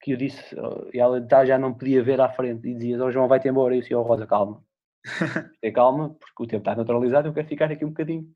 que 0.00 0.12
eu 0.12 0.16
disse, 0.16 0.54
e 0.94 1.00
ela 1.00 1.20
já 1.44 1.58
não 1.58 1.74
podia 1.74 2.00
ver 2.00 2.20
à 2.20 2.28
frente 2.28 2.68
e 2.68 2.74
dizia, 2.74 3.04
oh, 3.04 3.10
João 3.10 3.26
vai-te 3.26 3.48
embora, 3.48 3.74
e 3.74 3.78
eu 3.78 3.82
disse, 3.82 3.92
oh 3.92 4.02
Rosa, 4.02 4.24
calma. 4.24 4.62
é 5.60 5.72
calma, 5.72 6.10
porque 6.10 6.44
o 6.44 6.46
tempo 6.46 6.60
está 6.60 6.76
neutralizado, 6.76 7.26
eu 7.26 7.34
quero 7.34 7.48
ficar 7.48 7.72
aqui 7.72 7.84
um 7.84 7.88
bocadinho. 7.88 8.32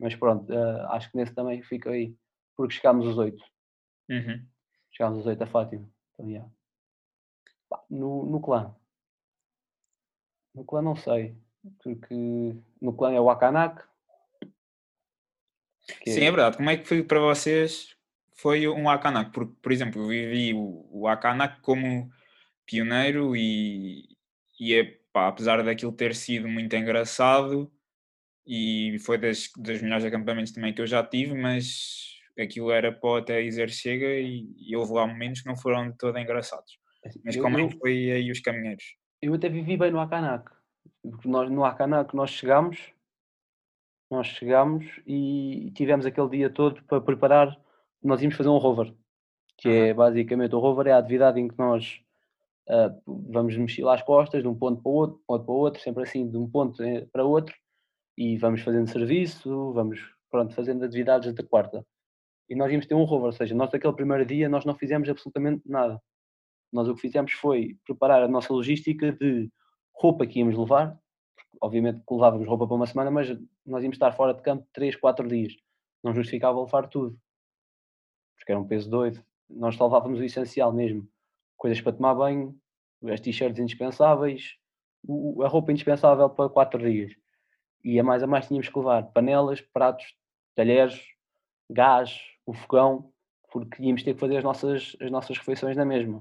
Mas 0.00 0.14
pronto, 0.14 0.52
uh, 0.52 0.86
acho 0.92 1.10
que 1.10 1.16
nesse 1.16 1.34
também 1.34 1.62
fica 1.62 1.90
aí, 1.90 2.14
porque 2.56 2.74
chegámos 2.74 3.06
os 3.06 3.18
oito. 3.18 3.42
Uhum. 4.08 4.46
Chegámos 4.92 5.20
os 5.20 5.26
oito 5.26 5.42
a 5.42 5.46
Fátima. 5.46 5.88
Então, 6.14 6.28
yeah. 6.28 6.50
no, 7.90 8.26
no 8.26 8.40
clã. 8.40 8.74
No 10.54 10.64
clã 10.64 10.80
não 10.80 10.96
sei, 10.96 11.36
porque 11.82 12.14
no 12.80 12.94
clã 12.96 13.12
é 13.12 13.20
o 13.20 13.30
Akanak. 13.30 13.84
Sim, 16.04 16.20
é... 16.20 16.24
é 16.24 16.30
verdade. 16.30 16.56
Como 16.56 16.70
é 16.70 16.76
que 16.76 16.86
foi 16.86 17.02
para 17.02 17.20
vocês 17.20 17.96
foi 18.36 18.68
um 18.68 18.88
Akanak, 18.88 19.32
porque, 19.32 19.54
por 19.62 19.72
exemplo, 19.72 20.02
eu 20.02 20.08
vivi 20.08 20.54
o, 20.54 20.86
o 20.90 21.08
Akanak 21.08 21.60
como 21.62 22.10
pioneiro 22.66 23.34
e, 23.34 24.16
e 24.60 24.74
é, 24.74 24.84
pá, 25.12 25.28
apesar 25.28 25.62
daquilo 25.62 25.92
ter 25.92 26.14
sido 26.14 26.46
muito 26.48 26.74
engraçado 26.76 27.72
e 28.46 28.98
foi 29.00 29.18
das, 29.18 29.50
dos 29.56 29.82
melhores 29.82 30.04
acampamentos 30.04 30.52
também 30.52 30.72
que 30.72 30.80
eu 30.80 30.86
já 30.86 31.02
tive, 31.02 31.34
mas 31.34 32.14
aquilo 32.38 32.70
era 32.70 32.92
para 32.92 33.18
até 33.18 33.42
dizer 33.42 33.70
chega 33.70 34.06
e, 34.06 34.46
e 34.58 34.76
houve 34.76 34.92
lá 34.92 35.06
momentos 35.06 35.40
que 35.40 35.48
não 35.48 35.56
foram 35.56 35.90
de 35.90 35.96
todo 35.96 36.18
engraçados. 36.18 36.78
Mas 37.24 37.36
eu, 37.36 37.42
como 37.42 37.58
é 37.58 37.68
que 37.68 37.78
foi 37.78 38.10
aí 38.10 38.30
os 38.30 38.40
caminheiros? 38.40 38.84
Eu 39.22 39.34
até 39.34 39.48
vivi 39.48 39.76
bem 39.76 39.90
no 39.90 40.00
Akanak, 40.00 40.50
porque 41.02 41.28
nós, 41.28 41.50
no 41.50 41.64
Akanak 41.64 42.14
nós 42.14 42.30
chegámos, 42.30 42.92
nós 44.10 44.26
chegámos 44.26 44.84
e 45.06 45.72
tivemos 45.74 46.06
aquele 46.06 46.28
dia 46.28 46.50
todo 46.50 46.82
para 46.84 47.00
preparar 47.00 47.58
nós 48.06 48.22
íamos 48.22 48.36
fazer 48.36 48.48
um 48.48 48.58
rover, 48.58 48.94
que 49.58 49.68
é 49.68 49.94
basicamente 49.94 50.54
o 50.54 50.58
rover 50.58 50.86
é 50.86 50.92
a 50.92 50.98
atividade 50.98 51.40
em 51.40 51.48
que 51.48 51.58
nós 51.58 52.00
uh, 52.68 53.00
vamos 53.06 53.56
mochilar 53.56 53.96
às 53.96 54.02
costas 54.02 54.42
de 54.42 54.48
um 54.48 54.54
ponto 54.54 54.80
para 54.82 54.90
o 54.90 54.94
outro, 54.94 55.20
ponto 55.26 55.44
para 55.44 55.54
outro, 55.54 55.82
sempre 55.82 56.02
assim 56.04 56.28
de 56.28 56.36
um 56.36 56.48
ponto 56.48 56.82
eh, 56.82 57.06
para 57.12 57.24
outro, 57.24 57.54
e 58.16 58.36
vamos 58.38 58.62
fazendo 58.62 58.88
serviço, 58.88 59.72
vamos 59.72 60.00
pronto, 60.30 60.54
fazendo 60.54 60.84
atividades 60.84 61.32
da 61.34 61.42
quarta. 61.42 61.84
E 62.48 62.54
nós 62.54 62.70
íamos 62.70 62.86
ter 62.86 62.94
um 62.94 63.04
rover, 63.04 63.26
ou 63.26 63.32
seja, 63.32 63.54
nós 63.54 63.70
naquele 63.72 63.92
primeiro 63.92 64.24
dia 64.24 64.48
nós 64.48 64.64
não 64.64 64.74
fizemos 64.74 65.08
absolutamente 65.08 65.62
nada. 65.66 66.00
Nós 66.72 66.88
o 66.88 66.94
que 66.94 67.00
fizemos 67.00 67.32
foi 67.32 67.76
preparar 67.84 68.22
a 68.22 68.28
nossa 68.28 68.52
logística 68.52 69.12
de 69.12 69.50
roupa 69.94 70.26
que 70.26 70.38
íamos 70.40 70.56
levar, 70.56 70.98
obviamente 71.60 72.00
que 72.06 72.14
levávamos 72.14 72.46
roupa 72.46 72.66
para 72.66 72.76
uma 72.76 72.86
semana, 72.86 73.10
mas 73.10 73.28
nós 73.64 73.82
íamos 73.82 73.96
estar 73.96 74.12
fora 74.12 74.34
de 74.34 74.42
campo 74.42 74.66
3, 74.72 74.96
4 74.96 75.26
dias. 75.28 75.54
Não 76.02 76.14
justificava 76.14 76.60
levar 76.60 76.88
tudo 76.88 77.18
porque 78.46 78.52
era 78.52 78.60
um 78.60 78.66
peso 78.66 78.88
doido. 78.88 79.20
Nós 79.50 79.74
só 79.74 79.86
levávamos 79.86 80.20
o 80.20 80.24
essencial 80.24 80.72
mesmo: 80.72 81.08
coisas 81.56 81.80
para 81.80 81.92
tomar 81.92 82.14
banho, 82.14 82.56
as 83.08 83.20
t-shirts 83.20 83.58
indispensáveis, 83.58 84.54
a 85.42 85.48
roupa 85.48 85.72
indispensável 85.72 86.30
para 86.30 86.48
quatro 86.48 86.78
dias. 86.78 87.12
E 87.86 88.00
a 88.00 88.02
mais 88.02 88.20
a 88.20 88.26
mais 88.26 88.48
tínhamos 88.48 88.68
que 88.68 88.76
levar 88.76 89.12
panelas, 89.12 89.60
pratos, 89.60 90.16
talheres, 90.56 91.00
gás, 91.70 92.20
o 92.44 92.52
fogão, 92.52 93.12
porque 93.52 93.80
íamos 93.80 94.02
ter 94.02 94.14
que 94.14 94.18
fazer 94.18 94.38
as 94.38 94.42
nossas, 94.42 94.96
as 95.00 95.08
nossas 95.08 95.38
refeições 95.38 95.76
na 95.76 95.84
mesma. 95.84 96.20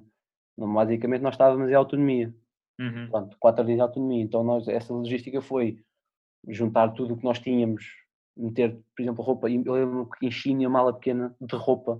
Basicamente, 0.55 1.23
nós 1.23 1.33
estávamos 1.33 1.67
em 1.71 1.73
autonomia. 1.73 2.31
Uhum. 2.79 3.09
Pronto, 3.09 3.35
quatro 3.39 3.65
dias 3.65 3.77
de 3.77 3.81
autonomia. 3.81 4.23
Então, 4.23 4.43
nós, 4.43 4.67
essa 4.67 4.93
logística 4.93 5.41
foi 5.41 5.83
juntar 6.47 6.89
tudo 6.89 7.15
o 7.15 7.17
que 7.17 7.23
nós 7.23 7.39
tínhamos, 7.39 7.83
meter, 8.37 8.79
por 8.95 9.01
exemplo, 9.01 9.23
roupa. 9.23 9.49
Eu 9.49 9.73
lembro 9.73 10.07
que 10.11 10.27
enchi 10.27 10.63
a 10.63 10.69
mala 10.69 10.93
pequena 10.93 11.35
de 11.41 11.55
roupa 11.55 11.99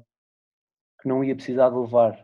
que 1.02 1.08
não 1.08 1.24
ia 1.24 1.36
precisar 1.36 1.72
de 1.72 1.78
levar. 1.78 2.24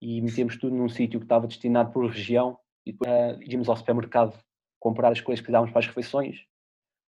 E 0.00 0.22
metemos 0.22 0.56
tudo 0.56 0.74
num 0.74 0.88
sítio 0.88 1.20
que 1.20 1.26
estava 1.26 1.46
destinado 1.46 1.92
por 1.92 2.06
região 2.06 2.58
e 2.86 2.92
depois 2.92 3.10
uh, 3.10 3.42
íamos 3.42 3.68
ao 3.68 3.76
supermercado 3.76 4.32
comprar 4.88 5.12
as 5.12 5.20
coisas 5.20 5.40
que 5.40 5.44
precisávamos 5.44 5.70
para 5.70 5.80
as 5.80 5.86
refeições, 5.86 6.44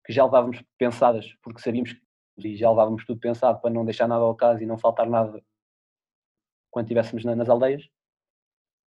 que 0.06 0.14
já 0.14 0.26
levávamos 0.26 0.64
pensadas, 0.78 1.34
porque 1.42 1.62
sabíamos 1.62 1.94
que 2.40 2.56
já 2.56 2.70
levávamos 2.70 3.06
tudo 3.06 3.20
pensado 3.20 3.60
para 3.60 3.70
não 3.70 3.84
deixar 3.84 4.08
nada 4.08 4.24
ao 4.24 4.36
caso 4.36 4.62
e 4.62 4.66
não 4.66 4.78
faltar 4.78 5.10
nada 5.10 5.44
quando 6.70 6.86
estivéssemos 6.86 7.26
na, 7.26 7.36
nas 7.36 7.50
aldeias 7.50 7.88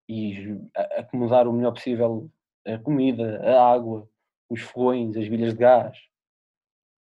e 0.09 0.57
acomodar 0.97 1.49
o 1.49 1.53
melhor 1.53 1.73
possível 1.73 2.31
a 2.67 2.79
comida, 2.79 3.41
a 3.43 3.73
água, 3.73 4.09
os 4.49 4.61
fogões, 4.61 5.17
as 5.17 5.29
bilhas 5.29 5.55
de 5.55 5.61
gás. 5.61 5.97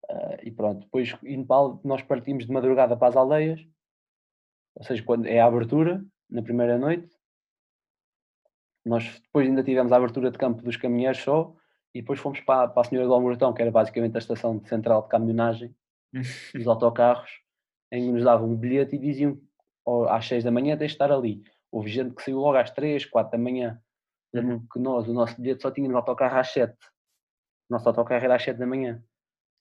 Uh, 0.08 0.36
e 0.42 0.50
pronto, 0.50 0.80
depois 0.80 1.16
em 1.22 1.36
Nepal 1.36 1.80
nós 1.84 2.02
partimos 2.02 2.46
de 2.46 2.52
madrugada 2.52 2.96
para 2.96 3.08
as 3.08 3.16
aldeias 3.16 3.64
ou 4.74 4.84
seja, 4.84 5.02
quando 5.02 5.26
é 5.26 5.40
a 5.40 5.46
abertura, 5.46 6.04
na 6.28 6.42
primeira 6.42 6.78
noite. 6.78 7.14
Nós 8.84 9.20
depois 9.20 9.46
ainda 9.46 9.62
tivemos 9.62 9.92
a 9.92 9.96
abertura 9.96 10.30
de 10.30 10.38
campo 10.38 10.62
dos 10.62 10.76
caminheiros 10.76 11.18
só, 11.18 11.54
e 11.94 12.00
depois 12.00 12.20
fomos 12.20 12.40
para, 12.40 12.68
para 12.68 12.82
a 12.82 12.84
Senhora 12.84 13.06
do 13.06 13.14
Almoratão, 13.14 13.52
que 13.52 13.62
era 13.62 13.70
basicamente 13.70 14.14
a 14.16 14.18
estação 14.18 14.64
central 14.64 15.02
de 15.02 15.08
caminhonagem 15.08 15.74
dos 16.54 16.66
autocarros, 16.66 17.30
em 17.92 18.06
que 18.06 18.12
nos 18.12 18.24
davam 18.24 18.48
um 18.48 18.56
bilhete 18.56 18.96
e 18.96 18.98
diziam 18.98 19.40
às 20.08 20.26
6 20.26 20.44
da 20.44 20.50
manhã 20.50 20.76
tens 20.76 20.88
de 20.88 20.94
estar 20.94 21.10
ali. 21.10 21.42
Houve 21.72 21.90
gente 21.90 22.14
que 22.14 22.22
saiu 22.22 22.38
logo 22.38 22.56
às 22.56 22.70
3, 22.70 23.06
4 23.06 23.32
da 23.32 23.38
manhã. 23.38 23.80
Uhum. 24.32 24.64
que 24.72 24.78
nós, 24.78 25.08
o 25.08 25.12
nosso 25.12 25.40
bilhete 25.40 25.60
só 25.60 25.72
tínhamos 25.72 25.96
autocarro 25.96 26.38
às 26.38 26.52
7. 26.52 26.72
O 26.72 27.72
nosso 27.72 27.88
autocarro 27.88 28.24
era 28.24 28.36
às 28.36 28.42
7 28.42 28.56
da 28.56 28.66
manhã. 28.66 29.02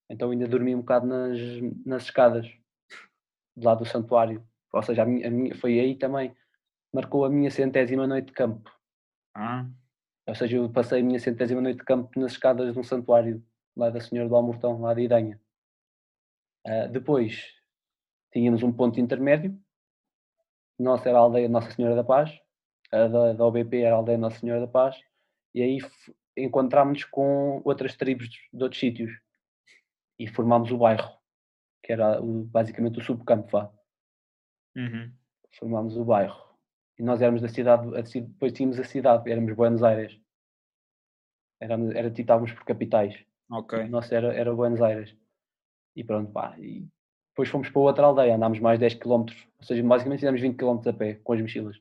Então 0.10 0.30
ainda 0.30 0.48
dormi 0.48 0.76
um 0.76 0.80
bocado 0.80 1.08
nas, 1.08 1.40
nas 1.86 2.04
escadas, 2.04 2.48
do 3.56 3.66
lado 3.66 3.80
do 3.80 3.86
santuário. 3.86 4.46
Ou 4.72 4.84
seja, 4.84 5.02
a 5.02 5.06
minha, 5.06 5.28
a 5.28 5.32
minha, 5.32 5.56
foi 5.56 5.80
aí 5.80 5.96
também, 5.96 6.36
marcou 6.94 7.26
a 7.26 7.30
minha 7.30 7.50
centésima 7.50 8.06
noite 8.06 8.28
de 8.28 8.34
campo. 8.34 8.72
Ah. 9.36 9.68
Ou 10.30 10.36
seja, 10.36 10.58
eu 10.58 10.70
passei 10.70 11.02
a 11.02 11.04
minha 11.04 11.20
centésima 11.20 11.60
noite 11.60 11.80
de 11.80 11.84
campo 11.84 12.20
nas 12.20 12.34
escadas 12.34 12.72
de 12.72 12.80
um 12.80 12.84
santuário, 12.84 13.44
lá 13.76 13.90
da 13.90 14.00
Senhora 14.00 14.30
do 14.30 14.36
Almortão, 14.36 14.80
lá 14.80 14.94
de 14.94 15.02
Idanha. 15.02 15.42
Uh, 16.68 16.88
depois, 16.92 17.44
tínhamos 18.32 18.62
um 18.62 18.72
ponto 18.72 19.00
intermédio, 19.00 19.60
nossa 20.78 21.10
era 21.10 21.18
a 21.18 21.22
aldeia 21.22 21.50
Nossa 21.50 21.72
Senhora 21.72 21.96
da 21.96 22.04
Paz, 22.04 22.40
a 22.92 23.08
da, 23.08 23.34
da 23.34 23.46
OBP 23.46 23.82
era 23.82 23.96
a 23.96 23.98
aldeia 23.98 24.20
Nossa 24.20 24.40
Senhora 24.40 24.62
da 24.62 24.68
Paz, 24.68 24.96
e 25.54 25.64
aí 25.64 25.80
encontrámos 26.38 27.04
com 27.06 27.62
outras 27.66 27.98
tribos 27.98 28.30
de 28.30 28.64
outros 28.64 28.80
sítios 28.80 29.12
e 30.20 30.28
formámos 30.28 30.70
o 30.70 30.78
bairro, 30.78 31.12
que 31.84 31.92
era 31.92 32.22
o, 32.22 32.44
basicamente 32.44 33.00
o 33.00 33.04
subcampo, 33.04 33.50
vá. 33.50 33.72
Uhum. 34.76 35.12
Formámos 35.58 35.98
o 35.98 36.06
bairro. 36.06 36.49
E 37.00 37.04
nós 37.04 37.22
éramos 37.22 37.42
da 37.42 37.48
cidade, 37.48 37.90
depois 38.22 38.52
tínhamos 38.52 38.78
a 38.78 38.84
cidade, 38.84 39.32
éramos 39.32 39.54
Buenos 39.54 39.82
Aires. 39.82 40.20
Éramos, 41.62 41.96
era 41.96 42.10
tipo, 42.10 42.22
estávamos 42.22 42.52
por 42.52 42.66
capitais. 42.66 43.18
Ok. 43.50 43.88
Nossa, 43.88 44.14
era, 44.14 44.34
era 44.34 44.54
Buenos 44.54 44.82
Aires. 44.82 45.16
E 45.96 46.04
pronto, 46.04 46.30
pá. 46.34 46.60
E 46.60 46.86
depois 47.30 47.48
fomos 47.48 47.70
para 47.70 47.82
outra 47.82 48.06
aldeia, 48.06 48.36
andámos 48.36 48.60
mais 48.60 48.78
10 48.80 48.96
km, 48.96 49.32
ou 49.58 49.64
seja, 49.64 49.82
basicamente 49.82 50.20
fizemos 50.20 50.42
20 50.42 50.58
km 50.58 50.90
a 50.90 50.94
pé, 50.94 51.16
com 51.24 51.32
as 51.32 51.42
mochilas. 51.42 51.78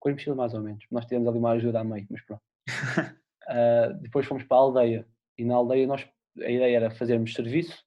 Com 0.00 0.08
as 0.08 0.14
mochilas 0.14 0.38
mais 0.38 0.54
ou 0.54 0.62
menos. 0.62 0.82
Nós 0.90 1.04
tivemos 1.04 1.28
ali 1.28 1.38
uma 1.38 1.50
ajuda 1.50 1.80
a 1.80 1.84
meio, 1.84 2.06
mas 2.08 2.22
pronto. 2.22 2.42
uh, 2.70 3.94
depois 4.00 4.26
fomos 4.26 4.44
para 4.44 4.56
a 4.56 4.60
aldeia. 4.60 5.06
E 5.36 5.44
na 5.44 5.56
aldeia 5.56 5.86
nós, 5.86 6.08
a 6.38 6.50
ideia 6.50 6.76
era 6.76 6.90
fazermos 6.90 7.34
serviço, 7.34 7.84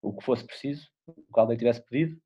o 0.00 0.12
que 0.12 0.24
fosse 0.24 0.46
preciso, 0.46 0.88
o 1.08 1.12
que 1.12 1.40
a 1.40 1.40
aldeia 1.40 1.58
tivesse 1.58 1.84
pedido, 1.84 2.20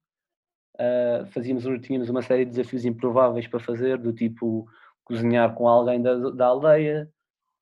uh, 0.78 1.26
fazíamos, 1.26 1.64
tínhamos 1.82 2.08
uma 2.08 2.22
série 2.22 2.44
de 2.44 2.52
desafios 2.52 2.84
improváveis 2.84 3.46
para 3.46 3.60
fazer, 3.60 3.98
do 3.98 4.12
tipo 4.12 4.66
cozinhar 5.04 5.54
com 5.54 5.66
alguém 5.66 6.02
da, 6.02 6.14
da 6.30 6.46
aldeia, 6.46 7.10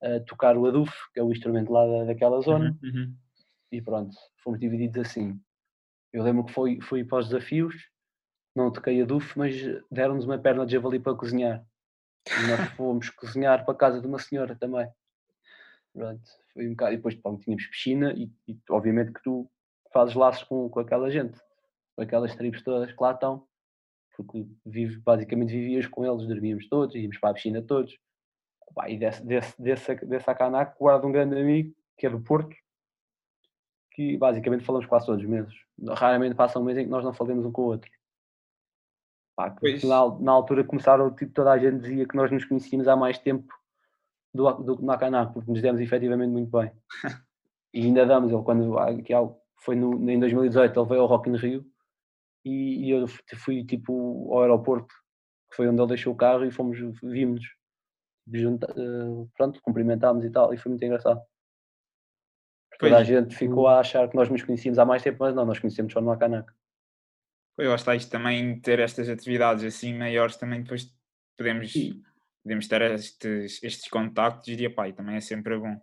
uh, 0.03 0.23
tocar 0.25 0.57
o 0.57 0.65
adufo, 0.65 1.09
que 1.13 1.19
é 1.19 1.23
o 1.23 1.31
instrumento 1.31 1.71
lá 1.71 1.85
da, 1.85 2.05
daquela 2.05 2.39
zona, 2.41 2.77
uhum, 2.83 2.89
uhum. 2.89 3.15
e 3.71 3.81
pronto, 3.81 4.15
fomos 4.43 4.59
divididos 4.59 5.05
assim. 5.05 5.39
Eu 6.13 6.23
lembro 6.23 6.45
que 6.45 6.53
fui, 6.53 6.79
fui 6.81 7.03
para 7.03 7.19
os 7.19 7.29
desafios, 7.29 7.75
não 8.55 8.71
toquei 8.71 9.01
adufo, 9.01 9.37
mas 9.37 9.53
deram-nos 9.91 10.25
uma 10.25 10.37
perna 10.37 10.65
de 10.65 10.73
javali 10.73 10.99
para 10.99 11.15
cozinhar. 11.15 11.63
E 12.27 12.47
nós 12.47 12.69
fomos 12.75 13.09
cozinhar 13.09 13.63
para 13.63 13.73
a 13.73 13.77
casa 13.77 14.01
de 14.01 14.07
uma 14.07 14.19
senhora 14.19 14.55
também. 14.55 14.89
Pronto, 15.93 16.21
foi 16.53 16.67
um 16.67 16.71
bocado. 16.71 16.93
E 16.93 16.97
depois 16.97 17.15
pronto, 17.15 17.43
tínhamos 17.43 17.65
piscina 17.67 18.13
e, 18.13 18.31
e, 18.47 18.57
obviamente 18.69 19.13
que 19.13 19.21
tu 19.23 19.49
fazes 19.93 20.15
laços 20.15 20.43
com, 20.43 20.69
com 20.69 20.79
aquela 20.79 21.09
gente, 21.09 21.39
aquelas 21.97 22.35
tribos 22.35 22.61
todas 22.63 22.91
que 22.91 23.01
lá 23.01 23.11
estão, 23.11 23.45
porque 24.15 24.47
vive, 24.65 24.97
basicamente 24.99 25.51
vivias 25.51 25.87
com 25.87 26.05
eles, 26.05 26.27
dormíamos 26.27 26.67
todos, 26.67 26.95
íamos 26.95 27.17
para 27.19 27.29
a 27.29 27.33
piscina 27.33 27.61
todos. 27.61 27.97
e 28.87 28.97
desse, 28.97 29.25
desse, 29.25 29.61
desse, 29.61 29.95
desse 30.05 30.25
guardo 30.79 31.05
um 31.05 31.11
grande 31.11 31.39
amigo 31.39 31.73
que 31.97 32.05
é 32.05 32.09
do 32.09 32.21
Porto, 32.21 32.55
que 33.91 34.17
basicamente 34.17 34.63
falamos 34.63 34.85
quase 34.87 35.07
todos 35.07 35.23
os 35.23 35.29
meses. 35.29 35.53
Raramente 35.97 36.35
passa 36.35 36.59
um 36.59 36.63
mês 36.63 36.77
em 36.77 36.83
que 36.83 36.89
nós 36.89 37.03
não 37.03 37.13
falemos 37.13 37.45
um 37.45 37.51
com 37.51 37.63
o 37.63 37.65
outro. 37.65 37.89
Pá, 39.35 39.55
na, 39.83 40.19
na, 40.19 40.31
altura 40.31 40.63
começaram, 40.63 41.13
tipo, 41.13 41.31
toda 41.31 41.51
a 41.51 41.57
gente 41.59 41.79
dizia 41.79 42.07
que 42.07 42.15
nós 42.15 42.31
nos 42.31 42.45
conhecíamos 42.45 42.87
há 42.87 42.95
mais 42.95 43.19
tempo 43.19 43.53
do, 44.33 44.51
do 44.53 44.81
Nakanaku, 44.83 45.33
porque 45.33 45.51
nos 45.51 45.61
demos 45.61 45.79
efetivamente 45.79 46.31
muito 46.31 46.49
bem. 46.57 46.71
e 47.73 47.81
ainda 47.85 48.05
damos, 48.05 48.31
ele 48.31 48.43
quando 48.43 49.03
que 49.03 49.13
foi 49.57 49.75
no, 49.75 50.09
em 50.09 50.19
2018, 50.19 50.79
ele 50.79 50.89
veio 50.89 51.01
ao 51.01 51.07
Rock 51.07 51.29
in 51.29 51.35
Rio 51.35 51.65
e, 52.47 52.85
e, 52.85 52.89
eu 52.91 53.07
fui 53.35 53.63
tipo 53.63 54.33
ao 54.33 54.41
aeroporto, 54.41 54.93
que 55.49 55.55
foi 55.55 55.67
onde 55.67 55.81
ele 55.81 55.89
deixou 55.89 56.13
o 56.13 56.17
carro 56.17 56.45
e 56.45 56.51
fomos, 56.51 56.77
vimos 57.03 57.45
junta, 58.33 58.67
uh, 58.77 59.29
pronto, 59.35 59.61
cumprimentámos 59.61 60.25
e 60.25 60.29
tal, 60.29 60.53
e 60.53 60.57
foi 60.57 60.69
muito 60.69 60.83
engraçado. 60.83 61.21
Toda 62.79 62.97
a 62.97 63.03
gente 63.03 63.35
ficou 63.35 63.67
a 63.67 63.79
achar 63.79 64.07
que 64.07 64.15
nós 64.15 64.29
nos 64.29 64.43
conhecíamos 64.43 64.77
há 64.77 64.85
mais 64.85 65.01
tempo, 65.01 65.17
mas 65.21 65.33
não, 65.33 65.45
nós 65.45 65.57
conhecemos 65.57 65.91
só 65.91 65.99
no 65.99 66.11
Akanac. 66.11 66.51
Eu 67.57 67.73
acho 67.73 67.83
que 67.83 67.95
isto 67.95 68.11
também 68.11 68.59
ter 68.59 68.79
estas 68.79 69.09
atividades 69.09 69.63
assim 69.63 69.95
maiores 69.95 70.35
também 70.35 70.61
depois 70.61 70.93
podemos, 71.35 71.73
podemos 72.43 72.67
ter 72.67 72.81
estes, 72.91 73.63
estes 73.63 73.89
contactos 73.89 74.47
e 74.47 74.69
pá, 74.69 74.91
também 74.91 75.15
é 75.15 75.21
sempre 75.21 75.57
bom. 75.57 75.75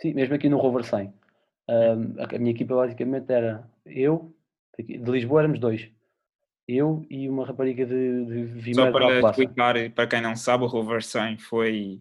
Sim, 0.00 0.14
mesmo 0.14 0.34
aqui 0.34 0.48
no 0.48 0.56
Rover 0.56 0.82
100. 0.82 1.12
Um, 1.68 2.14
a 2.22 2.38
minha 2.38 2.52
equipa 2.52 2.74
basicamente 2.74 3.30
era 3.30 3.70
eu, 3.84 4.34
de 4.78 4.96
Lisboa 4.96 5.42
éramos 5.42 5.60
dois. 5.60 5.90
Eu 6.72 7.04
e 7.10 7.28
uma 7.28 7.44
rapariga 7.44 7.84
de, 7.84 8.46
de 8.62 8.74
Só 8.74 8.92
para 8.92 9.18
explicar, 9.18 9.90
para 9.90 10.06
quem 10.06 10.20
não 10.20 10.36
sabe, 10.36 10.62
o 10.62 10.68
Rover 10.68 11.02
100 11.02 11.38
foi 11.38 12.00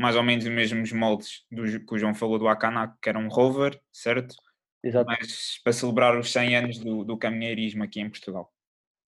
mais 0.00 0.16
ou 0.16 0.22
menos 0.22 0.46
os 0.46 0.50
mesmos 0.50 0.92
moldes 0.92 1.44
do, 1.52 1.64
que 1.84 1.94
o 1.94 1.98
João 1.98 2.14
falou 2.14 2.38
do 2.38 2.48
Akanac, 2.48 2.94
que 3.02 3.10
era 3.10 3.18
um 3.18 3.28
rover, 3.28 3.78
certo? 3.92 4.34
Exato. 4.82 5.04
Mas 5.06 5.60
para 5.62 5.74
celebrar 5.74 6.18
os 6.18 6.32
100 6.32 6.56
anos 6.56 6.78
do, 6.78 7.04
do 7.04 7.18
caminheirismo 7.18 7.84
aqui 7.84 8.00
em 8.00 8.08
Portugal. 8.08 8.50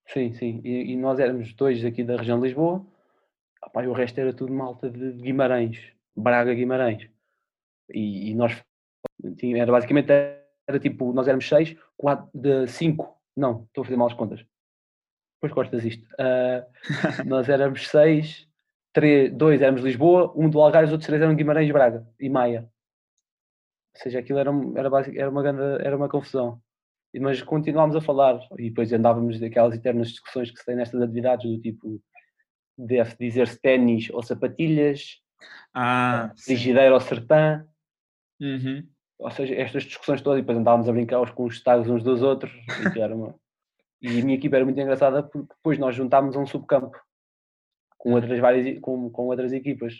Sim, 0.08 0.34
sim. 0.34 0.60
E, 0.62 0.92
e 0.92 0.96
nós 0.96 1.18
éramos 1.18 1.54
dois 1.54 1.82
aqui 1.82 2.04
da 2.04 2.18
região 2.18 2.38
de 2.38 2.48
Lisboa, 2.48 2.84
e 3.82 3.86
o 3.86 3.92
resto 3.94 4.20
era 4.20 4.34
tudo 4.34 4.52
malta 4.52 4.90
de 4.90 5.12
Guimarães, 5.12 5.78
Braga 6.14 6.52
Guimarães. 6.52 7.08
E, 7.88 8.30
e 8.30 8.34
nós, 8.34 8.62
era 9.42 9.72
basicamente, 9.72 10.10
era 10.10 10.78
tipo, 10.78 11.10
nós 11.14 11.26
éramos 11.26 11.48
seis, 11.48 11.74
quatro, 11.96 12.28
de 12.34 12.66
cinco, 12.66 13.18
não, 13.34 13.64
estou 13.64 13.80
a 13.80 13.84
fazer 13.86 13.96
mal 13.96 14.08
as 14.08 14.14
contas. 14.14 14.44
Depois 15.42 15.52
cortas 15.52 15.84
isto. 15.84 16.06
Uh, 16.14 16.64
nós 17.26 17.48
éramos 17.48 17.88
seis, 17.88 18.48
três, 18.92 19.32
dois 19.32 19.60
éramos 19.60 19.82
Lisboa, 19.82 20.32
um 20.36 20.48
do 20.48 20.60
Algarve, 20.60 20.86
os 20.86 20.92
outros 20.92 21.06
três 21.06 21.20
eram 21.20 21.34
Guimarães, 21.34 21.70
Braga 21.72 22.06
e 22.20 22.28
Maia. 22.28 22.70
Ou 23.94 24.02
seja, 24.02 24.20
aquilo 24.20 24.38
era, 24.38 24.50
era, 24.76 24.88
basic, 24.88 25.18
era, 25.18 25.28
uma, 25.28 25.42
grande, 25.42 25.84
era 25.84 25.96
uma 25.96 26.08
confusão. 26.08 26.62
Mas 27.20 27.42
continuámos 27.42 27.96
a 27.96 28.00
falar 28.00 28.40
e 28.58 28.70
depois 28.70 28.92
andávamos 28.92 29.38
daquelas 29.38 29.74
eternas 29.74 30.10
discussões 30.10 30.50
que 30.50 30.58
se 30.58 30.64
tem 30.64 30.76
nestas 30.76 31.02
atividades, 31.02 31.50
do 31.50 31.60
tipo, 31.60 32.00
deve 32.78 33.14
dizer-se 33.18 33.60
ténis 33.60 34.08
ou 34.10 34.22
sapatilhas, 34.22 35.20
ah, 35.74 36.32
frigideira 36.38 36.94
ou 36.94 37.00
sertã. 37.00 37.66
Uhum. 38.40 38.88
Ou 39.18 39.30
seja, 39.30 39.54
estas 39.54 39.84
discussões 39.84 40.22
todas, 40.22 40.38
e 40.38 40.42
depois 40.42 40.58
andávamos 40.58 40.88
a 40.88 40.92
brincar 40.92 41.34
com 41.34 41.44
os 41.44 41.62
tags 41.62 41.88
uns 41.88 42.02
dos 42.02 42.22
outros. 42.22 42.52
E, 42.96 43.00
era 43.00 43.14
uma... 43.14 43.34
e 44.02 44.20
a 44.20 44.24
minha 44.24 44.36
equipa 44.36 44.56
era 44.56 44.64
muito 44.64 44.80
engraçada 44.80 45.22
porque 45.22 45.54
depois 45.54 45.78
nós 45.78 45.94
juntámos 45.94 46.34
um 46.34 46.44
subcampo 46.44 46.98
com 47.96 48.14
outras, 48.14 48.40
várias, 48.40 48.80
com, 48.80 49.08
com 49.10 49.26
outras 49.26 49.52
equipas. 49.52 49.94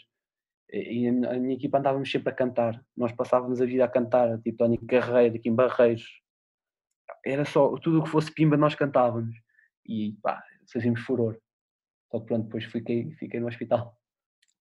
E 0.72 1.06
a 1.06 1.38
minha 1.38 1.54
equipa 1.54 1.78
andávamos 1.78 2.10
sempre 2.10 2.30
a 2.30 2.34
cantar. 2.34 2.84
Nós 2.96 3.12
passávamos 3.12 3.60
a 3.60 3.66
vida 3.66 3.84
a 3.84 3.88
cantar, 3.88 4.40
tipo 4.40 4.58
Tony 4.58 4.76
Carreiro, 4.78 5.36
aqui 5.36 5.48
em 5.48 5.54
Barreiros. 5.54 6.04
Era 7.24 7.44
só, 7.44 7.76
tudo 7.78 8.00
o 8.00 8.02
que 8.02 8.10
fosse 8.10 8.32
pimba 8.32 8.56
nós 8.56 8.74
cantávamos. 8.74 9.36
E 9.86 10.16
pá, 10.20 10.42
fazíamos 10.72 11.02
furor. 11.02 11.38
Só 12.10 12.18
que 12.18 12.26
pronto, 12.26 12.44
depois 12.44 12.64
fiquei, 12.64 13.12
fiquei 13.12 13.38
no 13.38 13.46
hospital. 13.46 13.96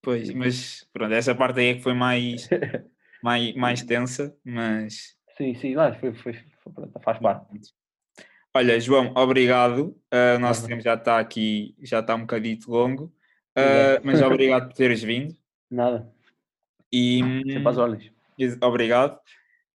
Pois, 0.03 0.31
mas 0.33 0.87
pronto, 0.93 1.13
essa 1.13 1.33
parte 1.33 1.61
aí 1.61 1.67
é 1.67 1.73
que 1.75 1.81
foi 1.81 1.93
mais, 1.93 2.47
mais, 3.23 3.55
mais 3.55 3.81
tensa, 3.81 4.35
mas... 4.43 5.15
Sim, 5.37 5.55
sim, 5.55 5.75
mas 5.75 5.97
foi, 5.97 6.13
foi, 6.13 6.33
foi 6.33 6.73
pronto, 6.73 6.99
faz 6.99 7.17
parte. 7.19 7.71
Olha, 8.53 8.79
João, 8.79 9.13
obrigado. 9.15 9.95
Uh, 10.13 10.35
o 10.35 10.39
nosso 10.39 10.67
tempo 10.67 10.81
já 10.81 10.95
está 10.95 11.19
aqui, 11.19 11.73
já 11.81 11.99
está 11.99 12.15
um 12.15 12.21
bocadito 12.21 12.69
longo. 12.69 13.05
Uh, 13.57 13.99
mas 14.03 14.21
obrigado 14.21 14.67
por 14.67 14.73
teres 14.73 15.01
vindo. 15.01 15.33
Nada. 15.71 16.11
E, 16.91 17.19
Sempre 17.19 17.69
às 17.69 17.77
ordens. 17.77 18.11
Obrigado. 18.61 19.17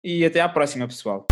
E 0.03 0.26
até 0.26 0.41
à 0.41 0.49
próxima, 0.49 0.88
pessoal. 0.88 1.28